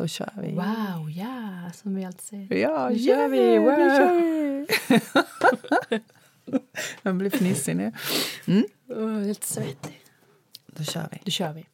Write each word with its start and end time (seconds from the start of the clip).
så 0.00 0.08
kör 0.08 0.32
vi. 0.42 0.52
Wow, 0.52 1.10
ja, 1.10 1.70
som 1.74 1.94
vi 1.94 2.04
alltid 2.04 2.20
säger. 2.20 2.54
Ja, 2.54 2.88
Nu 2.88 2.98
kör 2.98 3.28
vi, 3.28 3.38
yeah, 3.38 3.64
wow. 3.64 3.78
nu 3.78 3.88
kör 3.96 4.14
vi. 4.20 6.00
Jag 7.02 7.14
blir 7.16 7.30
fnissig 7.30 7.76
nu. 7.76 7.92
Oh, 8.88 9.18
helt 9.20 9.44
svettig. 9.44 10.00
Då 10.66 10.84
kör 10.84 11.08
vi. 11.12 11.18
Då 11.24 11.30
kör 11.30 11.52
vi. 11.52 11.66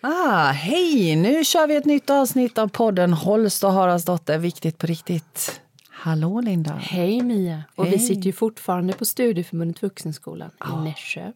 Ah, 0.00 0.50
hej! 0.50 1.16
Nu 1.16 1.44
kör 1.44 1.66
vi 1.66 1.76
ett 1.76 1.84
nytt 1.84 2.10
avsnitt 2.10 2.58
av 2.58 2.68
podden 2.68 3.12
Holst 3.12 3.64
och 3.64 3.72
Haraldsdotter, 3.72 4.38
Viktigt 4.38 4.78
på 4.78 4.86
riktigt. 4.86 5.60
Hallå 5.90 6.40
Linda! 6.40 6.72
Hej 6.74 7.22
Mia! 7.22 7.64
Och 7.74 7.86
vi 7.86 7.90
Hej. 7.90 7.98
sitter 7.98 8.22
ju 8.22 8.32
fortfarande 8.32 8.92
på 8.92 9.04
Studieförbundet 9.04 9.82
Vuxenskolan 9.82 10.50
i 10.64 10.84
Nässjö. 10.84 11.32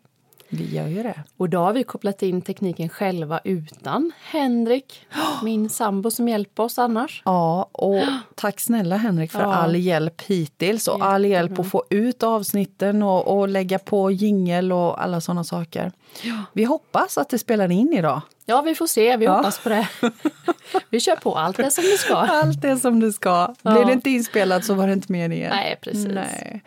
Vi 0.53 0.75
gör 0.77 0.87
ju 0.87 1.03
det. 1.03 1.23
Och 1.37 1.48
då 1.48 1.59
har 1.59 1.73
vi 1.73 1.85
kopplat 1.85 2.23
in 2.23 2.43
tekniken 2.43 2.88
själva 2.88 3.41
utan 3.45 4.12
Henrik, 4.24 5.07
min 5.43 5.69
sambo 5.70 6.11
som 6.11 6.29
hjälper 6.29 6.62
oss 6.62 6.79
annars. 6.79 7.23
Ja, 7.24 7.69
och 7.73 8.02
tack 8.34 8.60
snälla 8.60 8.97
Henrik 8.97 9.33
för 9.33 9.41
Ja. 9.41 9.55
all 9.55 9.77
hjälp 9.77 10.23
hittills 10.23 10.88
och 10.88 11.05
all 11.07 11.24
hjälp 11.24 11.59
att 11.59 11.71
få 11.71 11.84
ut 11.91 12.23
avsnitten 12.23 13.02
och, 13.02 13.38
och 13.38 13.48
lägga 13.48 13.79
på 13.79 14.10
jingel 14.10 14.73
och 14.73 15.02
alla 15.02 15.21
sådana 15.21 15.45
saker. 15.45 15.93
Vi 16.52 16.65
hoppas 16.65 17.19
att 17.19 17.29
det 17.29 17.38
spelar 17.38 17.71
in 17.71 17.93
idag. 17.93 18.21
Ja, 18.46 18.62
vi 18.62 18.74
får 18.74 18.87
se. 18.87 19.16
Vi 19.16 19.24
Ja. 19.24 19.37
hoppas 19.37 19.59
på 19.59 19.69
det. 19.69 19.88
vi 20.91 21.01
kör 21.01 21.16
på 21.16 21.35
allt 21.35 21.57
det 21.57 21.71
som 21.71 21.85
det 21.85 21.98
ska. 21.98 22.15
Allt 22.16 22.65
är 22.65 22.77
som 22.77 23.01
det 23.01 23.12
ska. 23.12 23.55
Ja. 23.62 23.73
Blir 23.73 23.85
det 23.85 23.93
inte 23.93 24.10
inspelat 24.10 24.65
så 24.65 24.74
var 24.74 24.87
det 24.87 24.93
inte 24.93 25.12
meningen. 25.12 25.51
Nej, 25.51 25.79
precis. 25.82 26.07
Nej. 26.07 26.62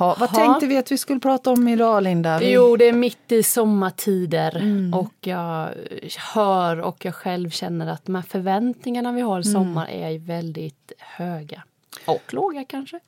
Ha, 0.00 0.16
vad 0.20 0.30
Ha. 0.30 0.36
tänkte 0.38 0.66
vi 0.66 0.76
att 0.76 0.92
vi 0.92 0.98
skulle 0.98 1.20
prata 1.20 1.50
om 1.50 1.68
idag 1.68 2.02
Linda? 2.02 2.38
Vi... 2.38 2.52
Jo, 2.52 2.76
det 2.76 2.88
är 2.88 2.92
mitt 2.92 3.32
i 3.32 3.42
sommartider 3.42 4.56
Mm. 4.56 4.94
och 4.94 5.14
jag 5.20 5.68
hör 6.34 6.80
och 6.80 7.04
jag 7.04 7.14
själv 7.14 7.50
känner 7.50 7.86
att 7.86 8.04
de 8.06 8.14
här 8.14 8.22
förväntningarna 8.22 9.12
vi 9.12 9.20
har 9.20 9.40
i 9.40 9.48
Mm. 9.48 9.52
sommar 9.52 9.86
är 9.90 10.18
väldigt 10.18 10.92
höga. 10.98 11.62
Och 12.06 12.34
låga 12.34 12.64
kanske. 12.64 13.00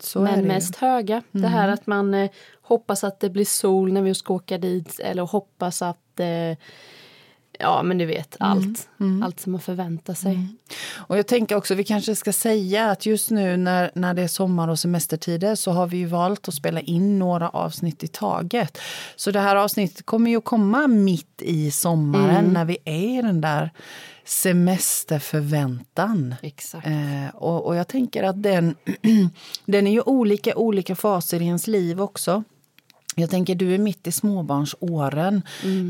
så 0.00 0.20
men 0.20 0.44
mest 0.46 0.76
höga. 0.76 1.22
Det 1.30 1.46
här 1.46 1.68
att 1.68 1.86
man 1.86 2.14
eh, 2.14 2.30
hoppas 2.62 3.04
att 3.04 3.20
det 3.20 3.30
blir 3.30 3.44
sol 3.44 3.92
när 3.92 4.02
vi 4.02 4.14
ska 4.14 4.34
åka 4.34 4.58
dit 4.58 5.00
eller 5.00 5.22
hoppas 5.22 5.82
att 5.82 6.20
eh, 6.20 6.56
Ja 7.62 7.82
men 7.82 7.98
du 7.98 8.06
vet 8.06 8.36
allt. 8.40 8.88
Mm. 9.00 9.22
Allt 9.22 9.40
som 9.40 9.52
man 9.52 9.60
förväntar 9.60 10.14
sig. 10.14 10.48
Och 10.94 11.18
jag 11.18 11.26
tänker 11.26 11.56
också, 11.56 11.74
vi 11.74 11.84
kanske 11.84 12.16
ska 12.16 12.32
säga 12.32 12.90
att 12.90 13.06
just 13.06 13.30
nu 13.30 13.56
när, 13.56 13.90
när 13.94 14.14
det 14.14 14.22
är 14.22 14.28
sommar 14.28 14.68
och 14.68 14.78
semestertider 14.78 15.54
så 15.54 15.70
har 15.70 15.86
vi 15.86 15.96
ju 15.96 16.06
valt 16.06 16.48
att 16.48 16.54
spela 16.54 16.80
in 16.80 17.18
några 17.18 17.48
avsnitt 17.48 18.02
i 18.02 18.08
taget. 18.08 18.78
Så 19.16 19.30
det 19.30 19.40
här 19.40 19.56
avsnittet 19.56 20.06
kommer 20.06 20.30
ju 20.30 20.36
att 20.36 20.44
komma 20.44 20.86
mitt 20.86 21.42
i 21.42 21.70
sommaren 21.70 22.44
när 22.44 22.64
vi 22.64 22.78
är 22.84 23.18
i 23.18 23.22
den 23.22 23.40
där 23.40 23.70
semesterförväntan. 24.24 26.34
Exakt. 26.42 26.86
Eh, 26.86 27.28
och, 27.34 27.66
och 27.66 27.76
jag 27.76 27.88
tänker 27.88 28.22
att 28.22 28.42
den, 28.42 28.76
den 29.66 29.86
är 29.86 29.92
ju 29.92 30.00
olika 30.00 30.56
olika 30.56 30.96
faser 30.96 31.42
i 31.42 31.44
ens 31.44 31.66
liv 31.66 32.00
också. 32.00 32.44
Jag 33.16 33.30
tänker 33.30 33.54
du 33.54 33.74
är 33.74 33.78
mitt 33.78 34.06
i 34.06 34.12
småbarnsåren 34.12 35.42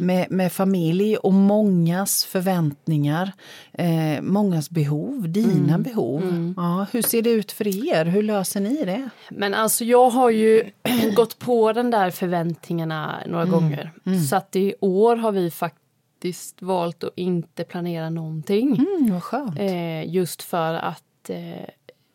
med, 0.02 0.30
med 0.30 0.52
familj 0.52 1.16
och 1.16 1.32
mångas 1.32 2.24
förväntningar, 2.24 3.32
eh, 3.72 4.22
mångas 4.22 4.70
behov, 4.70 5.28
dina 5.28 5.78
behov. 5.78 6.54
Ja, 6.56 6.86
hur 6.92 7.02
ser 7.02 7.22
det 7.22 7.30
ut 7.30 7.52
för 7.52 7.88
er? 7.88 8.04
Hur 8.04 8.22
löser 8.22 8.60
ni 8.60 8.84
det? 8.84 9.10
Men 9.30 9.54
alltså 9.54 9.84
jag 9.84 10.10
har 10.10 10.30
ju 10.30 10.70
gått 11.16 11.38
på 11.38 11.72
den 11.72 11.90
där 11.90 12.10
förväntningarna 12.10 13.18
några 13.26 13.44
gånger. 13.44 13.92
Så 14.30 14.36
att 14.36 14.56
i 14.56 14.74
år 14.80 15.16
har 15.16 15.32
vi 15.32 15.50
faktiskt 15.50 16.62
valt 16.62 17.04
att 17.04 17.12
inte 17.16 17.64
planera 17.64 18.10
någonting. 18.10 18.76
Mm, 18.76 19.12
vad 19.12 19.22
skönt. 19.22 19.58
Eh, 19.58 20.14
just 20.14 20.42
för 20.42 20.74
att 20.74 21.30
eh, 21.30 21.68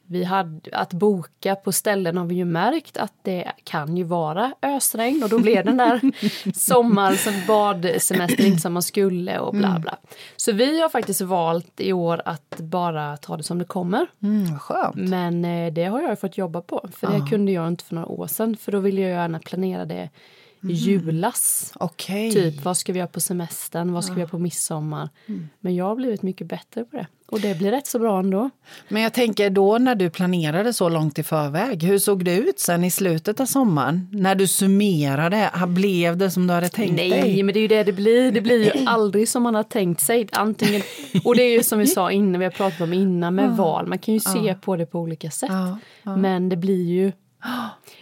vi 0.08 0.24
hade, 0.24 0.60
att 0.72 0.94
boka 0.94 1.56
på 1.56 1.72
ställen 1.72 2.18
har 2.18 2.26
vi 2.26 2.36
ju 2.36 2.46
märkt 2.46 2.98
att 2.98 3.14
det 3.22 3.52
kan 3.64 3.98
ju 3.98 4.04
vara 4.04 4.54
ösregn 4.62 5.24
och 5.24 5.30
då 5.30 5.40
blir 5.40 5.64
den 5.64 5.78
där 5.78 6.02
sommar 6.60 7.14
som 7.14 7.34
badsemester 7.48 8.46
inte 8.46 8.62
som 8.62 8.74
man 8.74 8.84
skulle 8.84 9.40
och 9.40 9.54
bla 9.54 9.80
bla. 9.80 9.98
Så 10.36 10.52
vi 10.52 10.82
har 10.82 10.90
faktiskt 10.90 11.22
valt 11.22 11.80
i 11.82 11.94
år 11.94 12.22
att 12.26 12.56
bara 12.58 13.18
ta 13.18 13.38
det 13.38 13.44
som 13.44 13.58
det 13.60 13.66
kommer. 13.66 14.08
Mm, 14.24 14.60
skönt. 14.60 14.96
Men 14.96 15.46
eh, 15.46 15.74
det 15.74 15.86
har 15.86 16.02
jag 16.02 16.20
fått 16.20 16.38
jobba 16.38 16.62
på 16.62 16.88
för 16.94 17.08
det 17.08 17.30
kunde 17.30 17.52
jag 17.52 17.68
inte 17.68 17.84
för 17.84 17.96
några 17.96 18.08
år 18.08 18.28
sedan 18.28 18.58
för 18.58 18.72
då 18.72 18.80
ville 18.80 19.02
jag 19.02 19.12
gärna 19.12 19.40
planera 19.40 19.86
det 19.86 20.10
i 20.70 20.74
julas. 20.74 21.74
Okej. 21.76 22.32
Typ 22.32 22.66
vad 22.66 22.78
ska 22.78 22.94
vi 22.94 23.00
göra 23.00 23.08
på 23.08 23.20
semestern, 23.20 23.94
vad 23.94 24.04
ska 24.04 24.14
vi 24.14 24.20
göra 24.20 24.30
på 24.30 24.40
midsommar. 24.40 25.10
Men 25.60 25.76
jag 25.76 25.86
har 25.86 25.96
blivit 25.96 26.22
mycket 26.22 26.48
bättre 26.48 26.84
på 26.84 26.98
det. 26.98 27.08
Och 27.30 27.40
det 27.40 27.58
blir 27.58 27.72
rätt 27.72 27.88
så 27.88 28.00
bra 28.00 28.20
ändå. 28.20 28.50
Men 28.90 29.02
jag 29.02 29.14
tänker 29.14 29.50
då 29.50 29.78
när 29.78 29.96
du 29.96 30.10
planerade 30.10 30.74
så 30.74 30.90
långt 30.90 31.20
i 31.20 31.24
förväg, 31.24 31.84
hur 31.84 32.00
såg 32.00 32.26
det 32.26 32.36
ut 32.36 32.60
sen 32.60 32.84
i 32.84 32.92
slutet 32.92 33.40
av 33.40 33.46
sommaren? 33.46 34.08
När 34.12 34.36
du 34.36 34.48
summerade, 34.48 35.52
blev 35.68 36.18
det 36.18 36.32
som 36.32 36.48
du 36.48 36.54
hade 36.54 36.70
tänkt 36.70 36.96
Nej, 36.96 37.10
dig? 37.10 37.44
men 37.44 37.54
det 37.54 37.60
är 37.60 37.62
ju 37.62 37.68
det 37.68 37.84
det 37.84 37.94
blir. 37.94 38.32
Det 38.32 38.42
blir 38.42 38.66
ju 38.66 38.72
aldrig 38.86 39.30
som 39.30 39.44
man 39.44 39.56
har 39.56 39.64
tänkt 39.64 40.02
sig. 40.02 40.28
Antingen, 40.32 40.82
och 41.24 41.36
det 41.36 41.44
är 41.44 41.52
ju 41.52 41.64
som 41.64 41.80
vi 41.80 41.88
sa 41.88 42.12
innan, 42.12 42.40
vi 42.40 42.46
har 42.46 42.52
pratat 42.52 42.82
om 42.82 42.94
innan 42.94 43.36
med 43.36 43.58
val. 43.58 43.88
Man 43.88 44.00
kan 44.00 44.14
ju 44.14 44.20
se 44.20 44.56
på 44.62 44.76
det 44.76 44.86
på 44.86 45.00
olika 45.00 45.32
sätt. 45.32 45.50
Ja, 46.04 46.16
Men 46.16 46.50
det 46.50 46.56
blir 46.58 46.84
ju... 46.84 47.12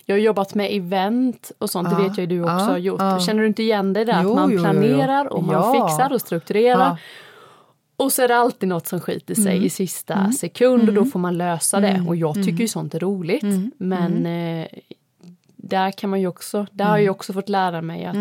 Jag 0.05 0.15
har 0.15 0.19
jobbat 0.19 0.55
med 0.55 0.69
event 0.77 1.51
och 1.57 1.69
sånt, 1.69 1.89
det 1.89 1.95
vet 1.95 2.17
jag 2.17 2.17
ju 2.17 2.25
du 2.25 2.41
också 2.43 2.53
har 2.65 2.77
gjort. 2.77 3.01
Känner 3.25 3.41
du 3.41 3.47
inte 3.47 3.63
igen 3.63 3.93
det 3.93 4.05
där? 4.05 4.23
Jo, 4.23 4.29
att 4.29 4.35
man 4.35 4.51
planerar 4.57 5.33
och 5.33 5.43
man 5.43 5.73
fixar 5.73 6.13
och 6.13 6.21
strukturerar. 6.21 7.01
Och 7.97 8.11
så 8.13 8.21
är 8.21 8.27
det 8.27 8.35
alltid 8.37 8.69
något 8.69 8.87
som 8.87 8.99
skiter 8.99 9.35
sig 9.35 9.51
Mm. 9.53 9.63
i 9.63 9.69
sista 9.69 10.31
sekund 10.31 10.89
och 10.89 10.95
då 10.95 11.05
får 11.05 11.19
man 11.19 11.37
lösa 11.37 11.79
det. 11.79 12.03
Och 12.07 12.15
jag 12.15 12.33
tycker 12.35 12.59
ju 12.61 12.67
sånt 12.67 12.93
är 12.95 12.99
roligt. 12.99 13.43
Mm. 13.43 13.71
Men 13.77 14.25
eh, 14.25 14.67
där 15.55 15.91
kan 15.91 16.09
man 16.09 16.21
ju 16.21 16.27
också, 16.27 16.65
där 16.71 16.85
har 16.85 16.91
Mm. 16.95 17.05
jag 17.05 17.15
också 17.15 17.33
fått 17.33 17.49
lära 17.49 17.81
mig 17.81 18.05
att 18.05 18.15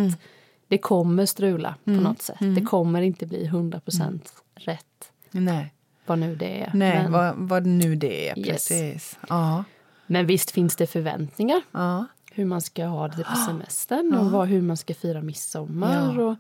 det 0.69 0.79
kommer 0.79 1.27
strula 1.27 1.75
på 1.85 1.91
något 1.91 2.23
sätt. 2.23 2.37
Det 2.57 2.61
kommer 2.61 3.03
inte 3.03 3.27
bli 3.27 3.47
100% 3.49 4.21
rätt. 4.55 4.85
Nej, 5.31 5.73
Vad 6.07 6.19
nu 6.19 6.35
det 6.37 6.63
är. 6.63 6.71
Nej 6.75 7.03
men, 7.03 7.13
vad, 7.13 7.35
vad 7.37 7.67
nu 7.67 7.95
det 7.97 8.29
är. 8.29 8.39
Yes. 8.39 8.47
Precis. 8.49 9.19
Ja, 9.29 9.65
men 10.07 10.27
visst 10.27 10.51
finns 10.51 10.77
det 10.77 10.87
förväntningar. 10.87 11.63
ja. 11.73 12.07
Hur 12.37 12.45
man 12.45 12.61
ska 12.61 12.85
ha 12.85 13.09
det 13.09 13.25
på 13.25 13.37
semestern 13.47 14.15
och 14.15 14.31
vad, 14.31 14.49
hur 14.49 14.63
man 14.63 14.77
ska 14.77 14.95
fira 14.95 15.23
midsommar. 15.23 16.15
Ja. 16.15 16.25
Och 16.25 16.37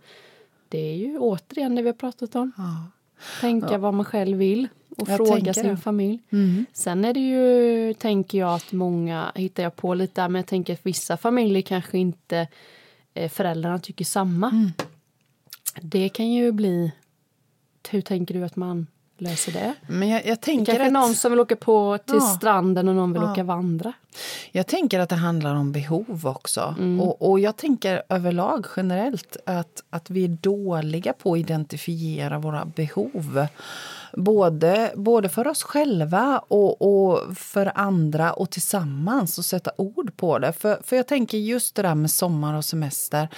det 0.68 0.78
är 0.78 0.96
ju 0.96 1.18
återigen 1.18 1.74
det 1.74 1.82
vi 1.82 1.88
har 1.88 1.94
pratat 1.94 2.34
om. 2.34 2.52
ja. 2.56 2.86
Tänka 3.40 3.78
vad 3.78 3.94
man 3.94 4.04
själv 4.04 4.38
vill 4.38 4.68
och 4.96 5.08
Jag 5.08 5.16
fråga 5.16 5.54
sin 5.54 5.62
det. 5.62 5.68
Mm. 5.68 5.76
familj. 5.80 6.20
Sen 6.72 7.04
är 7.04 7.14
det 7.14 7.20
ju, 7.20 7.94
tänker 7.94 8.38
jag 8.38 8.54
att 8.54 8.72
många, 8.72 9.32
hittar 9.34 9.62
jag 9.62 9.76
på 9.76 9.94
lite 9.94 10.20
där, 10.20 10.28
men 10.28 10.38
jag 10.38 10.46
tänker 10.46 10.72
att 10.72 10.86
vissa 10.86 11.16
familjer 11.16 11.62
kanske 11.62 11.98
inte 11.98 12.48
eh, 13.14 13.30
föräldrarna 13.30 13.78
tycker 13.78 14.04
samma. 14.04 14.50
Mm. 14.50 14.70
Det 15.80 16.08
kan 16.08 16.32
ju 16.32 16.52
bli, 16.52 16.92
hur 17.90 18.00
tänker 18.00 18.34
du 18.34 18.44
att 18.44 18.56
man 18.56 18.86
löser 19.18 19.52
det? 19.52 19.74
Men 19.86 20.08
jag, 20.08 20.26
jag, 20.26 20.40
tänker 20.40 20.72
Kanske 20.72 20.86
att, 20.86 20.92
någon 20.92 21.14
som 21.14 21.32
vill 21.32 21.40
åka 21.40 21.56
på 21.56 21.98
till 21.98 22.14
Ja. 22.14 22.20
stranden 22.20 22.88
och 22.88 22.94
någon 22.94 23.12
vill 23.12 23.22
Ja. 23.22 23.32
åka 23.32 23.44
vandra. 23.44 23.92
jag 24.52 24.66
tänker 24.66 25.00
att 25.00 25.08
det 25.08 25.16
handlar 25.16 25.54
om 25.54 25.72
behov 25.72 26.26
också. 26.26 26.74
Mm. 26.78 27.00
Och, 27.00 27.30
och 27.30 27.40
jag 27.40 27.56
tänker 27.56 28.02
överlag 28.08 28.66
generellt 28.76 29.36
att, 29.46 29.82
att 29.90 30.10
vi 30.10 30.24
är 30.24 30.28
dåliga 30.28 31.12
på 31.12 31.32
att 31.32 31.38
identifiera 31.38 32.38
våra 32.38 32.64
behov. 32.64 33.46
Både, 34.16 34.92
både 34.96 35.28
för 35.28 35.48
oss 35.48 35.62
själva 35.62 36.42
och, 36.48 36.82
och 36.82 37.36
för 37.36 37.72
andra 37.74 38.32
och 38.32 38.50
tillsammans 38.50 39.38
och 39.38 39.44
sätta 39.44 39.70
ord 39.76 40.16
på 40.16 40.38
det. 40.38 40.52
För, 40.52 40.78
för 40.84 40.96
jag 40.96 41.06
tänker 41.06 41.38
just 41.38 41.74
det 41.74 41.82
där 41.82 41.94
med 41.94 42.10
sommar 42.10 42.54
och 42.54 42.64
semester. 42.64 43.28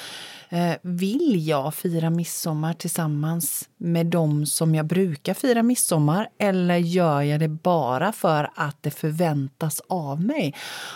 Eh, 0.48 0.74
vill 0.82 1.48
jag 1.48 1.74
fira 1.74 2.10
midsommar 2.10 2.72
tillsammans 2.72 3.68
med 3.76 4.06
dem 4.06 4.46
som 4.46 4.74
jag 4.74 4.86
brukar 4.86 5.34
fira 5.34 5.62
midsommar 5.62 6.28
eller 6.38 6.76
gör 6.76 7.22
jag 7.22 7.40
det 7.40 7.48
bara 7.48 8.12
för 8.12 8.50
att 8.54 8.76
det 8.80 8.90
förväntas 8.90 9.82
av 9.88 10.22
mig? 10.22 10.54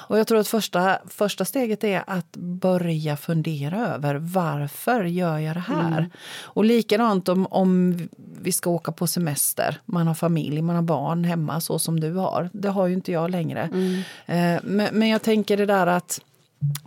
Och 0.09 0.19
jag 0.19 0.27
tror 0.27 0.39
att 0.39 0.49
första, 0.49 0.99
första 1.09 1.45
steget 1.45 1.85
är 1.85 2.05
att 2.07 2.37
börja 2.37 3.17
fundera 3.17 3.87
över 3.87 4.15
varför 4.15 5.05
gör 5.05 5.39
jag 5.39 5.57
det 5.57 5.61
här? 5.61 6.11
Och 6.43 6.65
likadant 6.65 7.29
om, 7.29 7.47
om 7.47 7.99
vi 8.43 8.53
ska 8.53 8.71
åka 8.71 8.93
på 8.93 9.07
semester, 9.07 9.81
man 9.85 10.07
har 10.07 10.15
familj, 10.15 10.63
man 10.63 10.77
har 10.77 10.83
barn 10.83 11.25
hemma 11.25 11.61
så 11.61 11.79
som 11.79 12.01
du 12.01 12.15
har. 12.15 12.51
Det 12.53 12.69
har 12.69 12.87
ju 12.87 12.95
inte 12.95 13.13
jag 13.13 13.31
längre. 13.31 13.63
Eh, 14.27 14.61
men, 14.63 14.89
men 14.93 15.09
jag 15.09 15.23
tänker 15.23 15.57
det 15.57 15.67
där 15.67 15.87
att 15.87 16.21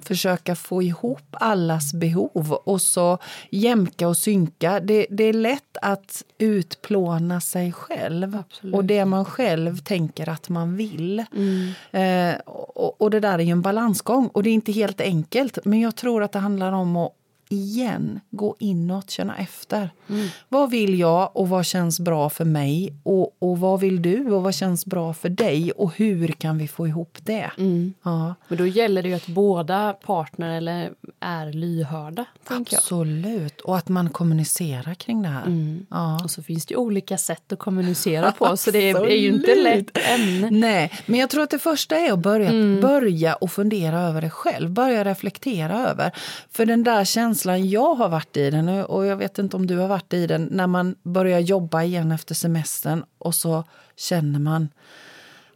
försöka 0.01 0.55
få 0.55 0.83
ihop 0.83 1.27
allas 1.31 1.93
behov 1.93 2.53
och 2.53 2.81
så 2.81 3.17
jämka 3.49 4.07
och 4.07 4.17
synka. 4.17 4.79
Det, 4.79 5.07
det 5.09 5.23
är 5.23 5.33
lätt 5.33 5.77
att 5.81 6.23
utplåna 6.37 7.41
sig 7.41 7.71
själv 7.71 8.35
Absolut. 8.35 8.75
och 8.75 8.85
det 8.85 9.05
man 9.05 9.25
själv 9.25 9.77
tänker 9.77 10.29
att 10.29 10.49
man 10.49 10.75
vill. 10.75 11.25
Mm. 11.35 12.31
Eh, 12.31 12.39
och, 12.45 13.01
och 13.01 13.09
det 13.11 13.19
där 13.19 13.39
är 13.39 13.43
ju 13.43 13.51
en 13.51 13.61
balansgång 13.61 14.27
och 14.27 14.43
det 14.43 14.49
är 14.49 14.53
inte 14.53 14.71
helt 14.71 15.01
enkelt 15.01 15.57
men 15.65 15.79
jag 15.79 15.95
tror 15.95 16.23
att 16.23 16.31
det 16.31 16.39
handlar 16.39 16.71
om 16.71 16.97
att 16.97 17.11
igen 17.49 18.19
gå 18.29 18.55
inåt, 18.59 19.09
känna 19.09 19.37
efter. 19.37 19.89
Mm. 20.09 20.27
Vad 20.49 20.69
vill 20.69 20.99
jag 20.99 21.37
och 21.37 21.49
vad 21.49 21.65
känns 21.65 21.99
bra 21.99 22.29
för 22.29 22.45
mig? 22.45 22.93
Och, 23.03 23.35
och 23.39 23.59
vad 23.59 23.79
vill 23.79 24.01
du 24.01 24.31
och 24.31 24.43
vad 24.43 24.55
känns 24.55 24.85
bra 24.85 25.13
för 25.13 25.29
dig? 25.29 25.71
Och 25.71 25.95
hur 25.95 26.27
kan 26.27 26.57
vi 26.57 26.67
få 26.67 26.87
ihop 26.87 27.17
det? 27.21 27.51
Mm. 27.57 27.93
Ja. 28.03 28.35
Men 28.47 28.57
då 28.57 28.67
gäller 28.67 29.03
det 29.03 29.09
ju 29.09 29.15
att 29.15 29.27
båda 29.27 29.93
partner 29.93 30.57
eller 30.57 30.91
är 31.19 31.53
lyhörda. 31.53 32.25
Absolut, 32.47 33.61
och 33.61 33.77
att 33.77 33.89
man 33.89 34.09
kommunicerar 34.09 34.93
kring 34.93 35.21
det 35.21 35.29
här. 35.29 35.45
Mm. 35.45 35.85
Ja. 35.89 36.23
Och 36.23 36.31
så 36.31 36.43
finns 36.43 36.65
det 36.65 36.75
olika 36.75 37.17
sätt 37.17 37.53
att 37.53 37.59
kommunicera 37.59 38.31
på, 38.31 38.57
så 38.57 38.71
det 38.71 38.89
är, 38.89 39.07
är 39.07 39.15
ju 39.15 39.33
inte 39.33 39.55
lätt 39.55 39.97
ämne. 39.97 40.49
Nej, 40.51 40.91
men 41.05 41.19
jag 41.19 41.29
tror 41.29 41.43
att 41.43 41.49
det 41.49 41.59
första 41.59 41.97
är 41.97 42.13
att 42.13 42.19
börja, 42.19 42.49
mm. 42.49 42.81
börja 42.81 43.35
och 43.35 43.51
fundera 43.51 44.01
över 44.01 44.21
det 44.21 44.29
själv. 44.29 44.69
Börja 44.71 45.03
reflektera 45.03 45.89
över. 45.89 46.11
För 46.51 46.65
den 46.65 46.83
där 46.83 47.05
känslan 47.05 47.32
jag 47.65 47.95
har 47.95 48.09
varit 48.09 48.37
i 48.37 48.49
den, 48.49 48.69
och 48.69 49.05
jag 49.05 49.17
vet 49.17 49.39
inte 49.39 49.57
om 49.57 49.67
du 49.67 49.77
har 49.77 49.87
varit 49.87 50.13
i 50.13 50.27
den, 50.27 50.49
när 50.51 50.67
man 50.67 50.95
börjar 51.03 51.39
jobba 51.39 51.83
igen 51.83 52.11
efter 52.11 52.35
semestern 52.35 53.03
och 53.17 53.35
så 53.35 53.63
känner 53.95 54.39
man 54.39 54.69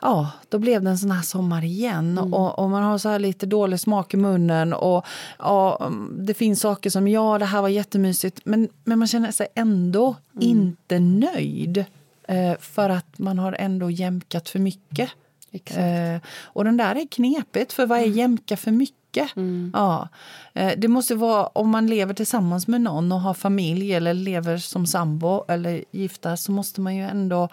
ja, 0.02 0.32
då 0.50 0.60
blev 0.60 0.84
det 0.84 0.90
en 0.90 0.98
sån 0.98 1.12
här 1.12 1.22
sommar 1.22 1.64
igen. 1.64 2.18
Mm. 2.18 2.34
Och, 2.34 2.60
och, 2.60 2.70
man 2.70 2.84
har 2.84 2.98
så 2.98 3.10
här 3.10 3.20
lite 3.20 3.46
dålig 3.46 3.80
smak 3.80 4.14
i 4.14 4.18
munnen. 4.18 4.74
Och 4.74 5.06
ja, 5.40 5.92
Det 6.12 6.34
finns 6.34 6.60
saker 6.60 6.90
som 6.90 7.08
ja, 7.08 7.38
det 7.38 7.46
här 7.46 7.62
var 7.62 7.70
jättemysigt. 7.70 8.42
Men, 8.44 8.70
men 8.84 9.00
man 9.00 9.08
känner 9.08 9.32
sig 9.32 9.48
ändå 9.56 10.16
mm. 10.36 10.50
inte 10.50 11.00
nöjd. 11.00 11.86
Eh, 12.28 12.58
för 12.60 12.90
att 12.90 13.20
man 13.20 13.40
har 13.40 13.56
ändå 13.60 13.92
jämkat 13.92 14.50
för 14.50 14.60
mycket. 14.60 15.10
Eh, 15.52 16.22
och 16.44 16.64
den 16.64 16.78
där 16.78 16.96
är 16.96 17.08
knepigt, 17.08 17.74
för 17.74 17.86
vad 17.86 18.00
är 18.00 18.04
mm. 18.04 18.18
jämka 18.18 18.58
för 18.58 18.72
mycket? 18.72 18.98
Mm. 19.36 19.72
Ja, 19.74 20.10
eh, 20.54 20.72
det 20.78 20.88
måste 20.88 21.16
vara 21.16 21.48
om 21.48 21.70
man 21.70 21.88
lever 21.88 22.14
tillsammans 22.14 22.68
med 22.68 22.82
någon 22.82 23.12
och 23.12 23.22
har 23.22 23.34
familj 23.34 23.94
eller 23.94 24.14
lever 24.14 24.58
som 24.58 24.86
sambo 24.88 25.46
eller 25.48 25.84
gifta 25.92 26.38
så 26.38 26.52
måste 26.52 26.82
man 26.82 26.96
ju 26.96 27.04
ändå 27.04 27.50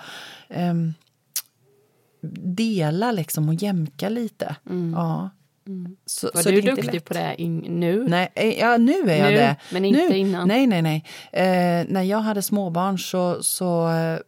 eh, 0.49 0.75
dela 2.57 3.13
liksom 3.13 3.49
och 3.49 3.55
jämka 3.55 4.09
lite. 4.09 4.57
Mm. 4.71 4.93
Ja. 4.93 5.31
Mm. 5.67 5.97
Så, 6.07 6.31
Var 6.35 6.43
så 6.43 6.51
du 6.51 6.61
duktig 6.61 7.05
på 7.05 7.15
det 7.15 7.37
nu? 7.69 8.05
Nej, 8.09 8.33
eh, 8.35 8.59
ja, 8.59 8.77
nu 8.77 8.93
är 8.93 9.17
jag 9.17 9.31
nu, 9.31 9.37
det. 9.37 9.57
Men 9.71 9.85
inte 9.85 10.09
nu, 10.09 10.17
innan? 10.17 10.49
Nej, 10.49 10.67
nej, 10.67 10.83
nej. 10.83 11.05
Eh, 11.33 11.87
när 11.89 12.03
jag 12.03 12.19
hade 12.19 12.43
småbarn 12.43 12.99
så, 12.99 13.43
så 13.43 13.89
eh, 13.89 14.19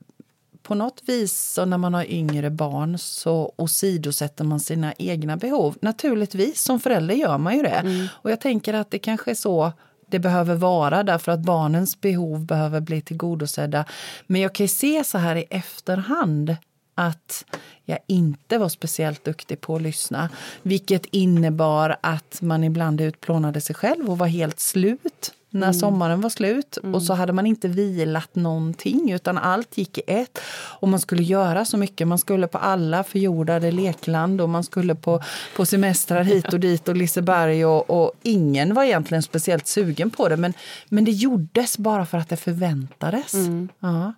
på 0.66 0.74
något 0.74 1.02
vis 1.04 1.52
så 1.52 1.64
när 1.64 1.78
man 1.78 1.94
har 1.94 2.04
yngre 2.04 2.50
barn 2.50 2.98
så 2.98 3.54
åsidosätter 3.56 4.44
man 4.44 4.60
sina 4.60 4.92
egna 4.98 5.36
behov. 5.36 5.76
Naturligtvis, 5.80 6.62
som 6.62 6.80
förälder 6.80 7.14
gör 7.14 7.38
man 7.38 7.56
ju 7.56 7.62
det. 7.62 7.68
Mm. 7.68 8.06
Och 8.12 8.30
jag 8.30 8.40
tänker 8.40 8.74
att 8.74 8.90
det 8.90 8.98
kanske 8.98 9.30
är 9.30 9.34
så 9.34 9.72
det 10.10 10.18
behöver 10.18 10.54
vara 10.54 11.02
därför 11.02 11.32
att 11.32 11.40
barnens 11.40 12.00
behov 12.00 12.44
behöver 12.44 12.80
bli 12.80 13.02
tillgodosedda. 13.02 13.84
Men 14.26 14.40
jag 14.40 14.54
kan 14.54 14.64
ju 14.64 14.68
se 14.68 15.04
så 15.04 15.18
här 15.18 15.36
i 15.36 15.44
efterhand 15.50 16.56
att 16.94 17.44
jag 17.84 17.98
inte 18.06 18.58
var 18.58 18.68
speciellt 18.68 19.24
duktig 19.24 19.60
på 19.60 19.76
att 19.76 19.82
lyssna. 19.82 20.28
Vilket 20.62 21.06
innebar 21.06 21.96
att 22.00 22.42
man 22.42 22.64
ibland 22.64 23.00
utplånade 23.00 23.60
sig 23.60 23.76
själv 23.76 24.10
och 24.10 24.18
var 24.18 24.26
helt 24.26 24.60
slut 24.60 25.32
när 25.56 25.66
mm. 25.66 25.74
sommaren 25.74 26.20
var 26.20 26.30
slut. 26.30 26.78
Mm. 26.82 26.94
Och 26.94 27.02
så 27.02 27.14
hade 27.14 27.32
man 27.32 27.46
inte 27.46 27.68
vilat 27.68 28.34
någonting 28.34 29.12
utan 29.12 29.38
allt 29.38 29.78
gick 29.78 29.98
i 29.98 30.02
ett. 30.06 30.38
Och 30.80 30.88
man 30.88 31.00
skulle 31.00 31.22
göra 31.22 31.64
så 31.64 31.76
mycket. 31.76 32.08
Man 32.08 32.18
skulle 32.18 32.46
på 32.46 32.58
alla 32.58 33.04
förjordade 33.04 33.70
lekland 33.70 34.40
och 34.40 34.48
man 34.48 34.64
skulle 34.64 34.94
på, 34.94 35.22
på 35.56 35.66
semestrar 35.66 36.22
hit 36.24 36.52
och 36.52 36.60
dit 36.60 36.88
och 36.88 36.96
Liseberg 36.96 37.64
och, 37.64 37.90
och 37.90 38.12
ingen 38.22 38.74
var 38.74 38.84
egentligen 38.84 39.22
speciellt 39.22 39.66
sugen 39.66 40.10
på 40.10 40.28
det. 40.28 40.36
Men, 40.36 40.52
men 40.88 41.04
det 41.04 41.12
gjordes 41.12 41.78
bara 41.78 42.06
för 42.06 42.18
att 42.18 42.28
det 42.28 42.36
förväntades. 42.36 43.34
Mm. 43.34 43.68
Ja. 43.80 44.12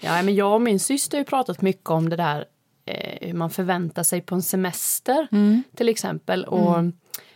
Ja, 0.00 0.22
men 0.22 0.34
jag 0.34 0.54
och 0.54 0.62
min 0.62 0.80
syster 0.80 1.18
har 1.18 1.24
pratat 1.24 1.62
mycket 1.62 1.90
om 1.90 2.08
det 2.08 2.16
där 2.16 2.44
eh, 2.86 3.28
hur 3.28 3.34
man 3.34 3.50
förväntar 3.50 4.02
sig 4.02 4.20
på 4.20 4.34
en 4.34 4.42
semester 4.42 5.28
mm. 5.32 5.62
till 5.76 5.88
exempel. 5.88 6.44
Och 6.44 6.78
mm. 6.78 6.92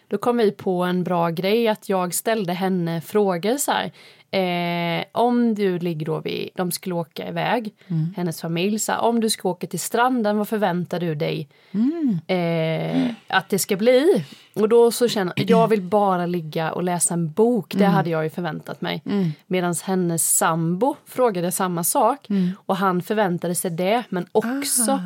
Då 0.08 0.18
kom 0.18 0.36
vi 0.36 0.52
på 0.52 0.82
en 0.82 1.04
bra 1.04 1.30
grej 1.30 1.68
att 1.68 1.88
jag 1.88 2.14
ställde 2.14 2.52
henne 2.52 3.00
frågor 3.00 3.56
så 3.56 3.72
här. 3.72 3.92
Eh, 4.30 5.04
om 5.12 5.54
du 5.54 5.78
ligger 5.78 6.06
då 6.06 6.20
vid, 6.20 6.50
de 6.54 6.72
skulle 6.72 6.94
åka 6.94 7.28
iväg, 7.28 7.74
mm. 7.88 8.14
hennes 8.16 8.40
familj, 8.40 8.78
så 8.78 8.92
här, 8.92 9.00
om 9.00 9.20
du 9.20 9.30
ska 9.30 9.48
åka 9.48 9.66
till 9.66 9.80
stranden, 9.80 10.38
vad 10.38 10.48
förväntar 10.48 11.00
du 11.00 11.14
dig 11.14 11.48
mm. 11.70 12.18
eh, 12.26 13.10
att 13.28 13.48
det 13.48 13.58
ska 13.58 13.76
bli? 13.76 14.24
Och 14.54 14.68
då 14.68 14.90
så 14.90 15.08
känner 15.08 15.32
jag, 15.36 15.50
jag 15.50 15.68
vill 15.68 15.82
bara 15.82 16.26
ligga 16.26 16.72
och 16.72 16.82
läsa 16.82 17.14
en 17.14 17.32
bok, 17.32 17.74
det 17.74 17.84
mm. 17.84 17.94
hade 17.94 18.10
jag 18.10 18.24
ju 18.24 18.30
förväntat 18.30 18.80
mig. 18.80 19.02
Mm. 19.06 19.32
Medan 19.46 19.74
hennes 19.84 20.36
sambo 20.36 20.96
frågade 21.06 21.52
samma 21.52 21.84
sak 21.84 22.30
mm. 22.30 22.50
och 22.66 22.76
han 22.76 23.02
förväntade 23.02 23.54
sig 23.54 23.70
det, 23.70 24.04
men 24.08 24.26
också 24.32 25.00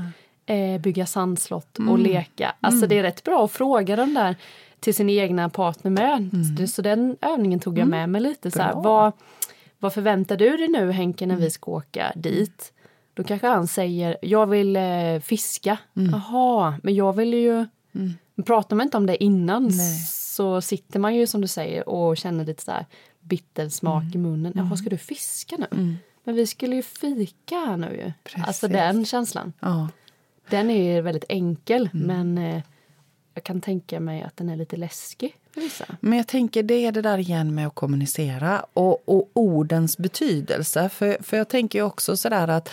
eh, 0.46 0.80
bygga 0.80 1.06
sandslott 1.06 1.78
och 1.78 1.84
mm. 1.84 2.02
leka. 2.02 2.54
Alltså 2.60 2.86
det 2.86 2.98
är 2.98 3.02
rätt 3.02 3.24
bra 3.24 3.44
att 3.44 3.52
fråga 3.52 3.96
den 3.96 4.14
där 4.14 4.36
till 4.80 4.94
sin 4.94 5.10
egna 5.10 5.48
partner 5.48 5.90
med. 5.90 6.30
Mm. 6.32 6.68
Så 6.68 6.82
den 6.82 7.16
övningen 7.20 7.60
tog 7.60 7.78
jag 7.78 7.86
mm. 7.86 7.90
med 7.90 8.08
mig 8.08 8.20
lite. 8.20 8.50
Så 8.50 8.62
här, 8.62 8.74
vad, 8.74 9.12
vad 9.78 9.92
förväntar 9.92 10.36
du 10.36 10.56
dig 10.56 10.68
nu 10.68 10.92
Henke 10.92 11.26
när 11.26 11.34
vi 11.34 11.42
mm. 11.42 11.50
ska 11.50 11.70
åka 11.70 12.12
dit? 12.16 12.72
Då 13.14 13.24
kanske 13.24 13.46
han 13.46 13.66
säger, 13.66 14.16
jag 14.22 14.46
vill 14.46 14.76
eh, 14.76 15.20
fiska. 15.22 15.78
Mm. 15.96 16.10
Jaha, 16.10 16.74
men 16.82 16.94
jag 16.94 17.12
vill 17.12 17.34
ju... 17.34 17.66
Mm. 17.94 18.14
Pratar 18.46 18.76
man 18.76 18.86
inte 18.86 18.96
om 18.96 19.06
det 19.06 19.24
innan 19.24 19.62
Nej. 19.62 19.98
så 20.08 20.60
sitter 20.60 20.98
man 20.98 21.14
ju 21.14 21.26
som 21.26 21.40
du 21.40 21.48
säger 21.48 21.88
och 21.88 22.16
känner 22.16 22.44
lite 22.44 22.62
så 22.62 22.70
här 22.72 22.86
bitter 23.20 23.68
smak 23.68 24.02
mm. 24.02 24.14
i 24.14 24.18
munnen. 24.18 24.52
Jaha, 24.56 24.76
ska 24.76 24.90
du 24.90 24.98
fiska 24.98 25.56
nu? 25.58 25.66
Mm. 25.72 25.96
Men 26.24 26.34
vi 26.34 26.46
skulle 26.46 26.76
ju 26.76 26.82
fika 26.82 27.54
här 27.54 27.76
nu 27.76 27.86
ju. 27.96 28.12
Precis. 28.24 28.44
Alltså 28.46 28.68
den 28.68 29.04
känslan. 29.04 29.52
Ja. 29.60 29.88
Den 30.50 30.70
är 30.70 30.94
ju 30.94 31.00
väldigt 31.00 31.24
enkel 31.28 31.88
mm. 31.94 32.06
men 32.06 32.38
eh, 32.38 32.62
jag 33.34 33.44
kan 33.44 33.60
tänka 33.60 34.00
mig 34.00 34.22
att 34.22 34.36
den 34.36 34.48
är 34.48 34.56
lite 34.56 34.76
läskig 34.76 35.36
för 35.54 35.60
vissa. 35.60 35.84
Men 36.00 36.16
jag 36.18 36.26
tänker 36.26 36.62
det 36.62 36.86
är 36.86 36.92
det 36.92 37.02
där 37.02 37.18
igen 37.18 37.54
med 37.54 37.66
att 37.66 37.74
kommunicera 37.74 38.64
och, 38.72 39.08
och 39.08 39.30
ordens 39.32 39.98
betydelse. 39.98 40.88
För, 40.88 41.16
för 41.22 41.36
jag 41.36 41.48
tänker 41.48 41.82
också 41.82 42.16
sådär 42.16 42.48
att 42.48 42.68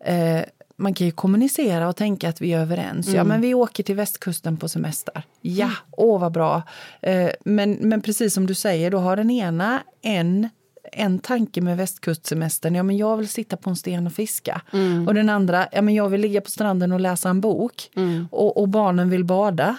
eh, 0.00 0.40
man 0.76 0.94
kan 0.94 1.06
ju 1.06 1.10
kommunicera 1.10 1.88
och 1.88 1.96
tänka 1.96 2.28
att 2.28 2.40
vi 2.40 2.52
är 2.52 2.60
överens. 2.60 3.06
Mm. 3.06 3.16
Ja, 3.16 3.24
men 3.24 3.40
vi 3.40 3.54
åker 3.54 3.82
till 3.82 3.94
västkusten 3.94 4.56
på 4.56 4.68
semester. 4.68 5.22
Ja, 5.40 5.64
mm. 5.64 5.76
åh 5.90 6.20
vad 6.20 6.32
bra. 6.32 6.62
Eh, 7.02 7.30
men, 7.44 7.72
men 7.72 8.00
precis 8.00 8.34
som 8.34 8.46
du 8.46 8.54
säger, 8.54 8.90
då 8.90 8.98
har 8.98 9.16
den 9.16 9.30
ena 9.30 9.82
en 10.02 10.48
en 10.92 11.18
tanke 11.18 11.60
med 11.60 11.76
västkustsemestern, 11.76 12.74
ja 12.74 12.82
men 12.82 12.96
jag 12.96 13.16
vill 13.16 13.28
sitta 13.28 13.56
på 13.56 13.70
en 13.70 13.76
sten 13.76 14.06
och 14.06 14.12
fiska. 14.12 14.60
Mm. 14.72 15.08
Och 15.08 15.14
den 15.14 15.28
andra, 15.28 15.68
ja 15.72 15.82
men 15.82 15.94
jag 15.94 16.08
vill 16.08 16.20
ligga 16.20 16.40
på 16.40 16.50
stranden 16.50 16.92
och 16.92 17.00
läsa 17.00 17.28
en 17.28 17.40
bok. 17.40 17.90
Mm. 17.96 18.28
Och, 18.30 18.60
och, 18.60 18.68
barnen 18.68 19.10
vill 19.10 19.24
bada. 19.24 19.76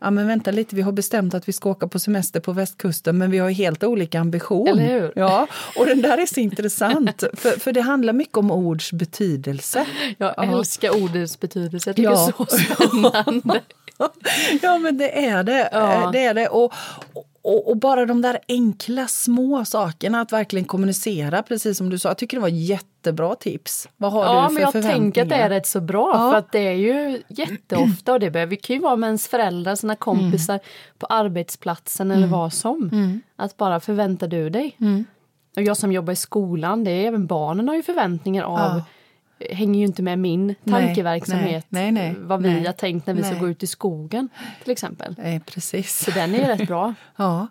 Ja 0.00 0.10
men 0.10 0.26
vänta 0.26 0.50
lite, 0.50 0.76
vi 0.76 0.82
har 0.82 0.92
bestämt 0.92 1.34
att 1.34 1.48
vi 1.48 1.52
ska 1.52 1.70
åka 1.70 1.88
på 1.88 1.98
semester 1.98 2.40
på 2.40 2.52
västkusten 2.52 3.18
men 3.18 3.30
vi 3.30 3.38
har 3.38 3.50
helt 3.50 3.84
olika 3.84 4.20
ambition. 4.20 4.80
Ja, 5.14 5.46
och 5.76 5.86
den 5.86 6.02
där 6.02 6.18
är 6.18 6.26
så 6.26 6.40
intressant, 6.40 7.24
för, 7.32 7.50
för 7.60 7.72
det 7.72 7.80
handlar 7.80 8.12
mycket 8.12 8.36
om 8.36 8.50
ords 8.50 8.92
betydelse. 8.92 9.86
Jag 10.18 10.34
ja. 10.36 10.58
älskar 10.58 11.02
ordets 11.02 11.40
betydelse, 11.40 11.90
jag 11.90 11.96
tycker 11.96 12.10
ja. 12.10 12.32
det 12.38 12.42
är 12.42 12.46
så 12.46 12.76
spännande. 12.76 13.60
ja 14.62 14.78
men 14.78 14.98
det 14.98 15.26
är 15.26 15.42
det. 15.42 15.68
Ja. 15.72 16.10
det, 16.12 16.24
är 16.24 16.34
det. 16.34 16.48
Och, 16.48 16.72
och, 17.48 17.70
och, 17.70 17.76
bara 17.76 18.06
de 18.06 18.22
där 18.22 18.38
enkla 18.48 19.08
små 19.08 19.64
sakerna, 19.64 20.20
att 20.20 20.32
verkligen 20.32 20.64
kommunicera, 20.64 21.42
precis 21.42 21.78
som 21.78 21.90
du 21.90 21.98
sa. 21.98 22.08
Jag 22.08 22.18
tycker 22.18 22.36
det 22.36 22.40
var 22.40 22.48
jättebra 22.48 23.34
tips. 23.34 23.88
Vad 23.96 24.12
har 24.12 24.24
ja, 24.24 24.46
du 24.48 24.54
men 24.54 24.62
jag 24.62 24.72
tänker 24.72 25.22
att 25.22 25.28
det 25.28 25.34
är 25.34 25.48
rätt 25.48 25.66
så 25.66 25.80
bra, 25.80 26.10
ja. 26.14 26.30
för 26.30 26.38
att 26.38 26.52
det 26.52 26.58
är 26.58 26.72
ju 26.72 27.22
jätteofta, 27.28 28.12
och 28.12 28.20
det 28.20 28.30
behöver 28.30 28.56
kan 28.56 28.76
ju 28.76 28.82
vara 28.82 28.96
med 28.96 29.06
ens 29.06 29.28
föräldrar, 29.28 29.74
sina 29.74 29.96
kompisar, 29.96 30.54
mm. 30.54 30.64
på 30.98 31.06
arbetsplatsen 31.06 32.10
eller 32.10 32.26
mm. 32.26 32.38
vad 32.38 32.52
som. 32.52 32.90
Mm. 32.92 33.20
Att 33.36 33.56
bara 33.56 33.80
förväntar 33.80 34.28
du 34.28 34.50
dig. 34.50 34.76
Mm. 34.80 35.04
Och 35.56 35.62
jag 35.62 35.76
som 35.76 35.92
jobbar 35.92 36.12
i 36.12 36.16
skolan, 36.16 36.84
det 36.84 36.90
är 36.90 37.06
även 37.06 37.26
barnen 37.26 37.68
har 37.68 37.74
ju 37.74 37.82
förväntningar 37.82 38.44
av 38.44 38.58
ja 38.58 38.82
hänger 39.50 39.80
ju 39.80 39.86
inte 39.86 40.02
med 40.02 40.18
min 40.18 40.54
tankeverksamhet. 40.64 41.66
Nej, 41.68 41.92
nej, 41.92 42.12
nej, 42.12 42.16
vad 42.18 42.42
vi 42.42 42.66
har 42.66 42.72
tänkt 42.72 43.06
när 43.06 43.14
vi 43.14 43.22
ska 43.22 43.34
gå 43.34 43.48
ut 43.48 43.62
i 43.62 43.66
skogen 43.66 44.28
till 44.62 44.72
exempel. 44.72 45.14
Nej, 45.18 45.40
precis. 45.40 46.04
Så 46.04 46.10
den 46.10 46.34
är 46.34 46.56
rätt 46.56 46.68
bra. 46.68 46.94
ja. 47.16 47.46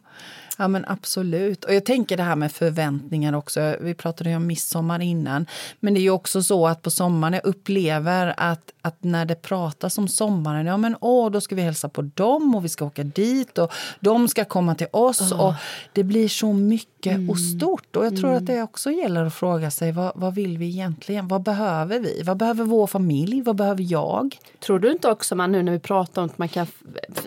Ja 0.57 0.67
men 0.67 0.85
absolut. 0.87 1.65
Och 1.65 1.73
jag 1.73 1.85
tänker 1.85 2.17
det 2.17 2.23
här 2.23 2.35
med 2.35 2.51
förväntningar 2.51 3.33
också. 3.33 3.75
Vi 3.81 3.93
pratade 3.93 4.29
ju 4.29 4.35
om 4.35 4.47
midsommar 4.47 4.99
innan. 4.99 5.45
Men 5.79 5.93
det 5.93 5.99
är 5.99 6.01
ju 6.01 6.09
också 6.09 6.43
så 6.43 6.67
att 6.67 6.81
på 6.81 6.91
sommaren 6.91 7.33
jag 7.33 7.45
upplever 7.45 8.33
att, 8.37 8.71
att 8.87 9.03
när 9.03 9.25
det 9.25 9.35
pratas 9.35 9.97
om 9.97 10.07
sommaren, 10.07 10.65
ja 10.65 10.77
men 10.77 10.95
åh, 11.01 11.31
då 11.31 11.41
ska 11.41 11.55
vi 11.55 11.61
hälsa 11.61 11.89
på 11.89 12.01
dem 12.01 12.55
och 12.55 12.65
vi 12.65 12.69
ska 12.69 12.85
åka 12.85 13.03
dit 13.03 13.57
och 13.57 13.73
de 13.99 14.27
ska 14.27 14.45
komma 14.45 14.75
till 14.75 14.87
oss. 14.91 15.31
Oh. 15.31 15.41
Och 15.41 15.53
det 15.93 16.03
blir 16.03 16.27
så 16.27 16.53
mycket 16.53 17.15
mm. 17.15 17.29
och 17.29 17.39
stort. 17.39 17.95
Och 17.95 18.05
jag 18.05 18.17
tror 18.17 18.29
mm. 18.29 18.37
att 18.37 18.45
det 18.45 18.63
också 18.63 18.91
gäller 18.91 19.25
att 19.25 19.33
fråga 19.33 19.71
sig 19.71 19.91
vad, 19.91 20.11
vad 20.15 20.35
vill 20.35 20.57
vi 20.57 20.67
egentligen? 20.67 21.27
Vad 21.27 21.41
behöver 21.41 21.99
vi? 21.99 22.21
Vad 22.23 22.37
behöver 22.37 22.63
vår 22.63 22.87
familj? 22.87 23.41
Vad 23.41 23.55
behöver 23.55 23.83
jag? 23.91 24.37
Tror 24.59 24.79
du 24.79 24.91
inte 24.91 25.09
också 25.09 25.35
man 25.35 25.51
nu 25.51 25.63
när 25.63 25.71
vi 25.71 25.79
pratar 25.79 26.21
om 26.21 26.25
att 26.25 26.37
man 26.37 26.49
kan 26.49 26.67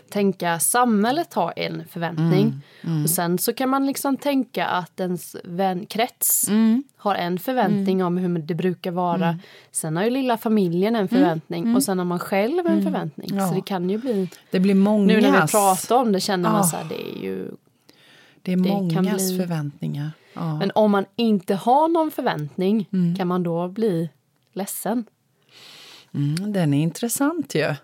tänka 0.09 0.61
samhället 0.61 1.35
har 1.35 1.52
en 1.57 1.85
förväntning 1.90 2.43
mm. 2.43 2.62
mm. 2.85 3.05
och 3.05 3.11
sen 3.11 3.38
så 3.38 3.52
kan 3.52 3.69
man 3.69 3.87
liksom 3.87 4.17
tänka 4.17 4.67
att 4.67 5.00
ens 5.00 5.37
vänkrets 5.45 6.49
Mm. 6.49 6.85
har 6.97 7.14
en 7.14 7.38
förväntning 7.38 8.05
om 8.05 8.17
hur 8.17 8.38
det 8.38 8.55
brukar 8.55 8.90
vara. 8.90 9.38
Sen 9.71 9.97
har 9.97 10.05
ju 10.05 10.11
lilla 10.11 10.38
familjen 10.38 10.97
en 10.97 11.09
förväntning 11.09 11.50
och 11.76 11.83
sen 11.83 11.99
har 11.99 12.04
man 12.04 12.19
själv 12.19 12.66
en 12.66 12.83
förväntning. 12.83 13.30
Mm. 13.30 13.42
Ja. 13.42 13.49
Så 13.49 13.54
det 13.54 13.61
kan 13.62 13.90
ju 13.90 13.99
bli... 13.99 14.30
Det 14.50 14.61
blir 14.61 14.75
många. 14.75 15.07
Nu 15.07 15.21
när 15.21 15.42
vi 15.42 15.49
pratar 15.49 15.97
om 15.97 16.12
det 16.12 16.21
känner 16.21 16.50
man 16.50 16.61
Ah. 16.61 16.64
så 16.64 16.76
här, 16.76 16.85
det 16.88 17.12
är 17.19 17.23
ju... 17.23 17.50
det 18.42 18.52
är 18.52 18.57
det 18.57 18.62
mångas 18.62 19.28
bli- 19.30 19.38
förväntningar. 19.38 20.11
Ja. 20.35 20.57
Men 20.59 20.71
om 20.75 20.90
man 20.90 21.04
inte 21.16 21.54
har 21.54 21.88
någon 21.88 22.11
förväntning, 22.11 22.88
Mm. 22.92 23.16
kan 23.16 23.28
man 23.28 23.42
då 23.42 23.69
bli 23.69 24.11
ledsen? 24.52 25.04
Mm, 26.14 26.52
den 26.52 26.75
är 26.75 26.83
intressant 26.83 27.54
ju. 27.54 27.61
Ja, 27.61 27.76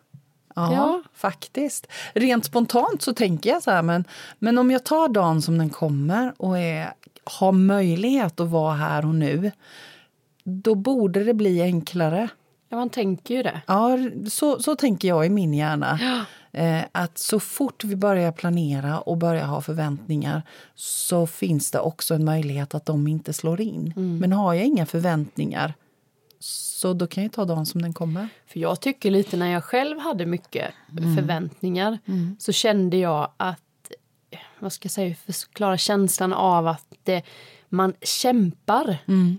Ja. 0.72 1.02
faktiskt. 1.14 1.86
Rent 2.14 2.44
spontant 2.44 3.02
så 3.02 3.12
tänker 3.12 3.50
jag 3.50 3.62
så 3.62 3.70
här, 3.70 3.82
men, 3.82 4.04
men 4.38 4.58
om 4.58 4.70
jag 4.70 4.84
tar 4.84 5.08
dagen 5.08 5.42
som 5.42 5.58
den 5.58 5.70
kommer 5.70 6.32
och 6.36 6.58
är, 6.58 6.92
har 7.24 7.52
möjlighet 7.52 8.40
att 8.40 8.48
vara 8.48 8.74
här 8.74 9.06
och 9.06 9.14
nu, 9.14 9.50
då 10.44 10.74
borde 10.74 11.24
det 11.24 11.34
bli 11.34 11.62
enklare. 11.62 12.28
Ja, 12.68 12.76
man 12.76 12.90
tänker 12.90 13.34
ju 13.34 13.42
det. 13.42 13.60
Ja, 13.66 13.98
så, 14.30 14.62
så 14.62 14.76
tänker 14.76 15.08
jag 15.08 15.26
i 15.26 15.28
min 15.28 15.54
hjärna. 15.54 15.98
Eh, 16.52 16.82
att 16.92 17.18
så 17.18 17.40
fort 17.40 17.84
vi 17.84 17.96
börjar 17.96 18.32
planera 18.32 19.00
och 19.00 19.16
börjar 19.16 19.46
ha 19.46 19.60
förväntningar 19.60 20.42
så 20.74 21.26
finns 21.26 21.70
det 21.70 21.80
också 21.80 22.14
en 22.14 22.24
möjlighet 22.24 22.74
att 22.74 22.86
de 22.86 23.06
inte 23.08 23.32
slår 23.32 23.60
in. 23.60 23.92
Men 24.20 24.32
har 24.32 24.54
jag 24.54 24.64
inga 24.64 24.86
förväntningar 24.86 25.74
så 26.38 26.92
då 26.92 27.06
kan 27.06 27.22
jag 27.22 27.32
ta 27.32 27.44
dagen 27.44 27.66
som 27.66 27.82
den 27.82 27.92
kommer. 27.92 28.28
För 28.46 28.60
jag 28.60 28.80
tycker 28.80 29.10
lite 29.10 29.36
när 29.36 29.46
jag 29.50 29.64
själv 29.64 29.98
hade 29.98 30.26
mycket 30.26 30.72
Mm. 30.98 31.16
förväntningar 31.16 31.98
så 32.38 32.52
kände 32.52 32.96
jag 32.96 33.30
att, 33.36 33.60
vad 34.58 34.72
ska 34.72 34.86
jag 34.86 34.92
säga, 34.92 35.14
förklara 35.14 35.78
känslan 35.78 36.32
av 36.32 36.66
att 36.66 36.86
det, 37.02 37.22
man 37.68 37.92
kämpar. 38.02 38.98
Mm. 39.08 39.38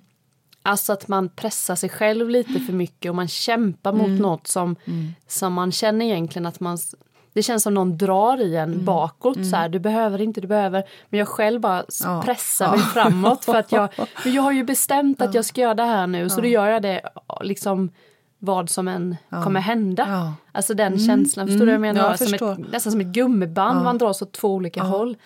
Alltså 0.67 0.93
att 0.93 1.07
man 1.07 1.29
pressar 1.29 1.75
sig 1.75 1.89
själv 1.89 2.29
lite 2.29 2.59
för 2.59 2.73
mycket 2.73 3.09
och 3.09 3.15
man 3.15 3.27
kämpar 3.27 3.91
mot 3.93 4.07
Mm. 4.07 4.17
något 4.17 4.47
som, 4.47 4.75
som 5.27 5.53
man 5.53 5.71
känner 5.71 6.05
egentligen 6.05 6.45
att 6.45 6.59
man 6.59 6.77
det 7.33 7.43
känns 7.43 7.63
som 7.63 7.73
någon 7.73 7.97
drar 7.97 8.41
i 8.41 8.55
Mm. 8.57 8.71
en 8.73 8.85
bakåt. 8.85 9.45
Så 9.49 9.55
här, 9.55 9.69
du 9.69 9.79
behöver 9.79 10.21
inte, 10.21 10.41
du 10.41 10.47
behöver. 10.47 10.83
Men 11.09 11.17
jag 11.17 11.27
själv 11.27 11.61
bara 11.61 11.83
Ja. 12.03 12.21
pressar 12.25 12.71
mig 12.71 12.79
framåt. 12.79 13.45
För 13.45 13.55
att 13.55 13.71
jag, 13.71 13.89
jag 14.25 14.41
har 14.41 14.51
ju 14.51 14.63
bestämt 14.63 15.21
att 15.21 15.33
jag 15.33 15.45
ska 15.45 15.61
göra 15.61 15.73
det 15.73 15.83
här 15.83 16.07
nu. 16.07 16.29
Så 16.29 16.41
då 16.41 16.47
gör 16.47 16.67
jag 16.67 16.81
det 16.81 17.01
liksom 17.41 17.89
vad 18.39 18.69
som 18.69 18.87
än 18.87 19.15
kommer 19.43 19.59
hända. 19.59 20.05
Ja. 20.09 20.33
Alltså 20.51 20.73
den 20.73 20.99
känslan, 20.99 21.47
förstår 21.47 21.59
du 21.59 21.65
vad 21.65 21.73
jag 21.73 21.81
menar? 21.81 22.01
Ja, 22.01 22.09
jag 22.19 22.39
som 22.39 22.49
ett, 22.63 22.71
nästan 22.71 22.91
som 22.91 23.01
ett 23.01 23.07
gummiband 23.07 23.83
man 23.83 23.97
dras 23.97 24.21
åt 24.21 24.31
två 24.33 24.53
olika 24.53 24.83
håll. 24.83 25.17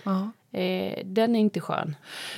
Eh, 0.54 1.06
den 1.06 1.36
är 1.36 1.40
inte 1.40 1.60
skön. 1.60 1.96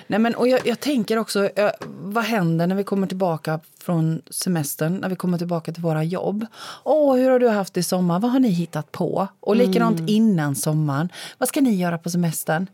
Nej, 0.08 0.20
men, 0.20 0.36
och 0.36 0.48
jag, 0.48 0.68
jag 0.68 0.80
tänker 0.80 1.18
också, 1.18 1.46
eh, 1.46 1.72
vad 1.88 2.24
händer 2.24 2.68
när 2.68 2.76
vi 2.76 2.84
kommer 2.84 3.08
tillbaka 3.08 3.60
från 3.80 4.22
semestern, 4.30 4.96
när 4.96 5.10
vi 5.10 5.16
kommer 5.16 5.38
tillbaka 5.38 5.74
till 5.74 5.84
våra 5.84 6.04
jobb? 6.04 6.46
Åh, 6.84 7.16
hur 7.16 7.30
har 7.30 7.40
du 7.40 7.50
haft 7.50 7.74
det 7.74 7.80
i 7.80 7.84
sommar? 7.84 8.20
Vad 8.20 8.32
har 8.32 8.40
ni 8.40 8.50
hittat 8.50 8.92
på? 8.92 9.28
Och 9.40 9.56
likadant 9.56 10.10
innan 10.10 10.56
sommaren. 10.56 11.10
Vad 11.38 11.50
ska 11.50 11.62
ni 11.62 11.76
göra 11.76 11.98
på 11.98 12.10
semestern? 12.10 12.68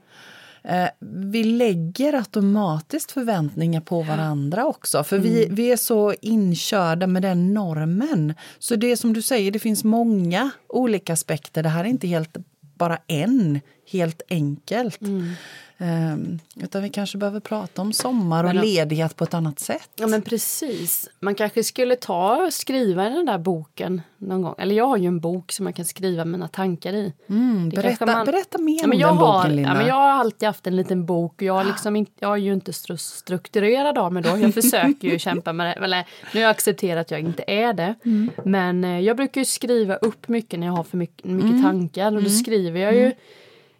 Eh, 0.63 0.87
vi 1.31 1.43
lägger 1.43 2.13
automatiskt 2.13 3.11
förväntningar 3.11 3.81
på 3.81 4.01
varandra 4.01 4.65
också. 4.65 5.03
För 5.03 5.17
vi, 5.17 5.47
vi 5.51 5.71
är 5.71 5.77
så 5.77 6.13
inkörda 6.21 7.07
med 7.07 7.21
den 7.21 7.53
normen. 7.53 8.33
Så 8.59 8.75
det 8.75 8.97
som 8.97 9.13
du 9.13 9.21
säger, 9.21 9.51
det 9.51 9.59
finns 9.59 9.83
många 9.83 10.51
olika 10.67 11.13
aspekter. 11.13 11.63
Det 11.63 11.69
här 11.69 11.83
är 11.83 11.87
inte 11.87 12.07
helt 12.07 12.37
bara 12.79 12.97
en, 13.07 13.59
helt 13.91 14.21
enkelt. 14.29 15.01
Mm. 15.01 15.33
Ehm, 15.81 16.39
utan 16.55 16.83
vi 16.83 16.89
kanske 16.89 17.17
behöver 17.17 17.39
prata 17.39 17.81
om 17.81 17.93
sommar 17.93 18.43
och 18.43 18.55
Men- 18.55 18.65
ledighet 18.65 19.15
på 19.15 19.23
ett 19.23 19.33
annat 19.33 19.59
sätt. 19.59 19.89
Ja 19.95 20.07
men 20.07 20.21
precis. 20.21 21.09
Man 21.19 21.35
kanske 21.35 21.63
skulle 21.63 21.95
ta 21.95 22.35
och 22.45 22.53
skriva 22.53 23.07
i 23.07 23.13
den 23.13 23.25
där 23.25 23.37
boken 23.37 24.01
någon 24.17 24.41
gång. 24.41 24.55
Eller 24.57 24.75
jag 24.75 24.87
har 24.87 24.97
ju 24.97 25.07
en 25.07 25.19
bok 25.19 25.51
som 25.51 25.63
man 25.63 25.73
kan 25.73 25.85
skriva 25.85 26.25
mina 26.25 26.47
tankar 26.47 26.93
i. 26.93 27.13
Mm, 27.29 27.69
berätta, 27.69 28.05
man- 28.05 28.25
berätta 28.25 28.57
mer 28.57 28.79
Ja, 28.79 28.85
om 28.85 28.93
jag, 28.93 29.09
den 29.09 29.17
har, 29.17 29.37
boken, 29.39 29.55
Linda. 29.55 29.69
ja, 29.71 29.77
men 29.77 29.87
jag 29.87 29.95
har 29.95 30.09
alltid 30.09 30.47
haft 30.47 30.67
en 30.67 30.75
liten 30.75 31.05
bok. 31.05 31.33
och 31.35 31.41
Jag, 31.43 31.53
har 31.53 31.63
liksom 31.63 31.95
inte, 31.95 32.11
jag 32.19 32.33
är 32.33 32.37
ju 32.37 32.53
inte 32.53 32.71
stru- 32.71 32.97
strukturerad 32.97 33.97
av 33.97 34.13
mig 34.13 34.23
då. 34.23 34.29
Jag 34.37 34.53
försöker 34.61 35.07
ju 35.07 35.19
kämpa 35.19 35.53
med 35.53 35.67
det. 35.67 35.73
Eller, 35.85 35.97
nu 36.33 36.39
har 36.39 36.41
jag 36.41 36.51
accepterat 36.51 37.01
att 37.01 37.11
jag 37.11 37.19
inte 37.19 37.43
är 37.47 37.73
det. 37.73 37.95
Mm. 38.05 38.29
Men 38.45 38.83
eh, 38.83 38.99
jag 38.99 39.17
brukar 39.17 39.41
ju 39.41 39.45
skriva 39.45 39.95
upp 39.95 40.27
mycket 40.27 40.59
när 40.59 40.67
jag 40.67 40.73
har 40.73 40.83
för 40.83 40.97
mycket, 40.97 41.25
mycket 41.25 41.49
Mm. 41.49 41.63
tankar. 41.63 42.15
Och 42.15 42.23
då 42.23 42.29
skriver 42.29 42.79
jag 42.79 42.95
ju 42.95 43.11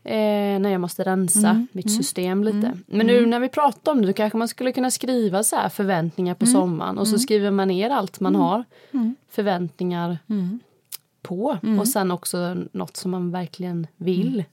eh, 0.09 0.59
när 0.59 0.69
jag 0.69 0.81
måste 0.81 1.03
rensa 1.03 1.49
Mm. 1.49 1.67
mitt 1.71 1.91
system 1.97 2.43
lite. 2.43 2.77
Men 2.87 3.07
nu 3.07 3.25
när 3.25 3.39
vi 3.39 3.49
pratar 3.49 3.91
om 3.91 4.01
det 4.01 4.07
då 4.07 4.13
kanske 4.13 4.37
man 4.37 4.47
skulle 4.47 4.71
kunna 4.71 4.91
skriva 4.91 5.43
så 5.43 5.55
här 5.55 5.69
förväntningar 5.69 6.31
Mm. 6.31 6.39
på 6.39 6.45
sommaren. 6.45 6.97
Och 6.97 7.07
så 7.07 7.19
skriver 7.19 7.51
man 7.51 7.67
ner 7.67 7.89
allt 7.89 8.19
man 8.19 8.35
har 8.35 8.63
förväntningar 9.29 10.17
Mm. 10.29 10.59
på. 11.21 11.57
Och 11.79 11.87
sen 11.87 12.11
också 12.11 12.57
något 12.71 12.97
som 12.97 13.11
man 13.11 13.31
verkligen 13.31 13.87
vill. 13.97 14.43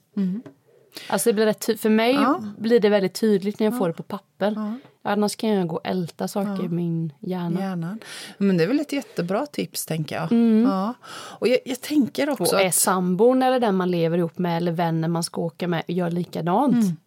Mm. 0.99 1.13
Alltså 1.13 1.29
det 1.29 1.33
blir 1.33 1.45
rätt 1.45 1.79
för 1.79 1.89
mig 1.89 2.13
Ja. 2.13 2.43
blir 2.57 2.79
det 2.79 2.89
väldigt 2.89 3.13
tydligt 3.13 3.59
när 3.59 3.67
jag 3.67 3.77
får 3.77 3.87
det 3.87 3.93
på 3.93 4.03
papper. 4.03 4.73
Annars 5.03 5.35
kan 5.35 5.49
jag 5.49 5.67
gå 5.67 5.75
och 5.75 5.87
älta 5.87 6.27
saker 6.27 6.65
i 6.65 6.69
min 6.69 7.13
hjärna. 7.19 7.59
Hjärnan. 7.61 7.99
Men 8.37 8.57
det 8.57 8.63
är 8.63 8.67
väl 8.67 8.79
ett 8.79 8.93
jättebra 8.93 9.45
tips, 9.45 9.85
tänker 9.85 10.15
jag. 10.15 10.31
Ja. 10.67 10.93
Och 11.11 11.47
jag, 11.47 11.59
jag 11.65 11.81
tänker 11.81 12.29
också 12.29 12.55
Och 12.55 12.61
är 12.61 12.67
att... 12.67 12.75
sambon 12.75 13.43
eller 13.43 13.59
den 13.59 13.75
man 13.75 13.91
lever 13.91 14.17
ihop 14.17 14.37
med 14.37 14.57
eller 14.57 14.71
vänner 14.71 15.07
man 15.07 15.23
ska 15.23 15.41
åka 15.41 15.67
med 15.67 15.83
gör 15.87 16.11
likadant. 16.11 16.99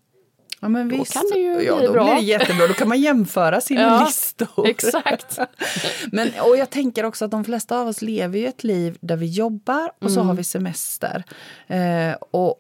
Ja, 0.63 0.69
men 0.69 0.89
Då 0.89 0.97
visst. 0.97 1.13
kan 1.13 1.23
det 1.33 1.39
ju 1.39 1.63
ja, 1.63 1.77
bli 1.77 1.87
då 1.87 1.93
bra. 1.93 2.05
blir 2.05 2.15
det 2.15 2.21
jättebra. 2.21 2.67
Då 2.67 2.75
kan 2.75 2.89
man 2.89 3.01
jämföra 3.01 3.61
sina 3.61 3.81
Ja, 3.83 4.05
listor. 4.07 4.67
Exakt. 4.69 5.39
Men, 6.13 6.29
och 6.49 6.57
jag 6.57 6.71
tänker 6.71 7.05
också 7.05 7.25
att 7.25 7.31
de 7.31 7.45
flesta 7.45 7.79
av 7.81 7.89
oss 7.89 8.03
lever 8.03 8.39
ju 8.39 8.47
ett 8.47 8.65
liv 8.65 8.99
där 9.01 9.17
vi 9.17 9.27
jobbar 9.27 9.89
och 9.99 10.03
Mm. 10.03 10.15
så 10.15 10.21
har 10.21 10.35
vi 10.35 10.45
semester. 10.45 11.25
Eh, 11.67 12.13
och, 12.31 12.55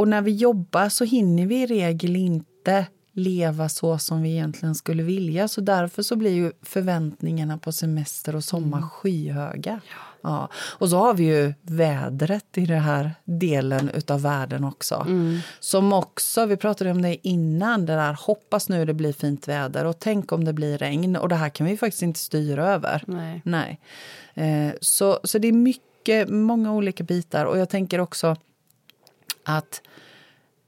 och 0.00 0.08
när 0.08 0.22
vi 0.22 0.30
jobbar 0.30 0.88
så 0.88 1.04
hinner 1.04 1.46
vi 1.46 1.62
i 1.62 1.66
regel 1.66 2.16
inte 2.16 2.86
leva 3.12 3.68
så 3.68 3.98
som 3.98 4.22
vi 4.22 4.30
egentligen 4.30 4.74
skulle 4.74 5.02
vilja. 5.02 5.48
Så 5.48 5.60
därför 5.60 6.02
så 6.02 6.16
blir 6.16 6.30
ju 6.30 6.52
förväntningarna 6.62 7.58
på 7.58 7.72
semester 7.72 8.36
och 8.36 8.44
sommar 8.44 8.78
Mm. 8.78 8.88
skyhöga. 8.90 9.80
Ja. 10.22 10.48
Och 10.54 10.90
så 10.90 10.96
har 10.96 11.14
vi 11.14 11.24
ju 11.24 11.54
vädret 11.62 12.58
i 12.58 12.66
den 12.66 12.80
här 12.80 13.10
delen 13.24 13.90
utav 13.94 14.22
världen 14.22 14.64
också. 14.64 15.04
Mm. 15.08 15.38
Som 15.60 15.92
också, 15.92 16.46
vi 16.46 16.56
pratade 16.56 16.90
om 16.90 17.02
det 17.02 17.28
innan, 17.28 17.86
det 17.86 17.92
där 17.94 18.12
hoppas 18.12 18.68
nu 18.68 18.84
det 18.84 18.94
blir 18.94 19.12
fint 19.12 19.48
väder 19.48 19.84
och 19.84 19.98
tänk 19.98 20.32
om 20.32 20.44
det 20.44 20.52
blir 20.52 20.78
regn. 20.78 21.16
Och 21.16 21.28
det 21.28 21.34
här 21.36 21.48
kan 21.48 21.66
vi 21.66 21.76
faktiskt 21.76 22.02
inte 22.02 22.20
styra 22.20 22.66
över. 22.68 23.04
Nej. 23.06 23.42
Nej. 23.44 23.80
Eh, 24.34 24.74
så, 24.80 25.20
så 25.24 25.38
det 25.38 25.48
är 25.48 25.52
mycket, 25.52 26.28
många 26.28 26.72
olika 26.72 27.04
bitar. 27.04 27.44
Och 27.44 27.58
jag 27.58 27.68
tänker 27.68 27.98
också 28.00 28.36
att 29.56 29.82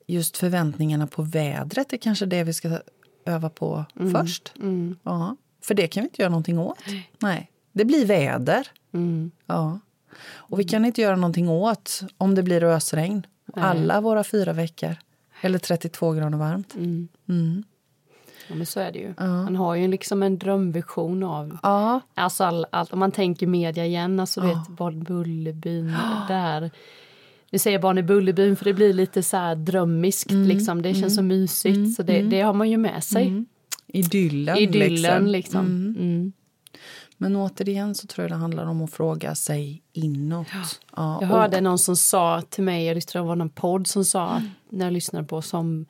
just 0.07 0.37
förväntningarna 0.37 1.07
på 1.07 1.23
vädret 1.23 1.93
är 1.93 1.97
kanske 1.97 2.27
det 2.27 2.45
vi 2.45 2.53
ska 2.53 2.79
öva 3.25 3.51
på 3.51 3.85
först. 4.13 4.53
Mm. 4.57 4.97
Ja, 5.03 5.37
för 5.63 5.75
det 5.75 5.87
kan 5.87 6.03
vi 6.03 6.09
inte 6.09 6.23
göra 6.23 6.31
någonting 6.31 6.59
åt. 6.59 6.79
Nej. 7.19 7.51
Det 7.73 7.85
blir 7.85 8.07
väder. 8.07 8.69
Mm. 8.93 9.31
Ja. 9.47 9.81
Och 10.25 10.61
vi 10.61 10.65
kan 10.65 10.85
inte 10.85 11.01
göra 11.01 11.17
någonting 11.17 11.49
åt 11.49 12.01
om 12.17 12.35
det 12.35 12.43
blir 12.43 12.65
ösregn. 12.65 13.27
Alla 13.55 14.01
våra 14.01 14.25
fyra 14.25 14.53
veckor. 14.53 14.97
Eller 15.41 15.59
32 15.59 16.13
grader 16.13 16.39
varmt. 16.39 16.75
Mm. 16.75 17.09
Mm. 17.29 17.65
Ja, 18.49 18.55
men 18.55 18.67
så 18.67 18.81
är 18.81 18.93
det 18.93 18.99
ju. 18.99 19.15
Man 19.19 19.57
har 19.57 19.75
ju 19.75 19.89
liksom 19.89 20.23
en 20.23 20.39
drömvision 20.39 21.23
av 21.23 21.59
Ja, 21.63 22.01
Alltså 22.15 22.45
all, 22.45 22.67
allt, 22.71 22.93
om 22.93 22.99
man 22.99 23.13
tänker 23.13 23.47
media 23.47 23.87
igen, 23.87 24.21
alltså 24.21 24.41
du 24.41 24.47
vet 24.47 24.69
Barn 24.69 24.95
i 24.95 25.05
Bullerbyn, 25.05 25.97
där. 26.29 26.71
Nu 27.53 27.59
säger 27.59 27.79
Barn 27.79 27.99
i 27.99 28.03
Bullerbyn 28.03 28.57
för 28.57 28.65
det 28.65 28.75
blir 28.75 28.93
lite 28.93 29.23
så 29.23 29.37
här 29.37 29.55
drömmiskt 29.57 30.31
liksom, 30.31 30.83
det 30.83 30.95
känns 30.95 31.15
så 31.17 31.23
mysigt 31.23 31.95
så 31.97 32.03
det, 32.03 32.23
det 32.23 32.41
har 32.41 32.53
man 32.53 32.71
ju 32.71 32.77
med 32.77 33.05
sig. 33.05 33.45
idyllen. 33.87 34.57
Idyllen 34.59 35.33
liksom. 35.33 35.67
liksom. 35.67 35.97
Mm. 35.99 36.33
Men 37.17 37.37
återigen 37.37 37.95
så 37.95 38.07
tror 38.07 38.23
jag 38.25 38.31
det 38.31 38.37
handlar 38.37 38.67
om 38.67 38.83
att 38.83 38.93
fråga 38.93 39.35
sig 39.35 39.83
inåt. 39.93 40.47
Ja. 40.97 41.19
Jag 41.21 41.29
hörde 41.29 41.61
någon 41.61 41.79
som 41.79 41.97
sa 41.97 42.43
till 42.51 42.65
mig, 42.65 42.85
jag 42.87 43.07
tror 43.07 43.23
det 43.23 43.29
var 43.29 43.37
någon 43.37 43.51
podd 43.51 43.87
som 43.87 44.05
sa, 44.05 44.29
att- 44.29 44.43
när 44.71 44.85
jag 44.87 44.93
lyssnade 44.93 45.27
på, 45.27 45.43
som 45.43 45.87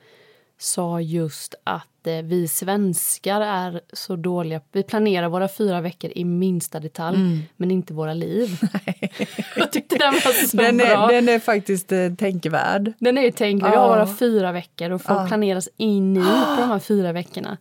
sa 0.62 1.00
just 1.00 1.54
att 1.64 2.06
eh, 2.06 2.22
vi 2.22 2.48
svenskar 2.48 3.40
är 3.40 3.80
så 3.92 4.16
dåliga. 4.16 4.60
Vi 4.72 4.82
planerar 4.82 5.28
våra 5.28 5.48
fyra 5.48 5.80
veckor 5.80 6.10
i 6.14 6.24
minsta 6.24 6.80
detalj, 6.80 7.48
men 7.56 7.70
inte 7.70 7.94
våra 7.94 8.14
liv. 8.14 8.60
jag 9.56 9.72
tyckte 9.72 9.98
den 9.98 10.12
var 10.12 10.46
så 10.46 10.56
den, 10.56 10.76
bra. 10.76 10.86
är, 10.86 11.12
den 11.14 11.28
är 11.28 11.38
faktiskt 11.38 11.92
eh, 11.92 12.14
tänkvärd. 12.14 12.92
Den 12.98 13.18
är 13.18 13.22
ju 13.22 13.30
tänkt, 13.30 13.62
vi 13.62 13.66
har 13.68 13.74
Ja. 13.74 13.88
våra 13.88 14.06
fyra 14.16 14.52
veckor 14.52 14.90
och 14.90 15.02
folk 15.02 15.28
planeras 15.28 15.68
in 15.76 16.16
i 16.16 16.20
på 16.56 16.56
de 16.60 16.68
här 16.68 16.78
fyra 16.78 17.12
veckorna. 17.12 17.56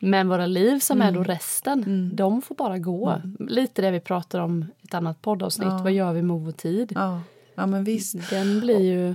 Men 0.00 0.28
våra 0.28 0.46
liv 0.46 0.78
som 0.78 1.02
Mm. 1.02 1.08
är 1.14 1.18
då 1.18 1.24
resten, 1.24 2.10
de 2.14 2.42
får 2.42 2.54
bara 2.54 2.78
gå. 2.78 3.22
Lite 3.38 3.82
det 3.82 3.90
vi 3.90 4.00
pratar 4.00 4.38
om 4.40 4.62
i 4.82 4.84
ett 4.86 4.94
annat 4.94 5.22
poddavsnitt, 5.22 5.68
vad 5.82 5.92
gör 5.92 6.12
vi 6.12 6.22
med 6.22 6.36
vår 6.36 6.52
tid? 6.52 6.92
Ja. 6.94 7.20
ja, 7.54 7.66
men 7.66 7.84
visst. 7.84 8.30
Den 8.30 8.60
blir 8.60 8.80
ju... 8.80 9.14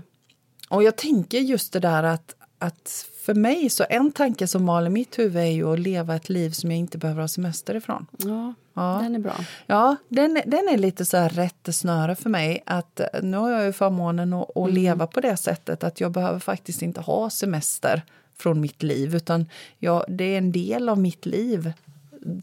Och 0.70 0.84
jag 0.84 0.96
tänker 0.96 1.38
just 1.40 1.74
det 1.74 1.80
där 1.80 2.04
att, 2.04 2.36
att 2.64 3.06
för 3.26 3.34
mig, 3.34 3.70
så 3.70 3.86
en 3.90 4.12
tanke 4.12 4.48
som 4.48 4.64
maler 4.64 4.90
mitt 4.90 5.20
huvud 5.20 5.42
är 5.42 5.46
ju 5.46 5.74
att 5.74 5.80
leva 5.80 6.16
ett 6.16 6.30
liv 6.30 6.50
som 6.50 6.72
jag 6.72 6.80
inte 6.80 6.98
behöver 6.98 7.22
ha 7.22 7.28
semester 7.28 7.76
ifrån. 7.76 8.06
Ja, 8.18 8.54
ja. 8.74 9.00
den 9.04 9.16
är 9.16 9.20
bra. 9.20 9.36
Ja, 9.66 9.96
den, 10.08 10.42
den 10.46 10.70
är 10.70 10.78
lite 10.78 11.06
så 11.06 11.18
här 11.18 11.30
rättesnöre 11.30 12.16
för 12.16 12.30
mig. 12.30 12.64
Att 12.66 13.02
nu 13.22 13.38
har 13.38 13.52
jag 13.52 13.66
ju 13.66 13.74
förmånen 13.74 14.34
att, 14.34 14.50
att 14.50 14.56
mm. 14.56 14.74
leva 14.74 15.08
på 15.08 15.22
det 15.22 15.38
sättet 15.38 15.84
att 15.84 16.02
jag 16.02 16.12
behöver 16.12 16.40
faktiskt 16.40 16.82
inte 16.82 17.02
ha 17.02 17.30
semester 17.30 18.02
från 18.38 18.62
mitt 18.62 18.84
liv 18.84 19.16
utan 19.16 19.46
jag, 19.80 20.06
det 20.08 20.24
är 20.24 20.38
en 20.38 20.52
del 20.52 20.90
av 20.90 20.98
mitt 20.98 21.26
liv 21.26 21.74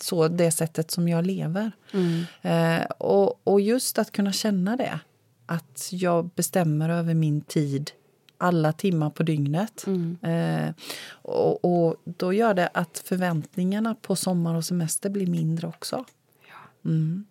så 0.01 0.29
det 0.29 0.51
sättet 0.51 0.91
som 0.91 1.09
jag 1.09 1.27
lever. 1.27 1.73
Mm. 1.93 2.25
Eh, 2.43 2.87
och, 2.87 3.41
och 3.45 3.61
just 3.61 3.99
att 3.99 4.13
kunna 4.13 4.33
känna 4.33 4.77
det, 4.77 5.01
att 5.47 5.89
jag 5.93 6.29
bestämmer 6.29 6.89
över 6.89 7.15
min 7.15 7.41
tid 7.41 7.91
alla 8.41 8.73
timmar 8.73 9.11
på 9.11 9.23
dygnet. 9.23 9.85
Mm. 9.87 10.19
Eh, 10.23 10.75
och, 11.13 11.65
och, 11.65 11.97
då 12.05 12.33
gör 12.33 12.55
det 12.55 12.71
att 12.75 13.03
förväntningarna 13.05 13.95
på 13.95 14.17
sommar 14.17 14.55
och 14.55 14.65
semester 14.65 15.11
blir 15.11 15.27
mindre 15.27 15.69
också. 15.69 16.05
Mm. 16.85 17.25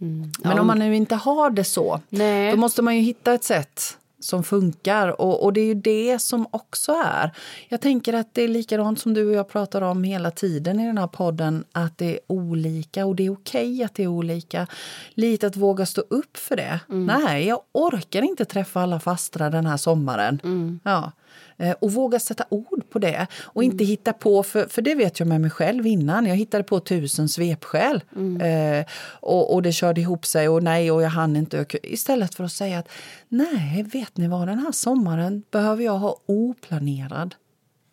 Mm. 0.00 0.32
Men 0.44 0.58
om 0.58 0.66
man 0.66 0.78
nu 0.78 0.96
inte 0.96 1.14
har 1.14 1.50
det 1.50 1.64
så, 1.64 2.00
Nej. 2.08 2.50
då 2.50 2.56
måste 2.56 2.82
man 2.82 2.96
ju 2.96 3.02
hitta 3.02 3.34
ett 3.34 3.44
sätt 3.44 3.98
som 4.26 4.42
funkar. 4.44 5.20
Och, 5.20 5.44
och, 5.44 5.52
det 5.52 5.60
är 5.60 5.66
ju 5.66 5.74
det 5.74 6.18
som 6.18 6.46
också 6.50 6.92
är... 7.04 7.30
Jag 7.68 7.80
tänker 7.80 8.12
att 8.12 8.34
det 8.34 8.42
är 8.42 8.48
likadant 8.48 9.00
som 9.00 9.14
du 9.14 9.26
och 9.26 9.34
jag 9.34 9.48
pratar 9.48 9.82
om 9.82 10.04
hela 10.04 10.30
tiden 10.30 10.80
i 10.80 10.86
den 10.86 10.98
här 10.98 11.06
podden, 11.06 11.64
att 11.72 11.98
det 11.98 12.14
är 12.14 12.18
olika 12.26 13.06
och 13.06 13.16
det 13.16 13.26
är 13.26 13.30
okej 13.32 13.72
okay 13.72 13.84
att 13.84 13.94
det 13.94 14.02
är 14.02 14.06
olika. 14.06 14.66
Lite 15.14 15.46
att 15.46 15.56
våga 15.56 15.86
stå 15.86 16.00
upp 16.00 16.36
för 16.36 16.56
det. 16.56 16.80
Mm. 16.88 17.06
Nej, 17.06 17.46
jag 17.46 17.60
orkar 17.72 18.22
inte 18.22 18.44
träffa 18.44 18.80
alla 18.80 19.00
fastrar 19.00 19.50
den 19.50 19.66
här 19.66 19.76
sommaren. 19.76 20.40
Mm. 20.44 20.80
Ja. 20.84 21.12
Eh, 21.58 21.74
och 21.80 21.92
våga 21.92 22.20
sätta 22.20 22.44
ord 22.48 22.90
på 22.90 22.98
det 22.98 23.26
och 23.42 23.64
inte 23.64 23.84
mm. 23.84 23.86
hitta 23.86 24.12
på, 24.12 24.42
för, 24.42 24.66
för 24.66 24.82
det 24.82 24.94
vet 24.94 25.18
jag 25.18 25.28
med 25.28 25.40
mig 25.40 25.50
själv 25.50 25.86
innan. 25.86 26.26
Jag 26.26 26.36
hittade 26.36 26.64
på 26.64 26.80
tusen 26.80 27.28
svepskäl 27.28 28.04
mm. 28.16 28.40
eh, 28.80 28.86
och, 29.20 29.54
och 29.54 29.62
det 29.62 29.72
körde 29.72 30.00
ihop 30.00 30.26
sig 30.26 30.48
och 30.48 30.62
nej 30.62 30.90
och 30.90 31.02
jag 31.02 31.10
hann 31.10 31.36
inte. 31.36 31.66
Istället 31.82 32.34
för 32.34 32.44
att 32.44 32.52
säga 32.52 32.78
att 32.78 32.88
nej, 33.28 33.82
vet 33.82 34.16
ni 34.16 34.28
vad, 34.28 34.48
den 34.48 34.58
här 34.58 34.72
sommaren 34.72 35.42
behöver 35.50 35.84
jag 35.84 35.98
ha 35.98 36.16
oplanerad 36.26 37.34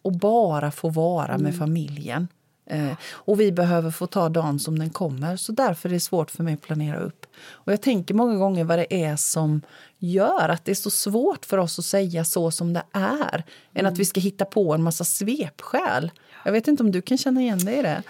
och 0.01 0.11
bara 0.11 0.71
få 0.71 0.89
vara 0.89 1.37
med 1.37 1.53
mm. 1.53 1.53
familjen. 1.53 2.27
Eh, 2.69 2.93
och 3.11 3.39
vi 3.39 3.51
behöver 3.51 3.91
få 3.91 4.07
ta 4.07 4.29
dagen 4.29 4.59
som 4.59 4.79
den 4.79 4.89
kommer. 4.89 5.35
Så 5.35 5.51
därför 5.51 5.89
är 5.89 5.93
det 5.93 5.99
svårt 5.99 6.31
för 6.31 6.43
mig 6.43 6.53
att 6.53 6.61
planera 6.61 6.99
upp. 6.99 7.22
Och 7.39 7.71
jag 7.71 7.81
tänker 7.81 8.13
många 8.13 8.35
gånger 8.35 8.63
vad 8.63 8.79
det 8.79 9.03
är 9.03 9.15
som 9.15 9.61
gör 9.97 10.49
att 10.49 10.65
det 10.65 10.71
är 10.71 10.75
så 10.75 10.89
svårt 10.89 11.45
för 11.45 11.57
oss 11.57 11.79
att 11.79 11.85
säga 11.85 12.25
så 12.25 12.51
som 12.51 12.73
det 12.73 12.83
är. 12.91 13.35
Mm. 13.35 13.43
Än 13.73 13.85
att 13.85 13.97
vi 13.97 14.05
ska 14.05 14.19
hitta 14.19 14.45
på 14.45 14.73
en 14.73 14.83
massa 14.83 15.03
svepskäl. 15.03 16.11
Jag 16.45 16.51
vet 16.51 16.67
inte 16.67 16.83
om 16.83 16.91
du 16.91 17.01
kan 17.01 17.17
känna 17.17 17.41
igen 17.41 17.65
dig 17.65 17.79
i 17.79 17.81
det? 17.81 18.03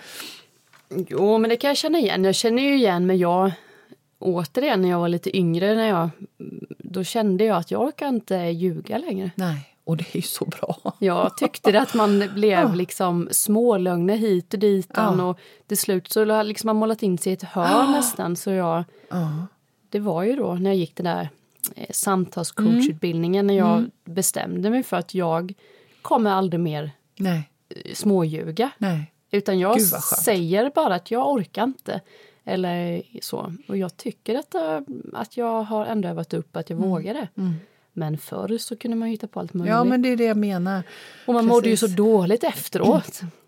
Jo, 1.09 1.37
men 1.37 1.49
det 1.49 1.57
kan 1.57 1.67
jag 1.67 1.77
känna 1.77 1.99
igen. 1.99 2.23
Jag 2.23 2.35
känner 2.35 2.63
ju 2.63 2.75
igen 2.75 3.05
men 3.05 3.17
jag 3.17 3.51
återigen 4.19 4.81
när 4.81 4.89
jag 4.89 4.99
var 4.99 5.09
lite 5.09 5.37
yngre 5.37 5.75
när 5.75 5.87
jag, 5.87 6.09
då 6.77 7.03
kände 7.03 7.43
jag 7.43 7.57
att 7.57 7.71
jag 7.71 7.81
orkar 7.81 8.07
inte 8.07 8.35
ljuga 8.35 8.97
längre. 8.97 9.31
Nej. 9.35 9.72
Och 9.85 9.97
det 9.97 10.05
är 10.11 10.15
ju 10.15 10.21
så 10.21 10.45
bra. 10.45 10.77
Jag 10.99 11.37
tyckte 11.37 11.81
att 11.81 11.93
man 11.93 12.23
blev 12.35 12.75
liksom 12.75 13.29
smålögner 13.31 14.15
hit 14.15 14.53
och 14.53 14.59
dit. 14.59 14.91
Ja. 14.95 15.23
Och 15.23 15.39
till 15.67 15.77
slut 15.77 16.11
så 16.11 16.25
har 16.25 16.43
liksom 16.43 16.67
man 16.67 16.75
målat 16.75 17.03
in 17.03 17.17
sig 17.17 17.31
i 17.31 17.33
ett 17.33 17.43
hörn 17.43 17.69
ja. 17.71 17.91
nästan. 17.91 18.35
Så 18.35 18.51
jag, 18.51 18.83
ja. 19.09 19.47
Det 19.89 19.99
var 19.99 20.23
ju 20.23 20.35
då 20.35 20.53
när 20.53 20.69
jag 20.69 20.77
gick 20.77 20.95
den 20.95 21.03
där 21.03 21.29
eh, 21.75 21.87
samtalscoachutbildningen 21.91 23.47
när 23.47 23.53
jag 23.53 23.77
mm. 23.77 23.91
bestämde 24.05 24.69
mig 24.69 24.83
för 24.83 24.97
att 24.97 25.13
jag 25.13 25.53
kommer 26.01 26.31
aldrig 26.31 26.59
mer 26.59 26.91
Nej. 27.15 27.49
Eh, 27.69 27.93
småljuga. 27.93 28.71
Nej. 28.77 29.13
Utan 29.31 29.59
jag 29.59 29.81
säger 29.81 30.71
bara 30.75 30.95
att 30.95 31.11
jag 31.11 31.31
orkar 31.31 31.63
inte. 31.63 32.01
Eller 32.43 33.03
så. 33.21 33.53
Och 33.67 33.77
jag 33.77 33.97
tycker 33.97 34.35
att, 34.39 34.55
eh, 34.55 34.79
att 35.13 35.37
jag 35.37 35.63
har 35.63 35.85
ändå 35.85 36.09
övat 36.09 36.33
upp 36.33 36.55
att 36.55 36.69
jag 36.69 36.77
mm. 36.77 36.89
vågar 36.89 37.13
det. 37.13 37.27
Mm. 37.37 37.53
Men 37.93 38.17
förr 38.17 38.57
så 38.57 38.75
kunde 38.75 38.97
man 38.97 39.07
hitta 39.07 39.27
på 39.27 39.39
allt 39.39 39.53
möjligt. 39.53 39.71
Ja, 39.71 39.83
men 39.83 40.01
det 40.01 40.09
är 40.09 40.17
det 40.17 40.23
jag 40.23 40.37
menar. 40.37 40.83
Och 41.25 41.33
man 41.33 41.43
Precis. 41.43 41.49
mådde 41.49 41.69
ju 41.69 41.77
så 41.77 41.87
dåligt 41.87 42.43
efteråt. 42.43 43.21
Mm. 43.21 43.31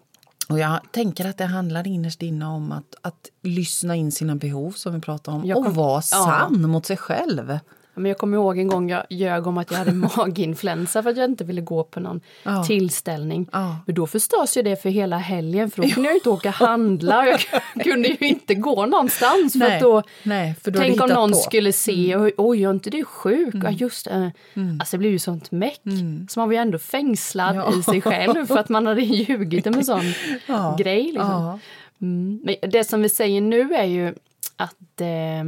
Och 0.50 0.60
jag 0.60 0.80
tänker 0.92 1.26
att 1.26 1.38
det 1.38 1.46
handlar 1.46 1.88
innerst 1.88 2.22
inne 2.22 2.46
om 2.46 2.72
att, 2.72 2.96
att 3.02 3.30
lyssna 3.42 3.96
in 3.96 4.12
sina 4.12 4.36
behov 4.36 4.72
som 4.72 4.94
vi 4.94 5.02
pratade 5.02 5.38
om 5.38 5.54
kom, 5.54 5.68
och 5.68 5.76
vara 5.76 6.02
sann 6.02 6.58
ja. 6.62 6.68
mot 6.68 6.86
sig 6.86 6.98
själv. 6.98 7.60
Men 7.96 8.06
jag 8.06 8.18
kommer 8.18 8.38
ihåg 8.38 8.58
en 8.60 8.68
gång 8.68 8.90
jag 8.90 9.04
ljög 9.10 9.48
om 9.48 9.58
att 9.58 9.72
jag 9.72 9.78
hade 9.78 9.92
maginfluensa 10.18 11.04
för 11.04 11.10
att 11.10 11.18
jag 11.18 11.26
inte 11.26 11.44
ville 11.44 11.62
gå 11.62 11.84
på 11.84 12.00
någon 12.00 12.22
ja. 12.44 12.64
tillställning. 12.64 13.50
Ja. 13.52 13.78
Men 13.86 13.96
då 13.96 14.08
förstörs 14.08 14.58
ju 14.58 14.62
det 14.62 14.82
för 14.82 14.90
hela 14.90 15.18
helgen 15.18 15.72
för 15.72 15.82
då 15.82 15.90
kunde 15.90 16.10
jag 16.10 16.18
inte 16.18 16.30
åka 16.30 16.50
och 16.50 16.56
handla. 16.68 17.28
Jag 17.28 17.40
kunde 17.84 18.08
ju 18.08 18.28
inte 18.28 18.56
gå 18.56 18.86
någonstans. 18.86 19.54
För 19.54 19.60
Nej. 19.60 19.82
Då, 19.82 20.04
Nej, 20.24 20.56
för 20.64 20.72
då 20.72 20.80
tänk 20.80 21.02
om 21.02 21.10
någon 21.10 21.32
på. 21.32 21.38
skulle 21.38 21.74
se, 21.74 22.12
mm. 22.12 22.32
oj, 22.38 22.64
är 22.64 22.72
inte 22.72 22.90
du 22.90 23.06
sjuk? 23.06 23.54
Mm. 23.54 23.66
Ja, 23.66 23.72
just 23.72 24.06
det. 24.06 24.32
Mm. 24.54 24.80
Alltså 24.80 24.98
det 24.98 25.00
blir 25.00 25.10
ju 25.10 25.20
sånt 25.20 25.52
meck. 25.52 25.82
Mm. 25.86 26.28
Så 26.30 26.40
man 26.40 26.50
var 26.50 26.54
ju 26.54 26.60
ändå 26.60 26.78
fängslad 26.78 27.56
ja. 27.56 27.80
i 27.80 27.84
sig 27.84 28.02
själv 28.02 28.46
för 28.46 28.58
att 28.58 28.70
man 28.70 28.86
hade 28.86 29.02
ljugit 29.02 29.68
om 29.68 29.74
en 29.74 29.86
sån 29.86 30.14
grej. 30.78 31.04
Liksom. 31.04 31.60
Mm. 32.02 32.42
Men 32.44 32.72
det 32.72 32.84
som 32.84 33.02
vi 33.02 33.10
säger 33.10 33.42
nu 33.42 33.74
är 33.74 33.84
ju 33.86 34.14
att 34.58 35.02
eh, 35.02 35.44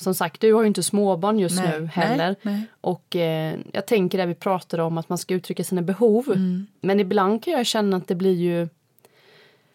som 0.00 0.14
sagt, 0.14 0.40
du 0.40 0.52
har 0.52 0.62
ju 0.62 0.68
inte 0.68 0.82
småbarn 0.82 1.38
just 1.38 1.56
nej, 1.56 1.80
nu 1.80 1.86
heller. 1.86 2.26
Nej, 2.26 2.36
nej. 2.42 2.62
Och 2.80 3.16
eh, 3.16 3.56
jag 3.72 3.86
tänker 3.86 4.18
det 4.18 4.26
vi 4.26 4.34
pratade 4.34 4.82
om 4.82 4.98
att 4.98 5.08
man 5.08 5.18
ska 5.18 5.34
uttrycka 5.34 5.64
sina 5.64 5.82
behov. 5.82 6.26
Mm. 6.26 6.66
Men 6.80 7.00
ibland 7.00 7.44
kan 7.44 7.52
jag 7.52 7.66
känna 7.66 7.96
att 7.96 8.08
det 8.08 8.14
blir 8.14 8.34
ju... 8.34 8.68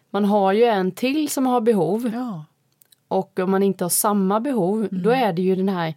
Man 0.10 0.26
har 0.26 0.54
ju 0.54 0.64
en 0.64 0.92
till 0.92 1.30
som 1.30 1.46
har 1.46 1.62
behov. 1.62 2.12
Ja. 2.14 2.46
Och 3.08 3.40
om 3.40 3.52
man 3.52 3.64
inte 3.64 3.84
har 3.84 3.90
samma 3.90 4.40
behov, 4.40 4.80
mm. 4.80 5.04
då 5.04 5.10
är 5.10 5.34
det 5.34 5.42
ju 5.42 5.56
den 5.56 5.70
här... 5.70 5.94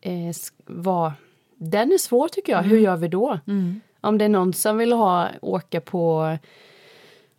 Eh, 0.00 0.34
vad, 0.64 1.12
den 1.56 1.92
är 1.92 1.98
svår 1.98 2.28
tycker 2.28 2.52
jag. 2.52 2.58
Mm. 2.58 2.70
Hur 2.70 2.78
gör 2.78 2.96
vi 2.96 3.08
då? 3.08 3.38
Mm. 3.46 3.80
Om 4.00 4.18
det 4.18 4.24
är 4.24 4.28
någon 4.28 4.52
som 4.52 4.76
vill 4.76 4.92
ha 4.92 5.28
åka 5.42 5.80
på... 5.80 6.36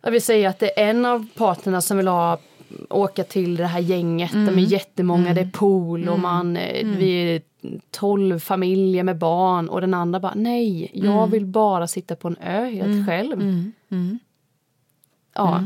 Jag 0.02 0.10
vill 0.10 0.22
säga 0.22 0.50
att 0.50 0.58
det 0.58 0.80
är 0.80 0.90
en 0.90 1.04
av 1.04 1.26
parterna 1.36 1.80
som 1.80 1.96
vill 1.96 2.08
ha 2.08 2.38
åka 2.90 3.24
till 3.24 3.56
det 3.56 3.66
här 3.66 3.80
gänget, 3.80 4.32
mm. 4.32 4.46
de 4.46 4.62
är 4.62 4.66
jättemånga, 4.66 5.30
mm. 5.30 5.34
det 5.34 5.40
är 5.40 5.50
pool 5.50 6.08
och 6.08 6.18
mm. 6.18 6.22
man, 6.22 6.56
eh, 6.56 6.80
mm. 6.80 6.96
vi 6.96 7.34
är 7.34 7.42
tolv 7.90 8.38
familjer 8.38 9.02
med 9.02 9.18
barn 9.18 9.68
och 9.68 9.80
den 9.80 9.94
andra 9.94 10.20
bara 10.20 10.34
nej, 10.36 10.90
jag 10.94 11.18
mm. 11.18 11.30
vill 11.30 11.46
bara 11.46 11.86
sitta 11.86 12.16
på 12.16 12.28
en 12.28 12.36
ö 12.36 12.64
helt 12.64 12.84
mm. 12.84 13.06
själv. 13.06 13.70
Ja. 15.34 15.64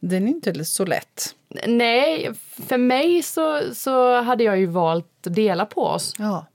Den 0.00 0.28
är 0.28 0.28
inte 0.28 0.64
så 0.64 0.84
lätt. 0.84 1.34
Nej, 1.66 2.30
för 2.68 2.78
mig 2.78 3.22
så, 3.22 3.60
så 3.74 4.22
hade 4.22 4.44
jag 4.44 4.58
ju 4.58 4.66
valt 4.66 5.26
att 5.26 5.34
dela 5.34 5.66
på 5.66 5.82
oss. 5.82 6.14
Ja. 6.18 6.46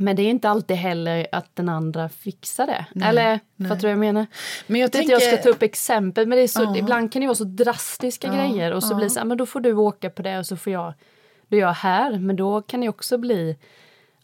Men 0.00 0.16
det 0.16 0.22
är 0.22 0.30
inte 0.30 0.48
alltid 0.48 0.76
heller 0.76 1.26
att 1.32 1.56
den 1.56 1.68
andra 1.68 2.08
fixar 2.08 2.66
det. 2.66 2.86
Nej, 2.92 3.08
Eller 3.08 3.40
nej. 3.56 3.68
fattar 3.68 3.80
du 3.80 3.86
vad 3.86 3.92
jag 3.92 3.98
menar? 3.98 4.26
Men 4.66 4.80
jag, 4.80 4.92
tänker... 4.92 5.12
jag 5.12 5.22
ska 5.22 5.36
ta 5.36 5.48
upp 5.48 5.62
exempel 5.62 6.26
men 6.26 6.38
det 6.38 6.42
är 6.42 6.48
så, 6.48 6.62
uh. 6.62 6.78
ibland 6.78 7.12
kan 7.12 7.20
det 7.20 7.26
vara 7.26 7.34
så 7.34 7.44
drastiska 7.44 8.28
uh. 8.28 8.34
grejer 8.36 8.72
och 8.72 8.82
så 8.82 8.90
uh. 8.90 8.96
blir 8.96 9.06
det 9.06 9.10
så 9.10 9.20
här, 9.20 9.26
men 9.26 9.38
då 9.38 9.46
får 9.46 9.60
du 9.60 9.72
åka 9.72 10.10
på 10.10 10.22
det 10.22 10.38
och 10.38 10.46
så 10.46 10.56
får 10.56 10.72
jag, 10.72 10.94
då 11.48 11.56
är 11.56 11.60
jag 11.60 11.72
här. 11.72 12.18
Men 12.18 12.36
då 12.36 12.62
kan 12.62 12.80
det 12.80 12.88
också 12.88 13.18
bli, 13.18 13.56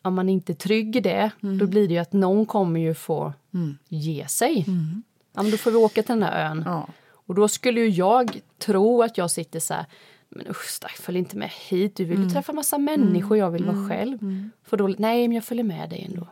om 0.02 0.14
man 0.14 0.28
inte 0.28 0.52
är 0.52 0.54
trygg 0.54 0.96
i 0.96 1.00
det, 1.00 1.30
mm. 1.42 1.58
då 1.58 1.66
blir 1.66 1.88
det 1.88 1.94
ju 1.94 2.00
att 2.00 2.12
någon 2.12 2.46
kommer 2.46 2.80
ju 2.80 2.94
få 2.94 3.32
mm. 3.54 3.78
ge 3.88 4.28
sig. 4.28 4.64
Mm. 4.68 5.02
Ja, 5.34 5.42
men 5.42 5.50
då 5.50 5.56
får 5.56 5.70
vi 5.70 5.76
åka 5.76 6.02
till 6.02 6.12
den 6.12 6.20
där 6.20 6.50
ön. 6.50 6.68
Och 7.26 7.34
då 7.34 7.48
skulle 7.48 7.80
ju 7.80 7.88
jag 7.88 8.40
tro 8.58 9.02
att 9.02 9.18
jag 9.18 9.30
sitter 9.30 9.60
så 9.60 9.74
här, 9.74 9.86
men 10.28 10.48
usch 10.48 10.68
stack, 10.68 10.96
följ 10.96 11.18
inte 11.18 11.36
med 11.36 11.50
hit, 11.70 11.96
du 11.96 12.04
vill 12.04 12.18
mm. 12.18 12.30
träffa 12.30 12.52
massa 12.52 12.78
människor, 12.78 13.38
jag 13.38 13.50
vill 13.50 13.64
vara 13.64 13.76
mm. 13.76 13.88
själv. 13.88 14.22
Mm. 14.22 14.50
För 14.64 14.76
då, 14.76 14.94
nej 14.98 15.28
men 15.28 15.34
jag 15.34 15.44
följer 15.44 15.64
med 15.64 15.90
dig 15.90 16.08
ändå. 16.10 16.28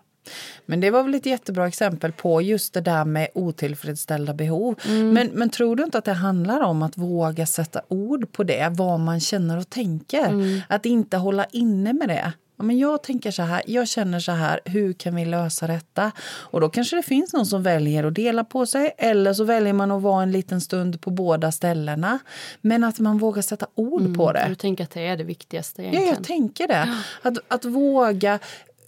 Men 0.66 0.80
det 0.80 0.90
var 0.90 1.02
väl 1.02 1.14
ett 1.14 1.26
jättebra 1.26 1.68
exempel 1.68 2.12
på 2.12 2.42
just 2.42 2.74
det 2.74 2.80
där 2.80 3.04
med 3.04 3.28
otillfredsställda 3.34 4.34
behov. 4.34 4.80
Mm. 4.86 5.10
Men, 5.10 5.28
men 5.28 5.50
tror 5.50 5.76
du 5.76 5.84
inte 5.84 5.98
att 5.98 6.04
det 6.04 6.12
handlar 6.12 6.60
om 6.60 6.82
att 6.82 6.98
våga 6.98 7.46
sätta 7.46 7.80
ord 7.88 8.32
på 8.32 8.42
det, 8.42 8.72
vad 8.72 9.00
man 9.00 9.20
känner 9.20 9.58
och 9.58 9.70
tänker? 9.70 10.28
Mm. 10.28 10.60
Att 10.68 10.86
inte 10.86 11.16
hålla 11.16 11.44
inne 11.44 11.92
med 11.92 12.08
det. 12.08 12.32
Ja, 12.56 12.64
men 12.64 12.78
jag 12.78 13.02
tänker 13.02 13.30
så 13.30 13.42
här, 13.42 13.62
jag 13.66 13.88
känner 13.88 14.20
så 14.20 14.32
här, 14.32 14.60
hur 14.64 14.92
kan 14.92 15.14
vi 15.14 15.24
lösa 15.24 15.66
detta? 15.66 16.12
Och 16.26 16.60
då 16.60 16.68
kanske 16.68 16.96
det 16.96 17.02
finns 17.02 17.32
någon 17.32 17.46
som 17.46 17.62
väljer 17.62 18.04
att 18.04 18.14
dela 18.14 18.44
på 18.44 18.66
sig 18.66 18.94
eller 18.98 19.32
så 19.32 19.44
väljer 19.44 19.72
man 19.72 19.90
att 19.90 20.02
vara 20.02 20.22
en 20.22 20.32
liten 20.32 20.60
stund 20.60 21.00
på 21.00 21.10
båda 21.10 21.52
ställena. 21.52 22.18
Men 22.60 22.84
att 22.84 22.98
man 22.98 23.18
vågar 23.18 23.42
sätta 23.42 23.66
ord 23.74 24.00
mm, 24.00 24.14
på 24.14 24.32
det. 24.32 24.46
Du 24.48 24.54
tänker 24.54 24.84
att 24.84 24.90
det 24.90 25.06
är 25.06 25.16
det 25.16 25.24
viktigaste 25.24 25.82
egentligen? 25.82 26.08
Ja, 26.08 26.14
jag 26.14 26.24
tänker 26.24 26.68
det. 26.68 26.94
Att, 27.22 27.38
att 27.48 27.64
våga 27.64 28.38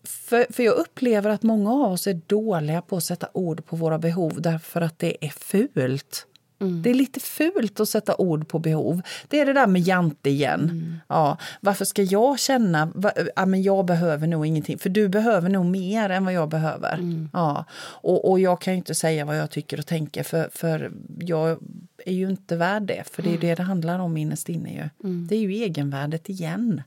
för, 0.07 0.52
för 0.52 0.62
jag 0.62 0.74
upplever 0.74 1.31
att 1.31 1.42
många 1.42 1.72
av 1.72 1.92
oss 1.92 2.07
är 2.07 2.20
dåliga 2.26 2.83
på 2.83 2.96
att 2.96 3.05
sätta 3.05 3.29
ord 3.33 3.66
på 3.66 3.76
våra 3.76 3.98
behov 3.98 4.42
därför 4.42 4.81
att 4.81 4.98
det 4.98 5.24
är 5.26 5.29
fult. 5.29 6.26
Mm. 6.59 6.83
Det 6.83 6.90
är 6.90 6.95
lite 6.95 7.21
fult 7.21 7.81
att 7.81 7.88
sätta 7.88 8.16
ord 8.16 8.49
på 8.49 8.59
behov. 8.59 9.03
Det 9.29 9.40
är 9.40 9.47
det 9.47 9.53
där 9.53 9.66
med 9.66 9.83
jante 9.83 10.31
igen. 10.31 10.61
Mm. 10.61 10.95
Ja, 11.09 11.38
varför 11.61 11.85
ska 11.85 12.03
jag 12.03 12.38
känna 12.38 12.92
ja, 13.37 13.47
men 13.47 13.62
jag 13.62 13.87
behöver 13.87 14.27
nog 14.27 14.47
ingenting? 14.47 14.79
För 14.79 14.88
du 14.88 15.09
behöver 15.09 15.49
nog 15.49 15.66
mer 15.66 16.11
än 16.11 16.25
vad 16.25 16.35
jag 16.35 16.49
behöver. 16.49 16.95
Mm. 16.95 17.29
Ja, 17.33 17.64
och, 17.81 18.31
och 18.31 18.40
jag 18.40 18.61
kan 18.61 18.75
inte 18.75 18.95
säga 18.95 19.25
vad 19.25 19.38
jag 19.38 19.51
tycker 19.51 19.79
och 19.79 19.87
tänker 19.87 20.23
för, 20.23 20.49
för 20.53 20.92
jag 21.21 21.59
är 22.05 22.12
ju 22.12 22.31
inte 22.31 22.57
värd 22.57 22.83
det. 22.83 23.05
För 23.11 23.23
det 23.23 23.35
är 23.35 23.38
det 23.38 23.55
det 23.55 23.62
handlar 23.62 23.99
om 23.99 24.16
innerst 24.16 24.49
inne. 24.49 24.73
Ju. 24.73 25.09
Mm. 25.09 25.27
Det 25.27 25.37
är 25.37 25.40
ju 25.40 25.53
egenvärdet 25.53 26.29
igen. 26.29 26.83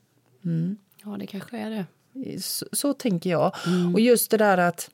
Mm. 0.45 0.77
Ja, 1.03 1.17
det 1.19 1.27
kanske 1.27 1.57
är 1.57 1.69
det. 1.69 1.85
Så, 2.41 2.65
så 2.71 2.93
tänker 2.93 3.29
jag. 3.29 3.55
Mm. 3.67 3.93
Och 3.93 3.99
just 3.99 4.31
det 4.31 4.37
där 4.37 4.57
att 4.57 4.89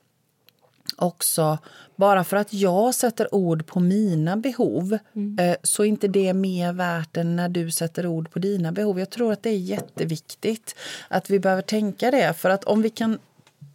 också, 0.96 1.58
bara 1.96 2.24
för 2.24 2.36
att 2.36 2.52
jag 2.52 2.94
sätter 2.94 3.34
ord 3.34 3.66
på 3.66 3.80
mina 3.80 4.36
behov 4.36 4.98
mm. 5.14 5.38
eh, 5.38 5.56
så 5.62 5.82
är 5.82 5.86
inte 5.86 6.08
det 6.08 6.34
mer 6.34 6.72
värt 6.72 7.16
än 7.16 7.36
när 7.36 7.48
du 7.48 7.70
sätter 7.70 8.06
ord 8.06 8.30
på 8.30 8.38
dina 8.38 8.72
behov. 8.72 8.98
Jag 8.98 9.10
tror 9.10 9.32
att 9.32 9.42
det 9.42 9.50
är 9.50 9.58
jätteviktigt 9.58 10.76
att 11.08 11.30
vi 11.30 11.38
behöver 11.38 11.62
tänka 11.62 12.10
det. 12.10 12.34
För 12.34 12.50
att 12.50 12.64
om 12.64 12.82
vi 12.82 12.90
kan 12.90 13.18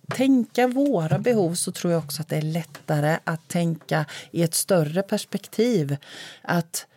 tänka 0.07 0.67
våra 0.67 1.19
behov 1.19 1.53
så 1.53 1.71
tror 1.71 1.93
jag 1.93 2.03
också 2.03 2.21
att 2.21 2.29
det 2.29 2.37
är 2.37 2.41
lättare 2.41 3.17
att 3.23 3.47
tänka 3.47 4.05
i 4.31 4.43
ett 4.43 4.53
större 4.53 5.01
perspektiv. 5.01 5.97
Att, 6.41 6.87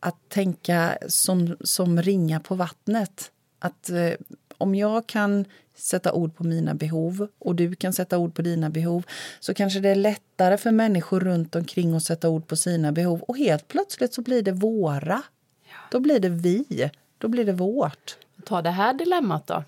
att 0.00 0.28
tänka 0.28 0.98
som, 1.08 1.56
som 1.60 2.02
ringa 2.02 2.40
på 2.40 2.54
vattnet. 2.54 3.30
Att 3.58 3.90
eh, 3.90 4.12
om 4.58 4.74
jag 4.74 5.06
kan 5.06 5.44
sätta 5.78 6.12
ord 6.12 6.36
på 6.36 6.44
mina 6.44 6.74
behov 6.74 7.28
och 7.38 7.54
du 7.54 7.74
kan 7.74 7.92
sätta 7.92 8.18
ord 8.18 8.34
på 8.34 8.42
dina 8.42 8.70
behov 8.70 9.04
så 9.40 9.54
kanske 9.54 9.80
det 9.80 9.88
är 9.88 9.94
lättare 9.94 10.56
för 10.56 10.70
människor 10.70 11.20
runt 11.20 11.56
omkring 11.56 11.94
att 11.94 12.02
sätta 12.02 12.28
ord 12.28 12.46
på 12.46 12.56
sina 12.56 12.92
behov 12.92 13.22
och 13.22 13.38
helt 13.38 13.68
plötsligt 13.68 14.14
så 14.14 14.22
blir 14.22 14.42
det 14.42 14.52
våra. 14.52 15.22
Ja. 15.64 15.76
Då 15.90 16.00
blir 16.00 16.20
det 16.20 16.28
vi. 16.28 16.90
Då 17.18 17.28
blir 17.28 17.44
det 17.44 17.52
vårt. 17.52 18.16
Ta 18.44 18.62
det 18.62 18.70
här 18.70 18.94
dilemmat 18.94 19.46
då. 19.46 19.64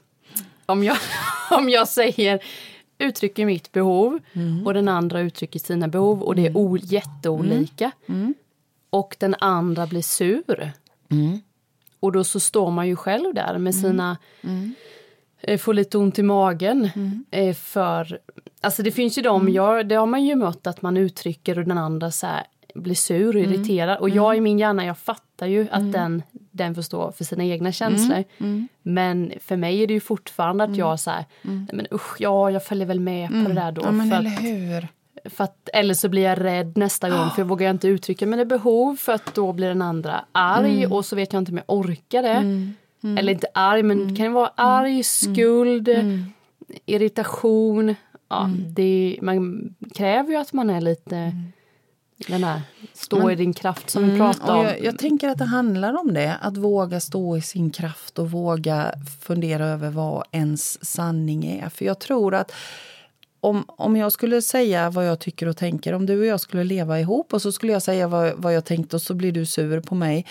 Om 0.66 0.84
jag, 0.84 0.96
om 1.50 1.68
jag 1.68 1.88
säger 1.88 2.44
uttrycker 2.98 3.46
mitt 3.46 3.72
behov 3.72 4.18
mm. 4.32 4.66
och 4.66 4.74
den 4.74 4.88
andra 4.88 5.20
uttrycker 5.20 5.58
sina 5.58 5.88
behov 5.88 6.22
och 6.22 6.36
det 6.36 6.46
är 6.46 6.56
o, 6.56 6.76
jätteolika. 6.76 7.90
Mm. 8.06 8.20
mm. 8.20 8.34
Och 8.90 9.16
den 9.18 9.34
andra 9.38 9.86
blir 9.86 10.02
sur. 10.02 10.72
Mm. 11.10 11.40
Och 12.00 12.12
då 12.12 12.24
så 12.24 12.40
står 12.40 12.70
man 12.70 12.88
ju 12.88 12.96
själv 12.96 13.34
där 13.34 13.58
med 13.58 13.74
mm. 13.74 13.82
sina 13.82 14.16
mm. 14.42 14.74
Får 15.58 15.74
lite 15.74 15.98
ont 15.98 16.18
i 16.18 16.22
magen. 16.22 16.90
Mm. 16.94 17.24
Eh, 17.30 17.54
för, 17.54 18.18
alltså 18.60 18.82
det 18.82 18.90
finns 18.90 19.18
ju 19.18 19.22
de, 19.22 19.40
mm. 19.40 19.54
jag, 19.54 19.88
det 19.88 19.94
har 19.94 20.06
man 20.06 20.24
ju 20.24 20.36
mött 20.36 20.66
att 20.66 20.82
man 20.82 20.96
uttrycker 20.96 21.58
och 21.58 21.64
den 21.64 21.78
andra 21.78 22.10
så 22.10 22.26
här, 22.26 22.42
blir 22.74 22.94
sur 22.94 23.36
och 23.36 23.42
mm. 23.42 23.52
irriterad. 23.52 23.98
Och 23.98 24.10
jag 24.10 24.36
i 24.36 24.40
min 24.40 24.58
hjärna, 24.58 24.84
jag 24.84 24.98
fattar 24.98 25.46
ju 25.46 25.68
att 25.70 25.78
mm. 25.78 25.92
den, 25.92 26.22
den 26.32 26.74
får 26.74 26.82
stå 26.82 27.12
för 27.12 27.24
sina 27.24 27.44
egna 27.44 27.72
känslor. 27.72 28.24
Mm. 28.38 28.68
Men 28.82 29.32
för 29.40 29.56
mig 29.56 29.82
är 29.82 29.86
det 29.86 29.94
ju 29.94 30.00
fortfarande 30.00 30.64
att 30.64 30.76
jag 30.76 31.00
så 31.00 31.10
här, 31.10 31.24
men 31.42 31.86
usch, 31.92 32.16
ja 32.20 32.50
jag 32.50 32.64
följer 32.64 32.86
väl 32.86 33.00
med 33.00 33.28
på 33.28 33.48
det 33.48 33.54
där 33.54 33.72
då. 33.72 33.82
Ja, 33.84 33.90
men 33.90 34.10
för 34.10 34.16
eller 34.16 34.30
hur. 34.30 34.88
För 35.24 35.44
att, 35.44 35.68
eller 35.72 35.94
så 35.94 36.08
blir 36.08 36.22
jag 36.22 36.44
rädd 36.44 36.76
nästa 36.76 37.10
gång 37.10 37.30
för 37.30 37.42
jag 37.42 37.46
vågar 37.46 37.70
inte 37.70 37.88
uttrycka 37.88 38.26
mina 38.26 38.44
behov 38.44 38.96
för 38.96 39.12
att 39.12 39.34
då 39.34 39.52
blir 39.52 39.68
den 39.68 39.82
andra 39.82 40.24
arg 40.32 40.86
och 40.86 41.04
så 41.04 41.16
vet 41.16 41.32
jag 41.32 41.40
inte 41.40 41.52
om 41.52 41.56
jag 41.56 41.64
orkar 41.66 42.22
det. 42.22 42.28
Mm. 42.28 42.74
Eller 43.02 43.32
inte 43.32 43.46
arg, 43.54 43.82
men 43.82 44.02
mm. 44.02 44.16
kan 44.16 44.26
det 44.26 44.32
vara 44.32 44.52
arg, 44.54 44.90
mm. 44.90 45.04
skuld, 45.04 45.88
mm. 45.88 46.24
irritation. 46.86 47.94
Ja, 48.28 48.44
mm. 48.44 48.74
det, 48.74 49.18
man 49.22 49.74
kräver 49.94 50.30
ju 50.30 50.36
att 50.36 50.52
man 50.52 50.70
är 50.70 50.80
lite 50.80 51.16
mm. 51.16 51.52
den 52.28 52.44
här 52.44 52.60
stå 52.92 53.18
men, 53.18 53.30
i 53.30 53.34
din 53.34 53.52
kraft 53.52 53.90
som 53.90 54.10
vi 54.10 54.18
pratade 54.18 54.52
om. 54.52 54.64
Jag, 54.64 54.84
jag, 54.84 54.98
tänker 54.98 55.28
att 55.28 55.38
det 55.38 55.44
handlar 55.44 56.00
om 56.00 56.14
det, 56.14 56.36
att 56.40 56.56
våga 56.56 57.00
stå 57.00 57.36
i 57.36 57.40
sin 57.40 57.70
kraft 57.70 58.18
och 58.18 58.30
våga 58.30 58.94
fundera 59.20 59.66
över 59.66 59.90
vad 59.90 60.24
ens 60.30 60.84
sanning 60.84 61.46
är. 61.46 61.68
För 61.68 61.84
jag 61.84 61.98
tror 61.98 62.34
att 62.34 62.52
om, 63.40 63.64
om 63.68 63.96
jag 63.96 64.12
skulle 64.12 64.42
säga 64.42 64.90
vad 64.90 65.06
jag 65.06 65.18
tycker 65.20 65.46
och 65.46 65.56
tänker, 65.56 65.92
om 65.92 66.06
du 66.06 66.20
och 66.20 66.26
jag 66.26 66.40
skulle 66.40 66.64
leva 66.64 67.00
ihop 67.00 67.32
och 67.32 67.42
så 67.42 67.52
skulle 67.52 67.72
jag 67.72 67.82
säga 67.82 68.08
vad, 68.08 68.32
vad 68.36 68.54
jag 68.54 68.64
tänkte 68.64 68.96
och 68.96 69.02
så 69.02 69.14
blir 69.14 69.32
du 69.32 69.46
sur 69.46 69.80
på 69.80 69.94
mig 69.94 70.26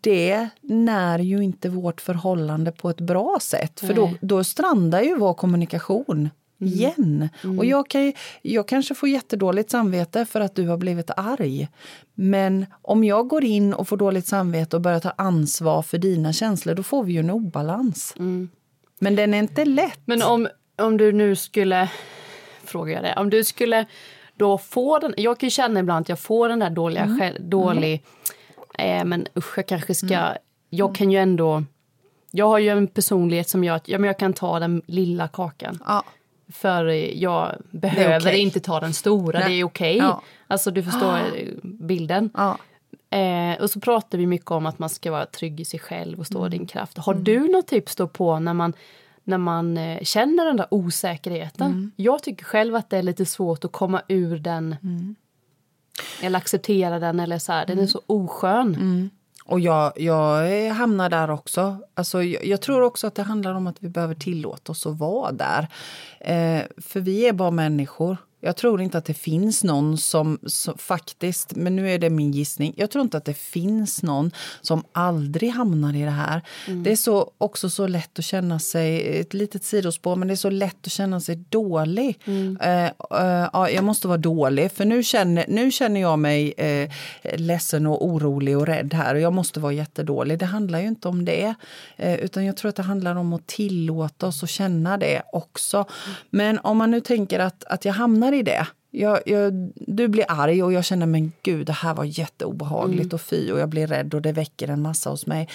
det 0.00 0.48
när 0.60 1.18
ju 1.18 1.42
inte 1.42 1.68
vårt 1.68 2.00
förhållande 2.00 2.72
på 2.72 2.90
ett 2.90 3.00
bra 3.00 3.38
sätt. 3.40 3.80
För 3.80 3.94
då, 3.94 4.10
då 4.20 4.44
strandar 4.44 5.00
ju 5.02 5.16
vår 5.16 5.34
kommunikation 5.34 6.30
mm. 6.60 6.72
igen. 6.72 7.28
Mm. 7.44 7.58
Och 7.58 7.64
jag, 7.64 7.88
kan, 7.88 8.12
jag 8.42 8.68
kanske 8.68 8.94
får 8.94 9.08
jättedåligt 9.08 9.70
samvete 9.70 10.26
för 10.26 10.40
att 10.40 10.54
du 10.54 10.68
har 10.68 10.76
blivit 10.76 11.10
arg. 11.16 11.68
Men 12.14 12.66
om 12.82 13.04
jag 13.04 13.28
går 13.28 13.44
in 13.44 13.74
och 13.74 13.88
får 13.88 13.96
dåligt 13.96 14.26
samvete 14.26 14.76
och 14.76 14.82
börjar 14.82 15.00
ta 15.00 15.12
ansvar 15.18 15.82
för 15.82 15.98
dina 15.98 16.32
känslor, 16.32 16.74
då 16.74 16.82
får 16.82 17.04
vi 17.04 17.12
ju 17.12 17.20
en 17.20 17.30
obalans. 17.30 18.14
Mm. 18.18 18.48
Men 18.98 19.16
den 19.16 19.34
är 19.34 19.38
inte 19.38 19.64
lätt. 19.64 20.00
Men 20.04 20.22
om, 20.22 20.48
om 20.78 20.96
du 20.96 21.12
nu 21.12 21.36
skulle, 21.36 21.88
frågar 22.64 22.94
jag 22.94 23.02
dig, 23.02 23.14
om 23.16 23.30
du 23.30 23.44
skulle 23.44 23.86
då 24.36 24.58
få 24.58 24.98
den, 24.98 25.14
jag 25.16 25.38
kan 25.38 25.50
känna 25.50 25.80
ibland 25.80 26.02
att 26.02 26.08
jag 26.08 26.20
får 26.20 26.48
den 26.48 26.58
där 26.58 26.70
dåliga, 26.70 27.02
mm. 27.02 27.50
dålig 27.50 27.92
mm 27.92 28.00
eh, 28.78 29.04
men 29.04 29.26
usch, 29.36 29.58
jag 29.58 29.66
kanske 29.66 29.94
ska... 29.94 30.16
Mm. 30.16 30.38
Jag 30.70 30.94
kan 30.94 31.10
ju 31.10 31.18
ändå... 31.18 31.64
Jag 32.30 32.48
har 32.48 32.58
ju 32.58 32.68
en 32.68 32.86
personlighet 32.86 33.48
som 33.48 33.64
gör 33.64 33.76
att 33.76 33.88
ja, 33.88 33.98
men 33.98 34.06
jag 34.06 34.18
kan 34.18 34.32
ta 34.32 34.58
den 34.58 34.82
lilla 34.86 35.28
kakan. 35.28 35.78
Ja. 35.86 36.04
För 36.52 36.84
jag 37.22 37.56
behöver 37.70 38.30
okay. 38.30 38.38
inte 38.38 38.60
ta 38.60 38.80
den 38.80 38.92
stora, 38.92 39.38
Nej. 39.38 39.48
det 39.48 39.60
är 39.60 39.64
okej. 39.64 39.96
Okay. 39.96 40.08
Ja. 40.08 40.22
Alltså 40.46 40.70
du 40.70 40.82
förstår 40.82 41.20
bilden. 41.62 42.30
Ja. 42.34 42.58
Eh, 43.18 43.62
och 43.62 43.70
så 43.70 43.80
pratar 43.80 44.18
vi 44.18 44.26
mycket 44.26 44.50
om 44.50 44.66
att 44.66 44.78
man 44.78 44.88
ska 44.88 45.10
vara 45.10 45.26
trygg 45.26 45.60
i 45.60 45.64
sig 45.64 45.80
själv 45.80 46.18
och 46.18 46.26
stå 46.26 46.38
mm. 46.38 46.52
i 46.52 46.58
din 46.58 46.66
kraft. 46.66 46.98
Har 46.98 47.12
mm. 47.12 47.24
du 47.24 47.48
något 47.48 47.66
tips 47.66 47.96
då 47.96 48.08
på 48.08 48.38
när 48.38 48.54
man, 48.54 48.72
när 49.24 49.38
man 49.38 49.76
eh, 49.76 50.02
känner 50.02 50.44
den 50.44 50.56
där 50.56 50.66
osäkerheten? 50.70 51.66
Mm. 51.66 51.92
Jag 51.96 52.22
tycker 52.22 52.44
själv 52.44 52.74
att 52.74 52.90
det 52.90 52.98
är 52.98 53.02
lite 53.02 53.26
svårt 53.26 53.64
att 53.64 53.72
komma 53.72 54.02
ur 54.08 54.38
den 54.38 54.76
mm. 54.82 55.14
Eller 56.22 56.38
acceptera 56.38 56.98
den 56.98 57.20
eller 57.20 57.38
så 57.38 57.52
här, 57.52 57.66
den 57.66 57.78
är 57.78 57.86
så 57.86 58.02
oskön. 58.06 58.74
Mm. 58.74 59.10
Och 59.44 59.60
jag, 59.60 59.92
jag 60.00 60.70
hamnar 60.70 61.10
där 61.10 61.30
också. 61.30 61.76
Alltså, 61.94 62.22
jag, 62.22 62.44
jag, 62.44 62.60
tror 62.60 62.82
också 62.82 63.06
att 63.06 63.14
det 63.14 63.22
handlar 63.22 63.54
om 63.54 63.66
att 63.66 63.76
vi 63.80 63.88
behöver 63.88 64.14
tillåta 64.14 64.72
oss 64.72 64.86
att 64.86 64.98
vara 64.98 65.32
där. 65.32 65.68
Eh, 66.20 66.62
för 66.78 67.00
vi 67.00 67.28
är 67.28 67.32
bara 67.32 67.50
människor. 67.50 68.16
Jag 68.44 68.56
tror 68.56 68.82
inte 68.82 68.98
att 68.98 69.04
det 69.04 69.14
finns 69.14 69.64
någon 69.64 69.98
som, 69.98 70.38
som, 70.46 70.78
faktiskt, 70.78 71.56
men 71.56 71.76
nu 71.76 71.90
är 71.90 71.98
det 71.98 72.10
min 72.10 72.32
gissning, 72.32 72.74
jag 72.76 72.90
tror 72.90 73.02
inte 73.02 73.16
att 73.16 73.24
det 73.24 73.34
finns 73.34 74.02
någon 74.02 74.30
som 74.60 74.84
aldrig 74.92 75.50
hamnar 75.50 75.96
i 75.96 76.02
det 76.02 76.10
här. 76.10 76.42
Mm. 76.66 76.82
Det 76.82 76.92
är 76.92 76.96
så, 76.96 77.30
också 77.38 77.70
så 77.70 77.86
lätt 77.86 78.18
att 78.18 78.24
känna 78.24 78.58
sig, 78.58 79.20
ett 79.20 79.34
litet 79.34 79.64
sidospår, 79.64 80.16
men 80.16 80.28
det 80.28 80.34
är 80.34 80.36
så 80.36 80.50
lätt 80.50 80.86
att 80.86 80.92
känna 80.92 81.20
sig 81.20 81.36
dålig. 81.36 82.18
Mm. 82.24 82.58
Uh, 82.62 82.84
uh, 83.20 83.48
ja, 83.52 83.70
jag 83.70 83.84
måste 83.84 84.08
vara 84.08 84.18
dålig, 84.18 84.72
för 84.72 84.84
nu 84.84 85.02
känner, 85.02 85.44
nu 85.48 85.70
känner 85.70 86.00
jag 86.00 86.18
mig 86.18 86.54
uh, 86.60 86.90
ledsen 87.38 87.86
och 87.86 88.06
orolig 88.06 88.58
och 88.58 88.66
rädd 88.66 88.94
här 88.94 89.14
och 89.14 89.20
jag 89.20 89.32
måste 89.32 89.60
vara 89.60 89.72
jättedålig. 89.72 90.38
Det 90.38 90.46
handlar 90.46 90.80
ju 90.80 90.88
inte 90.88 91.08
om 91.08 91.24
det, 91.24 91.54
uh, 92.02 92.14
utan 92.14 92.44
jag 92.44 92.56
tror 92.56 92.68
att 92.68 92.76
det 92.76 92.82
handlar 92.82 93.16
om 93.16 93.32
att 93.32 93.46
tillåta 93.46 94.26
oss 94.26 94.42
att 94.42 94.50
känna 94.50 94.98
det 94.98 95.22
också. 95.32 95.84
Men 96.30 96.58
om 96.58 96.78
man 96.78 96.90
nu 96.90 97.00
tänker 97.00 97.38
att, 97.38 97.64
att 97.64 97.84
jag 97.84 97.92
hamnar 97.92 98.31
hamnar 98.32 98.38
i 98.38 98.42
det. 98.42 98.66
Jag, 98.90 99.20
jag, 99.26 99.72
du 99.74 100.08
blir 100.08 100.24
arg 100.28 100.62
och 100.62 100.72
jag 100.72 100.84
känner 100.84 101.06
men 101.06 101.32
gud 101.42 101.66
det 101.66 101.72
här 101.72 101.94
var 101.94 102.04
jätteobehagligt 102.04 103.12
mm. 103.12 103.14
och 103.14 103.20
fy 103.20 103.52
och 103.52 103.58
jag 103.58 103.68
blir 103.68 103.86
rädd 103.86 104.14
och 104.14 104.22
det 104.22 104.32
väcker 104.32 104.68
en 104.68 104.82
massa 104.82 105.10
hos 105.10 105.26
mig. 105.26 105.48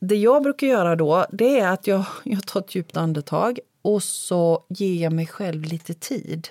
Det 0.00 0.16
jag 0.16 0.42
brukar 0.42 0.66
göra 0.66 0.96
då 0.96 1.26
det 1.32 1.60
är 1.60 1.68
att 1.68 1.86
jag, 1.86 2.04
jag 2.24 2.46
tar 2.46 2.60
ett 2.60 2.74
djupt 2.74 2.96
andetag 2.96 3.58
och 3.82 4.02
så 4.02 4.64
ger 4.68 5.02
jag 5.02 5.12
mig 5.12 5.26
själv 5.26 5.64
lite 5.64 5.94
tid. 5.94 6.48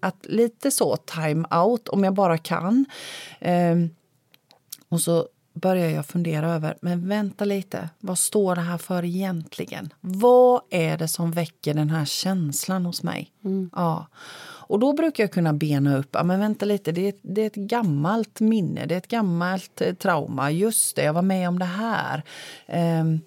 Att 0.00 0.26
lite 0.28 0.70
så 0.70 0.96
time 0.96 1.44
out 1.50 1.88
om 1.88 2.04
jag 2.04 2.14
bara 2.14 2.38
kan. 2.38 2.84
Um, 3.40 3.90
och 4.88 5.00
så 5.00 5.28
börjar 5.52 5.90
jag 5.90 6.06
fundera 6.06 6.54
över, 6.54 6.76
men 6.80 7.08
vänta 7.08 7.44
lite, 7.44 7.88
vad 8.00 8.18
står 8.18 8.54
det 8.54 8.60
här 8.60 8.78
för 8.78 9.04
egentligen? 9.04 9.92
Vad 10.00 10.60
är 10.70 10.98
det 10.98 11.08
som 11.08 11.30
väcker 11.30 11.74
den 11.74 11.90
här 11.90 12.04
känslan 12.04 12.86
hos 12.86 13.02
mig? 13.02 13.32
Mm. 13.44 13.70
Ja. 13.72 14.06
Och 14.72 14.78
då 14.78 14.92
brukar 14.92 15.22
jag 15.22 15.32
kunna 15.32 15.52
bena 15.52 15.96
upp, 15.96 16.08
ja 16.12 16.22
men 16.22 16.40
vänta 16.40 16.66
lite, 16.66 16.92
det 16.92 17.08
är, 17.08 17.14
det 17.22 17.42
är 17.42 17.46
ett 17.46 17.54
gammalt 17.54 18.40
minne, 18.40 18.86
det 18.86 18.94
är 18.94 18.98
ett 18.98 19.08
gammalt 19.08 19.80
eh, 19.80 19.94
trauma, 19.94 20.50
just 20.50 20.96
det, 20.96 21.02
jag 21.02 21.12
var 21.12 21.22
med 21.22 21.48
om 21.48 21.58
det 21.58 21.64
här. 21.64 22.22
Um, 23.00 23.20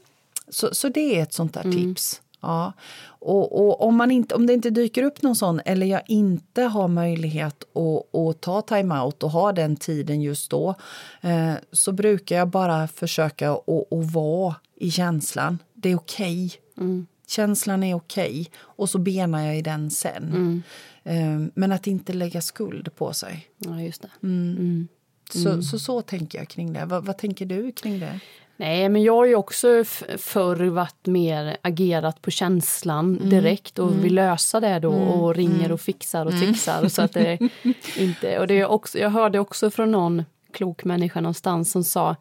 så, 0.50 0.76
så 0.76 0.90
det 0.90 1.20
är 1.20 1.24
ett 1.24 1.34
sånt 1.34 1.54
där 1.54 1.64
mm. 1.64 1.76
tips. 1.76 2.22
Ja. 2.41 2.74
Och, 3.08 3.65
och, 3.65 3.82
om, 3.88 3.95
man 3.95 4.12
inte, 4.12 4.36
om 4.36 4.48
det 4.48 4.54
inte 4.54 4.69
dyker 4.69 5.04
upp 5.04 5.21
någon 5.21 5.36
sån 5.36 5.62
eller 5.65 5.86
jag 5.86 6.02
inte 6.08 6.63
har 6.63 6.88
möjlighet 6.88 7.63
att, 7.63 8.15
att 8.15 8.41
ta 8.41 8.62
time-out 8.62 9.24
och 9.24 9.32
ha 9.32 9.52
den 9.52 9.76
tiden 9.76 10.21
just 10.21 10.52
då 10.52 10.76
eh, 11.21 11.54
så 11.71 11.91
brukar 11.91 12.36
jag 12.36 12.48
bara 12.48 12.88
försöka 12.88 13.52
att, 13.52 13.69
att 13.69 14.13
vara 14.13 14.56
i 14.76 14.91
känslan. 14.91 15.60
Det 15.74 15.89
är 15.89 15.95
okej. 15.95 16.45
Okay. 16.45 16.86
Mm. 16.86 17.08
Känslan 17.28 17.84
är 17.84 17.95
okej. 17.95 18.30
Okay. 18.30 18.45
Och 18.58 18.89
så 18.89 18.98
benar 18.98 19.45
jag 19.45 19.58
i 19.58 19.62
den 19.62 19.91
sen. 19.91 20.24
Mm. 20.24 20.63
Eh, 21.04 21.52
men 21.56 21.71
att 21.71 21.88
inte 21.88 22.13
lägga 22.13 22.41
skuld 22.41 22.95
på 22.95 23.13
sig. 23.13 23.48
Ja, 23.58 23.82
just 23.82 24.02
det. 24.02 24.10
Mm. 24.24 24.58
mm. 24.58 24.88
Så, 25.30 25.62
så 25.62 25.80
så 25.80 26.02
tänker 26.02 26.38
jag 26.38 26.48
kring 26.48 26.74
det. 26.74 26.86
Vad, 26.86 27.06
vad 27.06 27.17
tänker 27.17 27.45
du 27.45 27.71
kring 27.71 28.00
det? 28.00 28.19
Nej, 28.58 28.89
men 28.89 29.04
jag 29.04 29.15
har 29.15 29.26
ju 29.26 29.36
också 29.36 29.84
förr 30.18 30.65
varit 30.70 31.06
mer 31.06 31.58
agerat 31.62 32.22
på 32.22 32.32
känslan 32.32 33.18
mm. 33.18 33.30
direkt 33.30 33.80
och 33.80 33.89
mm. 33.89 34.02
vill 34.02 34.15
lösa 34.15 34.60
det 34.60 34.80
då 34.80 34.94
mm. 34.94 35.08
och 35.08 35.36
ringer 35.36 35.60
mm. 35.60 35.72
och 35.72 35.82
fixar 35.82 36.26
och 36.26 36.32
mm. 36.32 36.44
trixar. 36.44 36.88
Så 36.88 37.02
att 37.02 37.13
det 37.13 37.39
inte, 37.98 38.39
och 38.39 38.48
det 38.48 38.60
är 38.60 38.65
också, 38.68 39.00
jag 39.00 39.10
hörde 39.10 39.39
också 39.39 39.72
från 39.72 39.91
någon 39.91 40.26
klok 40.52 40.84
människa 40.84 41.22
någonstans 41.22 41.72
som 41.72 41.84
sa 41.84 42.15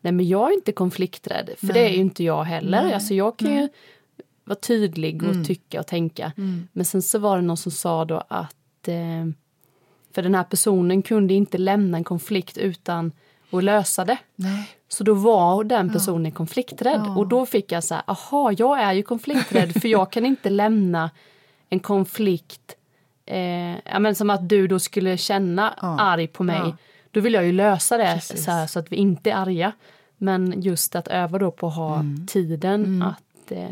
Nej 0.00 0.12
men 0.12 0.28
jag 0.28 0.50
är 0.50 0.54
inte 0.54 0.72
konflikträdd, 0.72 1.50
för 1.58 1.66
Nej. 1.66 1.74
det 1.74 1.80
är 1.80 1.90
ju 1.90 2.00
inte 2.00 2.24
jag 2.24 2.44
heller. 2.44 2.82
Nej. 2.82 2.94
Alltså 2.94 3.14
jag 3.14 3.38
kan 3.38 3.54
ju 3.54 3.68
vara 4.44 4.58
tydlig 4.58 5.22
och 5.22 5.32
mm. 5.32 5.44
tycka 5.44 5.80
och 5.80 5.86
tänka. 5.86 6.32
Men 6.72 6.84
sen 6.84 7.02
så 7.02 7.18
var 7.18 7.36
det 7.36 7.42
någon 7.42 7.56
som 7.56 7.72
sa 7.72 8.04
då 8.04 8.22
att 8.28 8.88
eh, 8.88 9.26
för 10.14 10.22
den 10.22 10.34
här 10.34 10.44
personen 10.44 11.02
kunde 11.02 11.34
inte 11.34 11.58
lämna 11.58 11.98
en 11.98 12.04
konflikt 12.04 12.58
utan 12.58 13.12
att 13.50 13.64
lösa 13.64 14.04
det. 14.04 14.18
Nej. 14.34 14.68
Så 14.88 15.04
då 15.04 15.14
var 15.14 15.64
den 15.64 15.92
personen 15.92 16.24
ja. 16.24 16.30
konflikträdd 16.30 17.02
ja. 17.04 17.16
och 17.16 17.26
då 17.26 17.46
fick 17.46 17.72
jag 17.72 17.84
så 17.84 17.94
här, 17.94 18.02
aha, 18.06 18.52
jag 18.52 18.82
är 18.82 18.92
ju 18.92 19.02
konflikträdd 19.02 19.72
för 19.80 19.88
jag 19.88 20.12
kan 20.12 20.26
inte 20.26 20.50
lämna 20.50 21.10
en 21.68 21.80
konflikt, 21.80 22.76
eh, 23.26 23.70
ja, 23.70 23.98
men 23.98 24.14
som 24.14 24.30
att 24.30 24.48
du 24.48 24.66
då 24.66 24.78
skulle 24.78 25.16
känna 25.16 25.74
ja. 25.80 26.00
arg 26.00 26.26
på 26.26 26.42
mig. 26.42 26.60
Ja. 26.64 26.76
Då 27.10 27.20
vill 27.20 27.34
jag 27.34 27.44
ju 27.44 27.52
lösa 27.52 27.96
det 27.96 28.20
så, 28.20 28.50
här, 28.50 28.66
så, 28.66 28.78
att 28.78 28.92
vi 28.92 28.96
inte 28.96 29.30
är 29.30 29.34
arga. 29.34 29.72
Men 30.16 30.62
just 30.62 30.96
att 30.96 31.08
öva 31.08 31.38
då 31.38 31.50
på 31.50 31.66
att 31.66 31.76
ha 31.76 31.94
mm. 31.94 32.26
tiden 32.26 32.84
mm. 32.84 33.02
att 33.02 33.52
eh, 33.52 33.70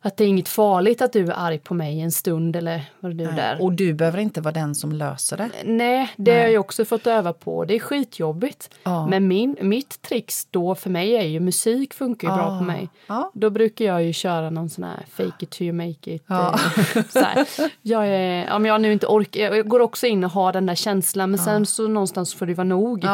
att 0.00 0.16
det 0.16 0.24
är 0.24 0.28
inget 0.28 0.48
farligt 0.48 1.02
att 1.02 1.12
du 1.12 1.26
är 1.26 1.34
arg 1.36 1.58
på 1.58 1.74
mig 1.74 2.00
en 2.00 2.12
stund 2.12 2.56
eller 2.56 2.84
vad 3.00 3.16
det 3.16 3.32
nu 3.32 3.40
är. 3.40 3.62
Och 3.62 3.72
du 3.72 3.94
behöver 3.94 4.18
inte 4.18 4.40
vara 4.40 4.52
den 4.52 4.74
som 4.74 4.92
löser 4.92 5.36
det. 5.36 5.50
Nej, 5.64 6.10
det 6.16 6.32
Nej. 6.32 6.42
har 6.42 6.48
jag 6.48 6.60
också 6.60 6.84
fått 6.84 7.06
öva 7.06 7.32
på. 7.32 7.64
Det 7.64 7.74
är 7.74 7.80
skitjobbigt. 7.80 8.70
Ja. 8.82 9.06
Men 9.06 9.28
min, 9.28 9.56
mitt 9.60 10.02
trix 10.02 10.46
då 10.50 10.74
för 10.74 10.90
mig 10.90 11.16
är 11.16 11.22
ju 11.22 11.40
musik 11.40 11.94
funkar 11.94 12.28
ju 12.28 12.34
ja. 12.34 12.36
bra 12.36 12.58
på 12.58 12.64
mig. 12.64 12.88
Ja. 13.06 13.30
Då 13.34 13.50
brukar 13.50 13.84
jag 13.84 14.04
ju 14.04 14.12
köra 14.12 14.50
någon 14.50 14.68
sån 14.68 14.84
här 14.84 15.04
fake 15.12 15.44
it 15.44 15.50
till 15.50 15.66
you 15.66 15.76
make 15.76 16.14
it. 16.14 16.24
Ja. 16.26 16.58
Eh, 16.76 17.04
så 17.08 17.20
här. 17.20 17.46
Jag 17.82 18.08
är, 18.08 18.52
om 18.52 18.66
jag 18.66 18.80
nu 18.80 18.92
inte 18.92 19.06
orkar, 19.06 19.40
jag 19.40 19.68
går 19.68 19.80
också 19.80 20.06
in 20.06 20.24
och 20.24 20.30
har 20.30 20.52
den 20.52 20.66
där 20.66 20.74
känslan 20.74 21.30
men 21.30 21.38
sen 21.38 21.66
så 21.66 21.88
någonstans 21.88 22.34
får 22.34 22.46
det 22.46 22.54
vara 22.54 22.64
nog. 22.64 23.04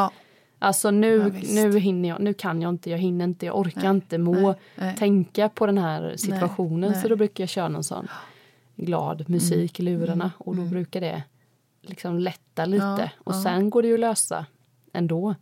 Alltså 0.64 0.90
nu, 0.90 1.32
ja, 1.42 1.62
nu 1.62 1.78
hinner 1.78 2.08
jag, 2.08 2.20
nu 2.20 2.34
kan 2.34 2.62
jag 2.62 2.68
inte, 2.68 2.90
jag 2.90 2.98
hinner 2.98 3.24
inte, 3.24 3.46
jag 3.46 3.58
orkar 3.58 3.80
nej, 3.80 3.90
inte 3.90 4.18
må 4.18 4.32
nej, 4.32 4.56
nej. 4.74 4.96
tänka 4.96 5.48
på 5.48 5.66
den 5.66 5.78
här 5.78 6.16
situationen. 6.16 6.94
Så 6.94 7.08
då 7.08 7.16
brukar 7.16 7.42
jag 7.42 7.48
köra 7.48 7.68
någon 7.68 7.84
sån 7.84 8.08
glad 8.76 9.30
musik 9.30 9.80
mm. 9.80 9.92
i 9.92 9.96
lurarna 9.96 10.24
mm. 10.24 10.30
och 10.38 10.56
då 10.56 10.60
mm. 10.60 10.70
brukar 10.70 11.00
det 11.00 11.22
liksom 11.80 12.18
lätta 12.18 12.64
lite. 12.64 12.84
Ja, 12.84 13.08
och 13.18 13.34
ja. 13.34 13.42
sen 13.42 13.70
går 13.70 13.82
det 13.82 13.88
ju 13.88 13.94
att 13.94 14.00
lösa 14.00 14.46
ändå. 14.92 15.34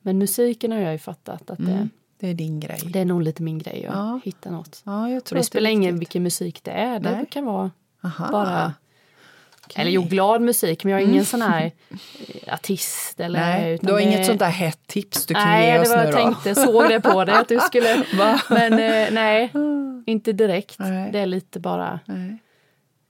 Men 0.00 0.18
musiken 0.18 0.72
har 0.72 0.78
jag 0.78 0.92
ju 0.92 0.98
fattat 0.98 1.50
att 1.50 1.58
det, 1.58 1.72
mm. 1.72 1.90
det 2.18 2.28
är 2.28 2.34
din 2.34 2.60
grej. 2.60 2.80
Det 2.92 3.00
är 3.00 3.04
nog 3.04 3.22
lite 3.22 3.42
min 3.42 3.58
grej 3.58 3.86
att 3.86 3.94
ja. 3.94 4.20
hitta 4.24 4.50
något. 4.50 4.82
Ja, 4.84 5.10
jag 5.10 5.24
tror 5.24 5.38
det 5.38 5.44
spelar 5.44 5.70
ingen 5.70 5.98
vilken 5.98 6.22
musik 6.22 6.64
det 6.64 6.70
är. 6.70 7.00
Det 7.00 7.26
kan 7.30 7.44
vara 7.44 7.70
Aha. 8.02 8.28
bara 8.32 8.74
Okay. 9.66 9.82
Eller 9.82 9.90
jo, 9.90 10.02
glad 10.02 10.42
musik, 10.42 10.84
men 10.84 10.92
jag 10.92 11.00
är 11.00 11.04
ingen 11.04 11.14
mm. 11.14 11.24
sån 11.24 11.42
här 11.42 11.72
eh, 11.88 12.54
artist. 12.54 13.20
Eller, 13.20 13.40
nej, 13.40 13.78
du 13.82 13.92
har 13.92 13.98
det... 13.98 14.04
inget 14.04 14.26
sånt 14.26 14.38
där 14.38 14.50
hett 14.50 14.86
tips 14.86 15.26
du 15.26 15.34
kan 15.34 15.48
nej, 15.48 15.72
ge 15.72 15.78
oss 15.78 15.88
nu 15.88 15.96
Nej, 15.96 16.06
det 16.06 16.12
var 16.12 16.20
jag 16.20 16.42
tänkte, 16.42 16.54
såg 16.54 16.88
det 16.88 17.00
på 17.00 17.24
dig 17.24 17.34
att 17.34 17.48
du 17.48 17.58
skulle... 17.60 18.04
men 18.50 18.72
eh, 18.72 19.08
nej, 19.12 19.52
inte 20.06 20.32
direkt. 20.32 20.78
Nej. 20.78 21.12
Det 21.12 21.18
är 21.18 21.26
lite 21.26 21.60
bara 21.60 22.00
nej. 22.04 22.38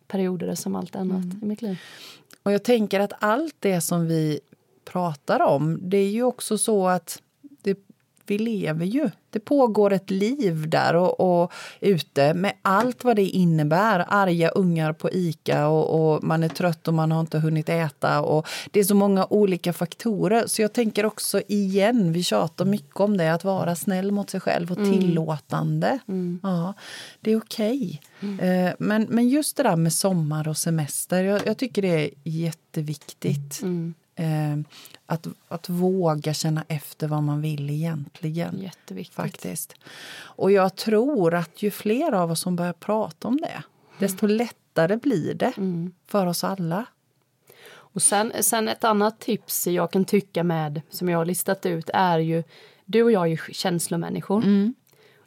perioder 0.08 0.54
som 0.54 0.76
allt 0.76 0.96
annat 0.96 1.24
mm. 1.24 1.40
i 1.42 1.46
mitt 1.46 1.62
liv. 1.62 1.78
Och 2.42 2.52
jag 2.52 2.64
tänker 2.64 3.00
att 3.00 3.12
allt 3.18 3.56
det 3.58 3.80
som 3.80 4.06
vi 4.06 4.40
pratar 4.84 5.42
om, 5.42 5.78
det 5.82 5.96
är 5.96 6.10
ju 6.10 6.22
också 6.22 6.58
så 6.58 6.88
att 6.88 7.22
vi 8.26 8.38
lever 8.38 8.86
ju. 8.86 9.10
Det 9.30 9.40
pågår 9.40 9.92
ett 9.92 10.10
liv 10.10 10.68
där 10.68 10.96
och, 10.96 11.42
och 11.42 11.52
ute 11.80 12.34
med 12.34 12.52
allt 12.62 13.04
vad 13.04 13.16
det 13.16 13.22
innebär. 13.22 14.04
Arga 14.08 14.48
ungar 14.48 14.92
på 14.92 15.10
Ica 15.10 15.68
och, 15.68 16.14
och, 16.14 16.24
man 16.24 16.42
är 16.42 16.48
trött 16.48 16.88
och 16.88 16.94
man 16.94 17.12
har 17.12 17.20
inte 17.20 17.38
hunnit 17.38 17.68
äta. 17.68 18.20
Och 18.20 18.48
det 18.70 18.80
är 18.80 18.84
så 18.84 18.94
många 18.94 19.26
olika 19.30 19.72
faktorer. 19.72 20.46
Så 20.46 20.62
jag 20.62 20.72
tänker 20.72 21.06
också 21.06 21.40
igen, 21.48 22.12
vi 22.12 22.22
tjatar 22.22 22.64
mycket 22.64 23.00
om 23.00 23.16
det, 23.16 23.32
att 23.32 23.44
vara 23.44 23.76
snäll 23.76 24.12
mot 24.12 24.30
sig 24.30 24.40
själv 24.40 24.72
och 24.72 24.78
mm. 24.78 24.92
tillåtande. 24.92 25.98
Mm. 26.08 26.40
Ja, 26.42 26.74
det 27.20 27.32
är 27.32 27.36
okej. 27.36 28.00
Okay. 28.18 28.30
Mm. 28.30 28.66
Eh, 28.66 28.74
men, 28.78 29.06
men 29.10 29.28
just 29.28 29.56
det 29.56 29.62
där 29.62 29.76
med 29.76 29.92
sommar 29.92 30.48
och 30.48 30.56
semester, 30.56 31.24
jag, 31.24 31.46
jag 31.46 31.58
tycker 31.58 31.82
det 31.82 32.04
är 32.04 32.10
jätteviktigt. 32.24 33.62
Mm. 33.62 33.94
Eh, 34.16 34.56
att, 35.06 35.26
att 35.48 35.68
våga 35.68 36.34
känna 36.34 36.64
efter 36.68 37.08
vad 37.08 37.22
man 37.22 37.40
vill 37.40 37.70
egentligen. 37.70 38.58
Jätteviktigt. 38.60 39.16
Faktiskt. 39.16 39.74
Och 40.16 40.52
jag 40.52 40.76
tror 40.76 41.34
att 41.34 41.62
ju 41.62 41.70
fler 41.70 42.12
av 42.12 42.30
oss 42.30 42.40
som 42.40 42.56
börjar 42.56 42.72
prata 42.72 43.28
om 43.28 43.36
det, 43.36 43.62
desto 43.98 44.26
lättare 44.26 44.96
blir 44.96 45.34
det 45.34 45.52
mm. 45.56 45.92
för 46.06 46.26
oss 46.26 46.44
alla. 46.44 46.86
Och 47.94 48.02
sen, 48.02 48.32
sen 48.40 48.68
ett 48.68 48.84
annat 48.84 49.20
tips 49.20 49.66
jag 49.66 49.90
kan 49.90 50.04
tycka 50.04 50.44
med, 50.44 50.82
som 50.90 51.08
jag 51.08 51.18
har 51.18 51.24
listat 51.24 51.66
ut, 51.66 51.90
är 51.94 52.18
ju... 52.18 52.42
Du 52.84 53.02
och 53.02 53.12
jag 53.12 53.22
är 53.22 53.26
ju 53.26 53.36
känslomänniskor. 53.52 54.42
Mm. 54.44 54.74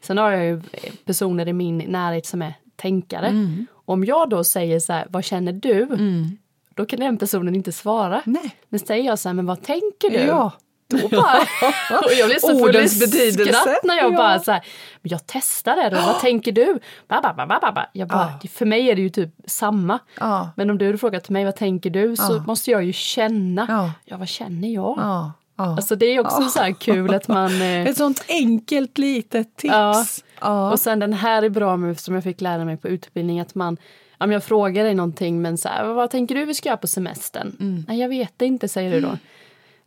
Sen 0.02 0.18
har 0.18 0.32
jag 0.32 0.46
ju 0.46 0.62
personer 1.06 1.48
i 1.48 1.54
min 1.54 1.78
närhet 1.78 2.26
som 2.26 2.42
är 2.42 2.54
tänkare. 2.76 3.28
Mm. 3.28 3.66
Om 3.74 4.06
jag 4.06 4.30
då 4.30 4.44
säger 4.44 4.80
så 4.80 4.94
här, 4.94 5.08
vad 5.10 5.24
känner 5.24 5.54
du? 5.54 5.84
Mm. 5.84 6.38
Då 6.78 6.86
kan 6.86 7.00
den 7.00 7.18
personen 7.18 7.56
inte 7.56 7.72
svara. 7.72 8.22
Nej. 8.26 8.56
Men 8.70 8.80
säger 8.80 9.06
jag 9.06 9.20
så 9.20 9.30
här, 9.30 9.34
men 9.34 9.46
vad 9.46 9.64
tänker 9.64 10.10
du? 10.10 10.18
Ja. 10.18 10.52
Då 10.90 11.08
bara, 11.08 11.38
och 12.06 12.12
jag 12.20 12.28
blir 12.28 12.40
så 12.40 12.60
full 12.60 12.76
i 12.76 12.90
skratt 13.32 13.84
när 13.84 13.98
jag 13.98 14.14
ja. 14.14 14.18
bara 14.18 14.40
så 14.40 14.52
här, 14.52 14.66
men 15.02 15.10
jag 15.10 15.22
testar 15.26 15.76
det 15.76 15.90
då, 15.90 15.96
vad 15.96 16.20
tänker 16.22 16.52
du? 16.52 16.80
Ba, 17.08 17.22
ba, 17.22 17.46
ba, 17.46 17.72
ba. 17.72 17.86
Jag 17.94 18.08
bara, 18.08 18.34
ja. 18.42 18.50
För 18.50 18.66
mig 18.66 18.90
är 18.90 18.96
det 18.96 19.02
ju 19.02 19.10
typ 19.10 19.30
samma. 19.46 20.00
Ja. 20.20 20.50
Men 20.56 20.70
om 20.70 20.78
du 20.78 20.86
hade 20.86 20.98
frågat 20.98 21.30
mig 21.30 21.46
vad 21.46 21.56
tänker 21.56 21.90
du 21.90 22.16
så 22.16 22.44
måste 22.48 22.72
jag 22.72 22.84
ju 22.84 22.94
känna, 22.94 23.94
ja, 24.06 24.18
vad 24.18 24.28
känner 24.28 24.68
jag? 24.68 24.98
Ja. 24.98 25.34
Alltså 25.56 25.96
det 25.96 26.06
är 26.06 26.20
också 26.20 26.44
så 26.44 26.60
här 26.60 26.72
kul 26.72 27.14
att 27.14 27.28
man... 27.28 27.52
Eh, 27.62 27.88
Ett 27.88 27.98
sånt 27.98 28.26
enkelt 28.28 28.98
litet 28.98 29.56
tips. 29.56 30.24
Och 30.72 30.80
sen 30.80 31.00
den 31.00 31.14
här 31.14 31.44
är 31.44 31.50
bra 31.50 31.78
med, 31.78 32.00
som 32.00 32.16
jag 32.16 32.24
fick 32.24 32.42
lära 32.42 32.66
mig 32.66 32.78
på 32.78 32.88
utbildning, 32.88 33.40
att 33.40 33.56
man 33.56 33.78
om 34.18 34.32
jag 34.32 34.44
frågar 34.44 34.84
dig 34.84 34.96
någonting, 34.96 35.42
men 35.42 35.58
så 35.58 35.70
här, 35.70 35.86
vad 35.94 36.10
tänker 36.10 36.36
du 36.36 36.46
vi 36.46 36.54
ska 36.54 36.70
göra 36.70 36.78
på 36.78 36.88
semestern? 36.88 37.58
Mm. 37.60 37.86
Nej, 37.88 38.00
jag 38.00 38.10
vet 38.10 38.42
inte, 38.42 38.68
säger 38.68 38.92
du 38.92 39.02
då. 39.02 39.18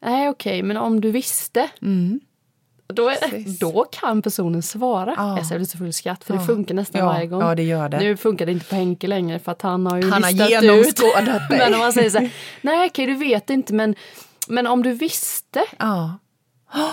Nej, 0.00 0.28
okej, 0.28 0.50
okay, 0.50 0.62
men 0.62 0.76
om 0.76 1.00
du 1.00 1.10
visste? 1.10 1.70
Mm. 1.82 2.20
Då, 2.86 3.12
då 3.60 3.84
kan 3.90 4.22
personen 4.22 4.62
svara. 4.62 5.14
Ah. 5.18 5.36
Jag 5.36 5.46
säger 5.46 5.64
så 5.64 5.78
full 5.78 5.92
skratt 5.92 6.24
för 6.24 6.34
ah. 6.34 6.36
det 6.36 6.44
funkar 6.44 6.74
nästan 6.74 7.00
ja. 7.00 7.06
varje 7.06 7.26
gång. 7.26 7.40
Ja, 7.40 7.54
det 7.54 7.62
gör 7.62 7.88
det. 7.88 7.98
Nu 7.98 8.16
funkar 8.16 8.46
det 8.46 8.52
inte 8.52 8.66
på 8.66 8.74
Henke 8.74 9.06
längre 9.06 9.38
för 9.38 9.52
att 9.52 9.62
han 9.62 9.86
har 9.86 9.96
ju 9.96 10.10
han 10.10 10.22
listat 10.22 10.40
har 10.40 10.62
genomskådat 10.62 11.42
ut. 11.50 11.58
men 11.58 11.74
om 11.74 11.80
man 11.80 11.92
säger 11.92 12.10
så 12.10 12.18
här, 12.18 12.30
nej 12.60 12.88
okej 12.88 13.06
du 13.06 13.14
vet 13.14 13.50
inte 13.50 13.74
men, 13.74 13.94
men 14.48 14.66
om 14.66 14.82
du 14.82 14.92
visste. 14.92 15.64
Ah. 15.76 16.08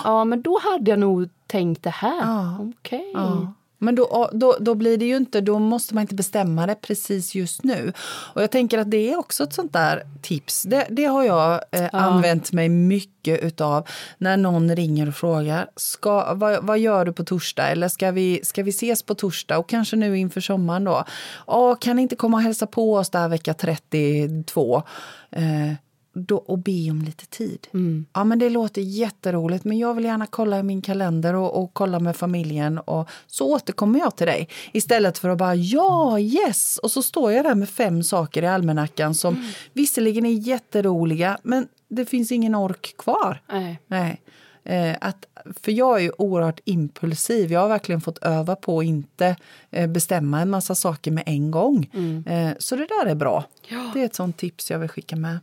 Ja 0.04 0.24
men 0.24 0.42
då 0.42 0.60
hade 0.62 0.90
jag 0.90 0.98
nog 0.98 1.28
tänkt 1.46 1.82
det 1.82 1.90
här. 1.90 2.20
Ah. 2.22 2.56
Okej. 2.60 3.12
Okay. 3.14 3.46
Men 3.78 3.94
då, 3.94 4.30
då, 4.32 4.56
då 4.60 4.74
blir 4.74 4.98
det 4.98 5.04
ju 5.04 5.16
inte, 5.16 5.40
då 5.40 5.58
måste 5.58 5.94
man 5.94 6.00
inte 6.02 6.14
bestämma 6.14 6.66
det 6.66 6.74
precis 6.74 7.34
just 7.34 7.64
nu. 7.64 7.92
Och 8.34 8.42
jag 8.42 8.50
tänker 8.50 8.78
att 8.78 8.90
det 8.90 9.12
är 9.12 9.18
också 9.18 9.44
ett 9.44 9.52
sånt 9.52 9.72
där 9.72 10.02
tips. 10.22 10.62
Det, 10.62 10.86
det 10.90 11.04
har 11.04 11.24
jag 11.24 11.52
eh, 11.52 11.82
ja. 11.82 11.88
använt 11.92 12.52
mig 12.52 12.68
mycket 12.68 13.40
utav 13.40 13.88
när 14.18 14.36
någon 14.36 14.76
ringer 14.76 15.08
och 15.08 15.14
frågar 15.14 15.70
ska, 15.76 16.34
vad, 16.34 16.64
vad 16.64 16.78
gör 16.78 17.04
du 17.04 17.12
på 17.12 17.24
torsdag 17.24 17.68
eller 17.68 17.88
ska 17.88 18.10
vi, 18.10 18.40
ska 18.44 18.62
vi 18.62 18.70
ses 18.70 19.02
på 19.02 19.14
torsdag 19.14 19.58
och 19.58 19.68
kanske 19.68 19.96
nu 19.96 20.18
inför 20.18 20.40
sommaren 20.40 20.84
då. 20.84 21.04
Åh, 21.46 21.76
kan 21.80 21.98
inte 21.98 22.16
komma 22.16 22.36
och 22.36 22.42
hälsa 22.42 22.66
på 22.66 22.94
oss 22.94 23.10
där 23.10 23.28
vecka 23.28 23.54
32? 23.54 24.82
Eh, 25.30 25.72
då, 26.18 26.36
och 26.36 26.58
be 26.58 26.90
om 26.90 27.02
lite 27.02 27.26
tid. 27.26 27.68
Mm. 27.74 28.06
Ja, 28.12 28.24
men 28.24 28.38
det 28.38 28.50
låter 28.50 28.82
jätteroligt, 28.82 29.64
men 29.64 29.78
jag 29.78 29.94
vill 29.94 30.04
gärna 30.04 30.26
kolla 30.26 30.58
i 30.58 30.62
min 30.62 30.82
kalender 30.82 31.34
och, 31.34 31.62
och, 31.62 31.74
kolla 31.74 32.00
med 32.00 32.16
familjen. 32.16 32.78
Och 32.78 33.08
så 33.26 33.52
återkommer 33.52 33.98
jag 33.98 34.16
till 34.16 34.26
dig. 34.26 34.48
Istället 34.72 35.18
för 35.18 35.28
att 35.28 35.38
bara 35.38 35.54
ja, 35.54 36.18
yes! 36.18 36.78
Och 36.78 36.90
så 36.90 37.02
står 37.02 37.32
jag 37.32 37.44
där 37.44 37.54
med 37.54 37.68
fem 37.68 38.02
saker 38.02 38.42
i 38.42 38.46
almanackan 38.46 39.14
som 39.14 39.34
mm. 39.34 39.46
visserligen 39.72 40.26
är 40.26 40.32
jätteroliga, 40.32 41.38
men 41.42 41.68
det 41.88 42.04
finns 42.04 42.32
ingen 42.32 42.54
ork 42.54 42.94
kvar. 42.98 43.42
Nej. 43.48 43.80
Nej. 43.86 44.22
Eh, 44.68 44.96
att, 45.00 45.26
för 45.62 45.72
jag 45.72 45.96
är 45.96 46.02
ju 46.02 46.12
oerhört 46.18 46.60
impulsiv. 46.64 47.52
Jag 47.52 47.60
har 47.60 47.68
verkligen 47.68 48.00
fått 48.00 48.18
öva 48.18 48.56
på 48.56 48.78
att 48.78 48.84
inte 48.84 49.36
eh, 49.70 49.86
bestämma 49.86 50.40
en 50.40 50.50
massa 50.50 50.74
saker 50.74 51.10
med 51.10 51.24
en 51.26 51.50
gång. 51.50 51.90
Mm. 51.94 52.24
Eh, 52.26 52.56
så 52.58 52.76
det 52.76 52.86
där 52.86 53.06
är 53.06 53.14
bra. 53.14 53.44
Ja. 53.68 53.90
Det 53.94 54.00
är 54.00 54.04
ett 54.04 54.14
sånt 54.14 54.36
tips 54.36 54.70
jag 54.70 54.78
vill 54.78 54.88
skicka 54.88 55.16
med. 55.16 55.38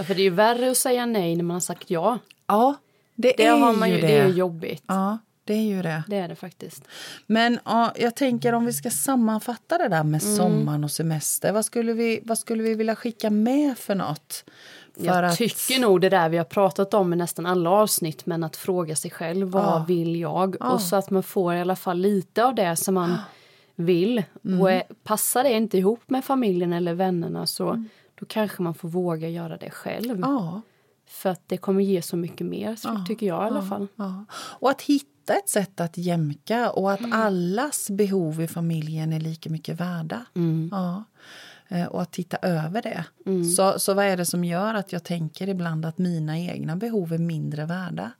Ja, 0.00 0.04
för 0.04 0.14
det 0.14 0.20
är 0.20 0.24
ju 0.24 0.30
värre 0.30 0.70
att 0.70 0.76
säga 0.76 1.06
nej 1.06 1.36
när 1.36 1.44
man 1.44 1.54
har 1.54 1.60
sagt 1.60 1.90
ja. 1.90 2.18
Ja, 2.46 2.74
det, 3.14 3.34
det 3.36 3.46
är 3.46 3.56
har 3.56 3.72
man 3.72 3.90
ju, 3.90 4.00
det. 4.00 4.06
Det 4.06 4.18
är 4.18 4.28
jobbigt. 4.28 4.82
Ja, 4.86 5.18
det 5.44 5.54
är 5.54 5.62
ju 5.62 5.82
det. 5.82 6.02
Det 6.08 6.16
är 6.16 6.28
det 6.28 6.36
faktiskt. 6.36 6.82
Men 7.26 7.58
ja, 7.64 7.92
jag 7.96 8.16
tänker 8.16 8.52
om 8.52 8.66
vi 8.66 8.72
ska 8.72 8.90
sammanfatta 8.90 9.78
det 9.78 9.88
där 9.88 10.04
med 10.04 10.22
mm. 10.22 10.36
sommaren 10.36 10.84
och 10.84 10.90
semester. 10.90 11.52
Vad 11.52 11.64
skulle, 11.64 11.92
vi, 11.92 12.20
vad 12.24 12.38
skulle 12.38 12.62
vi 12.62 12.74
vilja 12.74 12.96
skicka 12.96 13.30
med 13.30 13.78
för 13.78 13.94
något? 13.94 14.44
Jag 14.96 15.24
att- 15.24 15.36
tycker 15.36 15.80
nog 15.80 16.00
det 16.00 16.08
där 16.08 16.28
vi 16.28 16.36
har 16.36 16.44
pratat 16.44 16.94
om 16.94 17.12
i 17.12 17.16
nästan 17.16 17.46
alla 17.46 17.70
avsnitt 17.70 18.26
men 18.26 18.44
att 18.44 18.56
fråga 18.56 18.96
sig 18.96 19.10
själv 19.10 19.48
vad 19.48 19.64
Ja. 19.64 19.84
vill 19.88 20.16
jag? 20.20 20.56
Ja. 20.60 20.70
Och 20.72 20.80
så 20.80 20.96
att 20.96 21.10
man 21.10 21.22
får 21.22 21.54
i 21.54 21.60
alla 21.60 21.76
fall 21.76 21.98
lite 21.98 22.44
av 22.44 22.54
det 22.54 22.76
som 22.76 22.94
man 22.94 23.16
vill. 23.74 24.22
Mm. 24.44 24.60
Och 24.60 24.82
passar 25.04 25.42
det 25.42 25.52
inte 25.52 25.78
ihop 25.78 26.02
med 26.06 26.24
familjen 26.24 26.72
eller 26.72 26.94
vännerna 26.94 27.46
så 27.46 27.68
Mm. 27.68 27.88
Då 28.20 28.26
kanske 28.28 28.62
man 28.62 28.74
får 28.74 28.88
våga 28.88 29.28
göra 29.28 29.56
det 29.56 29.70
själv. 29.70 30.20
Ja, 30.20 30.60
För 31.08 31.30
att 31.30 31.42
det 31.46 31.56
kommer 31.56 31.82
ge 31.82 32.02
så 32.02 32.16
mycket 32.16 32.46
mer 32.46 32.76
så 32.76 32.88
tycker 33.08 33.26
jag 33.26 33.42
i 33.42 33.46
alla 33.46 33.62
fall. 33.62 33.86
ja. 33.96 34.24
Och 34.32 34.70
att 34.70 34.82
hitta 34.82 35.34
ett 35.34 35.48
sätt 35.48 35.80
att 35.80 35.96
jämka 35.98 36.70
och 36.70 36.92
att 36.92 37.00
allas 37.12 37.90
behov 37.90 38.40
i 38.40 38.48
familjen 38.48 39.12
är 39.12 39.20
lika 39.20 39.50
mycket 39.50 39.80
värda. 39.80 40.24
Ja. 40.70 41.04
Eh, 41.68 41.86
Och 41.86 42.02
att 42.02 42.12
titta 42.12 42.36
över 42.36 42.82
det. 42.82 43.04
Så, 43.56 43.78
så 43.78 43.94
vad 43.94 44.04
är 44.04 44.16
det 44.16 44.24
som 44.26 44.44
gör 44.44 44.74
att 44.74 44.92
jag 44.92 45.04
tänker 45.04 45.48
ibland 45.48 45.86
att 45.86 45.98
mina 45.98 46.38
egna 46.38 46.76
behov 46.76 47.12
är 47.12 47.18
mindre 47.18 47.64
värda? 47.66 48.10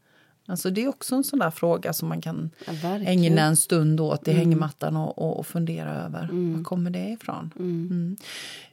Alltså 0.51 0.71
det 0.71 0.85
är 0.85 0.89
också 0.89 1.15
en 1.15 1.25
sån 1.25 1.39
där 1.39 1.51
fråga 1.51 1.93
som 1.93 2.09
man 2.09 2.21
kan 2.21 2.51
Ja, 2.67 2.73
ägna 3.07 3.43
en 3.43 3.57
stund 3.57 4.01
åt 4.01 4.29
i 4.29 4.33
hängmattan 4.33 4.97
och, 4.97 5.19
och, 5.19 5.39
och 5.39 5.47
fundera 5.47 5.95
över. 5.95 6.29
Var 6.33 6.65
kommer 6.65 6.91
det 6.91 7.09
ifrån? 7.09 7.51
Mm. 7.59 8.17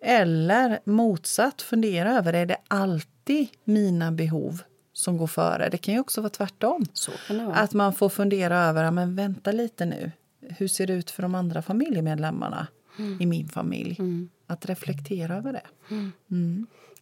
Eller 0.01 0.79
motsatt, 0.83 1.61
fundera 1.61 2.17
över 2.17 2.33
är 2.33 2.45
det 2.45 2.57
alltid 2.67 3.47
mina 3.63 4.11
behov 4.11 4.61
som 4.93 5.17
går 5.17 5.27
före? 5.27 5.69
Det 5.69 5.77
kan 5.77 5.93
ju 5.93 5.99
också 5.99 6.21
vara 6.21 6.29
tvärtom. 6.29 6.85
Det 7.27 7.43
vara. 7.43 7.55
Att 7.55 7.73
man 7.73 7.93
får 7.93 8.09
fundera 8.09 8.59
över, 8.59 8.91
men 8.91 9.15
vänta 9.15 9.51
lite 9.51 9.85
nu. 9.85 10.11
Hur 10.41 10.67
ser 10.67 10.87
det 10.87 10.93
ut 10.93 11.11
för 11.11 11.21
de 11.21 11.35
andra 11.35 11.61
familjemedlemmarna 11.61 12.67
i 13.19 13.25
min 13.25 13.47
familj? 13.47 13.97
Att 14.47 14.65
reflektera 14.65 15.35
över 15.35 15.53
det. 15.53 15.95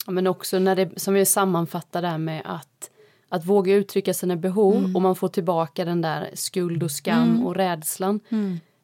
Ja, 0.06 0.12
men 0.12 0.28
också 0.28 0.60
när 0.60 0.76
det, 0.76 1.00
som 1.00 1.14
vi 1.14 1.26
sammanfattar 1.26 2.02
där 2.02 2.18
med 2.18 2.42
att, 2.46 2.90
att 3.30 3.46
våga 3.46 3.74
uttrycka 3.76 4.14
sina 4.14 4.36
behov 4.36 4.92
och 4.96 5.02
man 5.02 5.16
får 5.16 5.28
tillbaka 5.28 5.86
den 5.86 6.02
där 6.02 6.30
skuld 6.34 6.84
och 6.84 6.92
skam 6.92 7.46
och 7.48 7.56
rädslan. 7.56 8.20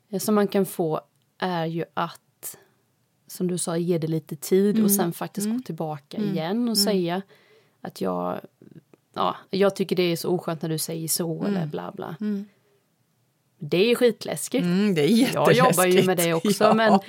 Eh, 0.10 0.20
som 0.20 0.36
man 0.36 0.48
kan 0.48 0.66
få 0.66 1.02
är 1.40 1.66
ju 1.66 1.86
att, 1.94 2.58
som 3.28 3.48
du 3.48 3.58
sa, 3.58 3.78
ge 3.78 3.98
det 3.98 4.08
lite 4.08 4.36
tid 4.36 4.84
och 4.84 4.92
sen 4.92 5.14
faktiskt 5.14 5.48
gå 5.48 5.60
tillbaka 5.66 6.18
igen 6.18 6.70
och 6.70 6.78
säga 6.78 7.22
att 7.82 8.02
jag, 8.02 8.40
ja, 9.14 9.36
jag 9.50 9.76
tycker 9.76 9.96
det 9.96 10.04
är 10.04 10.16
så 10.16 10.30
oskönt 10.30 10.62
när 10.62 10.70
du 10.70 10.78
säger 10.78 11.08
så 11.08 11.44
eller 11.46 11.66
bla 11.66 11.92
bla. 11.92 12.16
Det 13.64 13.92
är 13.92 13.96
skitläskigt. 13.96 14.64
Mm, 14.66 14.96
det 14.96 15.02
är 15.12 15.34
Jag 15.34 15.54
jobbar 15.54 15.86
ju 15.86 16.04
med 16.04 16.18
det 16.18 16.34
också 16.34 16.64
Ja. 16.64 16.74
men, 16.74 17.00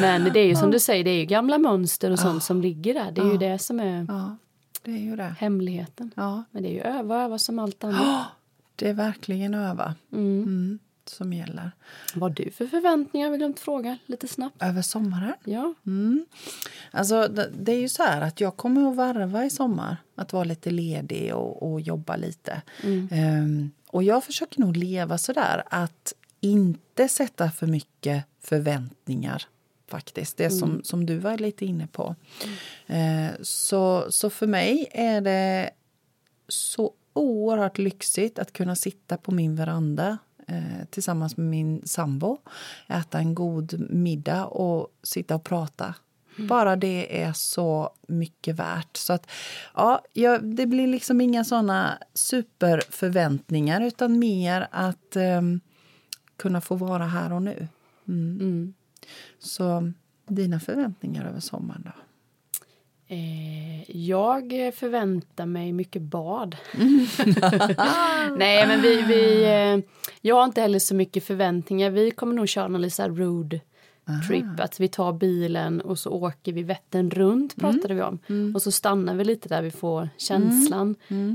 men 0.00 0.32
det 0.32 0.40
är 0.40 0.46
ju 0.46 0.56
som 0.56 0.70
du 0.70 0.78
säger, 0.78 1.04
det 1.04 1.10
är 1.10 1.18
ju 1.18 1.24
gamla 1.24 1.58
mönster 1.58 2.10
och 2.10 2.18
sånt 2.18 2.42
som 2.42 2.60
ligger 2.62 2.94
där. 2.94 3.10
Det 3.12 3.20
är 3.20 3.32
ju 3.32 3.38
det 3.38 3.58
som 3.58 3.80
är 3.80 4.06
Ja, 4.08 4.36
det 4.82 4.90
är 4.90 4.98
ju 4.98 5.16
det. 5.16 5.34
hemligheten. 5.38 6.10
Ja, 6.16 6.44
Men 6.50 6.62
det 6.62 6.68
är 6.68 6.72
ju 6.72 6.80
öva 6.80 7.24
öva 7.24 7.38
som 7.38 7.58
allt 7.58 7.84
annat. 7.84 8.26
det 8.76 8.88
är 8.88 8.94
verkligen 8.94 9.54
öva 9.54 9.94
mm, 10.12 10.78
som 11.04 11.32
gäller. 11.32 11.70
Vad 12.14 12.30
har 12.30 12.44
du 12.44 12.50
för 12.50 12.66
förväntningar? 12.66 13.30
Har 13.30 13.36
glömt 13.36 13.60
fråga 13.60 13.98
lite 14.06 14.28
snabbt. 14.28 14.62
Över 14.62 14.82
sommaren? 14.82 15.34
Ja. 15.44 15.74
Mm. 15.86 16.26
Alltså, 16.90 17.28
det, 17.58 17.72
är 17.72 17.80
ju 17.80 17.88
så 17.88 18.02
här 18.02 18.20
att 18.20 18.40
jag 18.40 18.56
kommer 18.56 18.90
att 18.90 18.96
varva 18.96 19.44
i 19.44 19.50
sommar. 19.50 19.96
Att 20.14 20.32
vara 20.32 20.44
lite 20.44 20.70
ledig 20.70 21.34
och, 21.34 21.72
och 21.72 21.80
jobba 21.80 22.16
lite. 22.16 22.62
Ehm, 23.10 23.70
och 23.86 24.02
jag 24.02 24.24
försöker 24.24 24.60
nog 24.60 24.76
leva 24.76 25.18
så 25.18 25.32
där 25.32 25.62
att 25.66 26.12
inte 26.40 27.08
sätta 27.08 27.50
för 27.50 27.66
mycket 27.66 28.24
förväntningar. 28.40 29.46
Faktiskt, 29.88 30.36
det 30.36 30.50
som, 30.50 30.80
som 30.84 31.06
du 31.06 31.18
var 31.18 31.38
lite 31.38 31.66
inne 31.66 31.86
på. 31.86 32.14
Eh, 32.86 33.30
så, 33.42 34.06
så 34.10 34.30
för 34.30 34.46
mig 34.46 34.88
är 34.92 35.20
det 35.20 35.70
så 36.48 36.92
oerhört 37.12 37.78
lyxigt 37.78 38.38
att 38.38 38.52
kunna 38.52 38.76
sitta 38.76 39.16
på 39.16 39.32
min 39.32 39.56
veranda 39.56 40.18
eh, 40.48 40.86
tillsammans 40.90 41.36
med 41.36 41.46
min 41.46 41.82
sambo, 41.86 42.38
äta 42.88 43.18
en 43.18 43.34
god 43.34 43.90
middag 43.90 44.46
och 44.46 44.88
sitta 45.02 45.34
och 45.34 45.44
prata. 45.44 45.94
Bara 46.38 46.76
det 46.76 47.22
är 47.22 47.32
så 47.32 47.90
mycket 48.08 48.56
värt. 48.56 48.96
Så 48.96 49.12
att, 49.12 49.30
ja, 49.74 50.02
jag, 50.12 50.44
det 50.44 50.66
blir 50.66 50.86
liksom 50.86 51.20
inga 51.20 51.44
såna 51.44 51.98
superförväntningar 52.14 53.80
utan 53.80 54.18
mer 54.18 54.68
att 54.70 55.16
ehm, 55.16 55.60
kunna 56.36 56.60
få 56.60 56.74
vara 56.74 57.06
här 57.06 57.32
och 57.32 57.42
nu. 57.42 57.68
Mm. 58.08 58.74
Så 59.38 59.92
dina 60.26 60.60
förväntningar 60.60 61.26
över 61.28 61.40
sommaren 61.40 61.82
då? 61.84 61.92
Eh, 63.10 63.96
jag 63.96 64.74
förväntar 64.74 65.46
mig 65.46 65.72
mycket 65.72 66.02
bad. 66.02 66.56
Nej, 68.38 68.66
men 68.66 68.82
vi, 68.82 69.02
vi, 69.02 69.44
eh, 69.44 69.92
jag 70.20 70.36
har 70.36 70.44
inte 70.44 70.60
heller 70.60 70.78
så 70.78 70.94
mycket 70.94 71.24
förväntningar. 71.24 71.90
Vi 71.90 72.10
kommer 72.10 72.34
nog 72.34 72.48
köra 72.48 72.68
någon 72.68 72.82
liten 72.82 73.16
road 73.16 73.60
trip. 74.28 74.44
Att 74.60 74.80
vi 74.80 74.88
tar 74.88 75.12
bilen 75.12 75.80
och 75.80 75.98
så 75.98 76.10
åker 76.10 76.52
vi 76.52 76.62
Vättern 76.62 77.10
runt 77.10 77.56
pratade 77.56 77.94
vi 77.94 78.02
om. 78.02 78.18
Och 78.54 78.62
så 78.62 78.72
stannar 78.72 79.14
vi 79.14 79.24
lite 79.24 79.48
där 79.48 79.62
vi 79.62 79.70
får 79.70 80.08
känslan. 80.16 80.94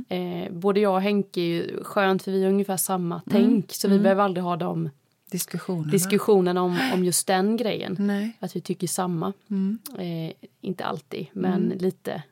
Eh, 0.10 0.52
både 0.52 0.80
jag 0.80 0.94
och 0.94 1.02
Henke 1.02 1.42
är 1.42 1.46
ju 1.46 1.84
skönt 1.84 2.24
för 2.24 2.32
vi 2.32 2.44
har 2.44 2.50
ungefär 2.50 2.78
samma 2.78 3.22
tänk. 3.30 3.74
Så 3.74 3.88
vi 3.88 4.00
behöver 4.00 4.24
aldrig 4.24 4.44
ha 4.44 4.56
de 4.56 4.90
Diskussionerna? 5.38 5.92
diskussionerna 5.92 6.62
om, 6.62 6.78
om 6.94 7.04
just 7.04 7.28
den 7.28 7.58
grejen. 7.58 7.96
Nej. 8.00 8.38
Att 8.40 8.56
vi 8.56 8.62
tycker 8.62 8.88
samma. 8.88 9.34
Eh, 9.98 10.34
inte 10.62 10.86
alltid, 10.86 11.28
men 11.34 11.66
Mm. 11.66 11.78
lite. 11.78 12.24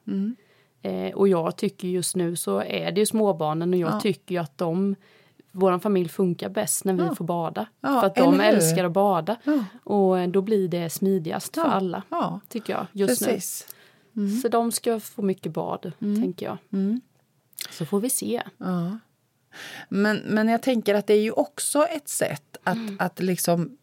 Eh, 0.82 1.14
och 1.16 1.28
jag 1.28 1.56
tycker 1.56 1.88
just 1.88 2.16
nu 2.16 2.36
så 2.36 2.60
är 2.62 2.92
det 2.92 3.00
ju 3.00 3.06
småbarnen 3.06 3.74
och 3.74 3.80
jag 3.80 3.92
Ja. 3.92 4.00
tycker 4.00 4.36
ju 4.36 4.42
att 4.42 4.58
de 4.58 4.96
vår 5.52 5.80
familj 5.80 6.10
funkar 6.10 6.50
bäst 6.50 6.86
när 6.86 6.94
vi 6.94 7.16
får 7.16 7.26
bada. 7.26 7.66
Ja, 7.82 8.00
för 8.02 8.08
att 8.08 8.16
de 8.16 8.40
älskar 8.40 8.84
att 8.86 8.92
bada. 8.92 9.36
Ja. 9.44 9.64
Och 9.84 10.20
eh, 10.20 10.30
då 10.30 10.42
blir 10.42 10.68
det 10.68 10.90
smidigast 10.90 11.56
för 11.56 11.62
alla. 11.62 12.04
Ja, 12.10 12.40
Tycker 12.50 12.74
jag 12.74 12.86
just 12.92 13.26
precis. 13.26 13.68
nu. 14.12 14.30
Så 14.30 14.48
de 14.48 14.72
ska 14.72 15.00
få 15.00 15.22
mycket 15.22 15.52
bad, 15.52 15.92
tänker 16.00 16.46
jag. 16.46 16.58
Så 17.72 17.86
får 17.86 18.00
vi 18.00 18.10
se. 18.10 18.42
Men, 19.90 20.18
men 20.18 20.48
jag 20.48 20.62
tänker 20.62 20.96
att 20.96 21.08
det 21.08 21.14
är 21.14 21.22
ju 21.22 21.32
också 21.32 21.86
ett 21.86 22.10
sätt 22.10 22.58
att, 22.64 22.78
Mm. 22.78 22.98
att 23.00 23.20
liksom... 23.20 23.78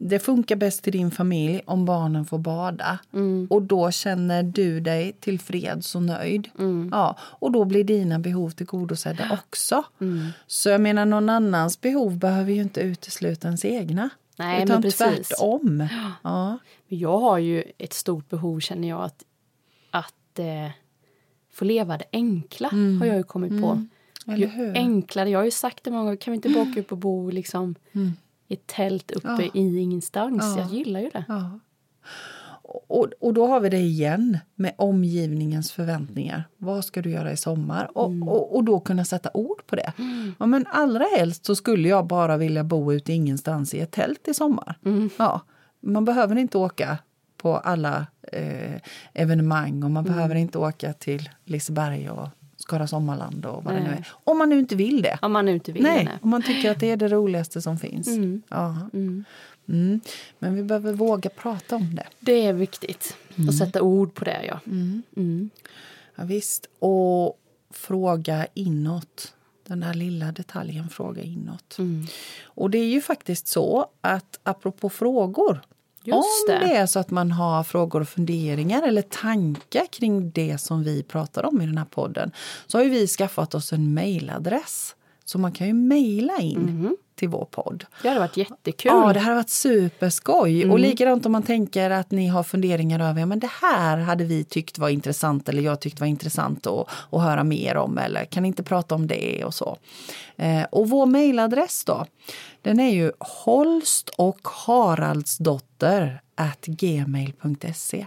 Det 0.00 0.18
funkar 0.18 0.56
bäst 0.56 0.88
i 0.88 0.90
din 0.90 1.10
familj 1.10 1.60
om 1.66 1.84
barnen 1.84 2.24
får 2.24 2.38
bada. 2.38 2.98
Mm. 3.12 3.46
Och 3.50 3.62
då 3.62 3.90
känner 3.90 4.42
du 4.42 4.80
dig 4.80 5.12
tillfreds 5.20 5.94
och 5.94 6.02
nöjd. 6.02 6.48
Mm. 6.58 6.88
Ja, 6.92 7.16
och 7.20 7.52
då 7.52 7.64
blir 7.64 7.84
dina 7.84 8.18
behov 8.18 8.50
tillgodosedda 8.50 9.38
också. 9.42 9.84
Mm. 10.00 10.26
Så 10.46 10.68
jag 10.68 10.80
menar, 10.80 11.06
någon 11.06 11.28
annans 11.28 11.80
behov 11.80 12.18
behöver 12.18 12.52
ju 12.52 12.62
inte 12.62 12.80
utesluta 12.80 13.48
ens 13.48 13.64
egna. 13.64 14.10
Nej, 14.36 14.62
utan 14.64 14.74
men 14.74 14.82
precis. 14.82 15.28
tvärtom. 15.28 15.88
Ja. 16.24 16.58
Jag 16.86 17.18
har 17.18 17.38
ju 17.38 17.64
ett 17.78 17.92
stort 17.92 18.28
behov, 18.28 18.60
känner 18.60 18.88
jag, 18.88 19.04
att, 19.04 19.24
att 19.90 20.38
eh, 20.38 20.70
få 21.52 21.64
leva 21.64 21.98
det 21.98 22.06
enkla. 22.12 22.68
Har 23.00 23.06
jag 23.06 23.16
ju 23.16 23.22
kommit 23.22 23.62
på. 23.62 23.86
Ju 24.36 24.72
enklare, 24.74 25.30
jag 25.30 25.38
har 25.38 25.44
ju 25.44 25.50
sagt 25.50 25.84
det 25.84 25.90
många 25.90 26.04
gånger, 26.04 26.16
kan 26.16 26.32
vi 26.32 26.36
inte 26.36 26.48
bara 26.48 26.62
åka 26.70 26.80
upp 26.80 26.92
och 26.92 26.98
bo 26.98 27.30
liksom, 27.30 27.74
i 28.48 28.54
ett 28.54 28.66
tält 28.66 29.10
uppe 29.10 29.28
Ja. 29.28 29.50
i 29.54 29.78
ingenstans? 29.78 30.44
Ja. 30.56 30.58
Jag 30.62 30.72
gillar 30.72 31.00
ju 31.00 31.08
det. 31.10 31.24
Ja. 31.28 31.58
Och, 32.88 33.06
och 33.20 33.34
då 33.34 33.46
har 33.46 33.60
vi 33.60 33.68
det 33.68 33.78
igen 33.78 34.38
med 34.54 34.74
omgivningens 34.78 35.72
förväntningar. 35.72 36.44
Vad 36.56 36.84
ska 36.84 37.02
du 37.02 37.10
göra 37.10 37.32
i 37.32 37.36
sommar? 37.36 37.90
Och, 37.98 38.12
och, 38.22 38.56
och 38.56 38.64
då 38.64 38.80
kunna 38.80 39.04
sätta 39.04 39.30
ord 39.34 39.66
på 39.66 39.76
det. 39.76 39.92
Ja, 40.38 40.46
men 40.46 40.66
allra 40.68 41.04
helst 41.16 41.44
så 41.44 41.54
skulle 41.54 41.88
jag 41.88 42.06
bara 42.06 42.36
vilja 42.36 42.64
bo 42.64 42.92
ute 42.92 43.12
ingenstans 43.12 43.74
i 43.74 43.80
ett 43.80 43.90
tält 43.90 44.28
i 44.28 44.34
sommar. 44.34 44.78
Ja, 45.18 45.40
man 45.80 46.04
behöver 46.04 46.36
inte 46.36 46.58
åka 46.58 46.98
på 47.36 47.56
alla 47.56 48.06
eh, 48.32 48.80
evenemang 49.14 49.82
och 49.82 49.90
man 49.90 50.04
behöver 50.04 50.34
inte 50.34 50.58
åka 50.58 50.92
till 50.92 51.28
Liseberg 51.44 52.10
och 52.10 52.28
Skara 52.68 52.86
Sommarland 52.86 53.46
och 53.46 53.64
vad 53.64 53.74
det 53.74 53.80
nu 53.80 53.88
Nej. 53.88 53.98
är. 53.98 54.08
Om 54.24 54.38
man 54.38 54.48
nu 54.48 54.58
inte 54.58 54.76
vill 54.76 55.02
det. 55.02 55.18
Om 55.22 55.32
man 55.32 55.44
nu 55.46 55.52
inte 55.52 55.72
vill 55.72 55.82
Nej, 55.82 56.04
det. 56.04 56.18
om 56.22 56.30
man 56.30 56.42
tycker 56.42 56.70
att 56.70 56.80
det 56.80 56.90
är 56.90 56.96
det 56.96 57.08
roligaste 57.08 57.62
som 57.62 57.78
finns. 57.78 58.08
Ja. 58.48 58.76
Mm. 58.92 60.00
Men 60.38 60.54
vi 60.54 60.62
behöver 60.62 60.92
våga 60.92 61.30
prata 61.30 61.76
om 61.76 61.94
det. 61.94 62.06
Det 62.20 62.46
är 62.46 62.52
viktigt 62.52 63.16
att 63.48 63.56
sätta 63.56 63.82
ord 63.82 64.14
på 64.14 64.24
det. 64.24 64.44
Ja. 64.46 64.60
Mm. 64.66 65.50
Ja, 66.14 66.24
visst. 66.24 66.68
Och 66.78 67.38
fråga 67.70 68.46
inåt. 68.54 69.34
Den 69.66 69.80
där 69.80 69.94
lilla 69.94 70.32
detaljen, 70.32 70.88
fråga 70.88 71.22
inåt. 71.22 71.78
Mm. 71.78 72.06
Och 72.44 72.70
det 72.70 72.78
är 72.78 72.88
ju 72.88 73.00
faktiskt 73.00 73.48
så 73.48 73.86
att 74.00 74.40
apropå 74.42 74.90
frågor. 74.90 75.60
Just 76.16 76.48
om 76.48 76.54
det. 76.54 76.58
det 76.58 76.76
är 76.76 76.86
så 76.86 76.98
att 76.98 77.10
man 77.10 77.32
har 77.32 77.64
frågor 77.64 78.00
och 78.00 78.08
funderingar 78.08 78.82
eller 78.82 79.02
tankar 79.02 79.86
kring 79.92 80.30
det 80.30 80.58
som 80.58 80.82
vi 80.82 81.02
pratar 81.02 81.46
om 81.46 81.60
i 81.60 81.66
den 81.66 81.78
här 81.78 81.84
podden 81.84 82.32
så 82.66 82.78
har 82.78 82.82
ju 82.84 82.90
vi 82.90 83.06
skaffat 83.06 83.54
oss 83.54 83.72
en 83.72 83.94
mejladress. 83.94 84.94
Så 85.24 85.38
man 85.38 85.52
kan 85.52 85.66
ju 85.66 85.72
mejla 85.72 86.36
in 86.38 86.96
till 87.18 87.28
vår 87.28 87.44
podd. 87.50 87.84
Det 88.02 88.08
hade 88.08 88.20
varit 88.20 88.36
jättekul. 88.36 88.92
Ja, 88.94 89.12
det 89.12 89.20
hade 89.20 89.36
varit 89.36 89.50
superskoj. 89.50 90.62
Mm. 90.62 90.70
Och 90.72 90.78
likadant 90.78 91.26
om 91.26 91.32
man 91.32 91.42
tänker 91.42 91.90
att 91.90 92.10
ni 92.10 92.26
har 92.26 92.42
funderingar 92.42 93.00
över, 93.00 93.20
ja 93.20 93.26
men 93.26 93.38
det 93.38 93.50
här 93.62 93.98
hade 93.98 94.24
vi 94.24 94.44
tyckt 94.44 94.78
var 94.78 94.88
intressant 94.88 95.48
eller 95.48 95.62
jag 95.62 95.80
tyckt 95.80 96.00
var 96.00 96.06
intressant 96.06 96.66
att, 96.66 96.88
att 97.10 97.22
höra 97.22 97.44
mer 97.44 97.76
om 97.76 97.98
eller 97.98 98.24
kan 98.24 98.44
inte 98.44 98.62
prata 98.62 98.94
om 98.94 99.06
det 99.06 99.44
och 99.44 99.54
så. 99.54 99.76
Eh, 100.36 100.62
och 100.62 100.88
vår 100.88 101.06
mejladress 101.06 101.84
då, 101.84 102.06
den 102.62 102.80
är 102.80 102.90
ju 102.90 103.12
holst 103.18 104.08
och 104.08 104.48
haraldsdotter 104.66 106.20
at 106.34 106.66
gmail.se. 106.66 108.06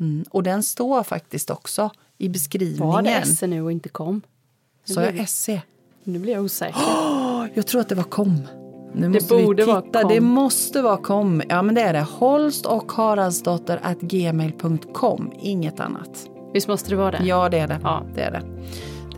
Mm, 0.00 0.24
och 0.30 0.42
den 0.42 0.62
står 0.62 1.02
faktiskt 1.02 1.50
också 1.50 1.90
i 2.18 2.28
beskrivningen. 2.28 2.88
Var 2.88 3.02
det 3.02 3.26
SE 3.26 3.46
nu 3.46 3.62
och 3.62 3.72
inte 3.72 3.88
kom? 3.88 4.22
Så 4.84 5.00
jag 5.00 5.28
SE? 5.28 5.62
Nu 6.04 6.18
blir 6.18 6.32
jag 6.32 6.44
osäker. 6.44 6.80
Jag 7.54 7.66
tror 7.66 7.80
att 7.80 7.88
det 7.88 7.94
var 7.94 8.02
kom. 8.02 8.42
Nu 8.94 9.08
Det 9.10 9.28
borde 9.28 9.64
vara 9.64 9.80
kom. 9.80 10.08
Det 10.08 10.20
måste 10.20 10.82
vara 10.82 10.96
kom. 10.96 11.42
Ja, 11.48 11.62
men 11.62 11.74
det 11.74 11.80
är 11.80 11.92
det. 11.92 12.06
Holst 12.10 12.66
och 12.66 12.92
Haraldsdotter 12.92 13.80
at 13.82 14.00
gmail.com. 14.00 15.32
Inget 15.40 15.80
annat. 15.80 16.26
Visst 16.54 16.68
måste 16.68 16.90
det 16.90 16.96
vara 16.96 17.10
det? 17.10 17.24
Ja, 17.24 17.48
det 17.48 17.58
är 17.58 17.68
det. 17.68 17.78
Ja. 17.82 18.02
Det 18.14 18.20
är 18.22 18.30
det. 18.30 18.42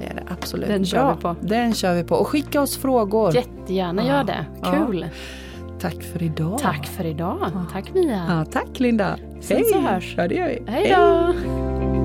Det 0.01 0.07
är 0.07 0.14
det 0.14 0.22
absolut. 0.33 0.68
Den 0.68 0.85
kör 0.85 0.99
Bra. 1.03 1.14
vi 1.14 1.20
på. 1.22 1.37
Den 1.47 1.74
kör 1.74 1.95
vi 1.95 2.05
på. 2.05 2.14
Och 2.14 2.29
skicka 2.29 2.61
oss 2.61 2.76
frågor. 2.76 3.35
Jättegärna 3.35 4.03
Ja. 4.07 4.09
gör 4.16 4.24
det. 4.24 4.47
Ja. 4.62 4.87
Kul. 4.87 5.07
Tack 5.81 6.03
för 6.03 6.22
idag. 6.22 6.59
Tack 6.59 6.87
för 6.87 7.07
idag. 7.07 7.39
Tack 7.72 7.95
Mia. 7.95 8.24
Ja, 8.29 8.45
tack 8.53 8.81
Linda. 8.81 9.16
Sen 9.41 9.64
så 9.64 9.79
hörs. 9.81 10.14
Ja, 10.16 10.29
det 10.29 10.35
gör 10.35 10.49
vi. 10.49 10.62
Hej 10.66 10.95
då! 10.97 11.97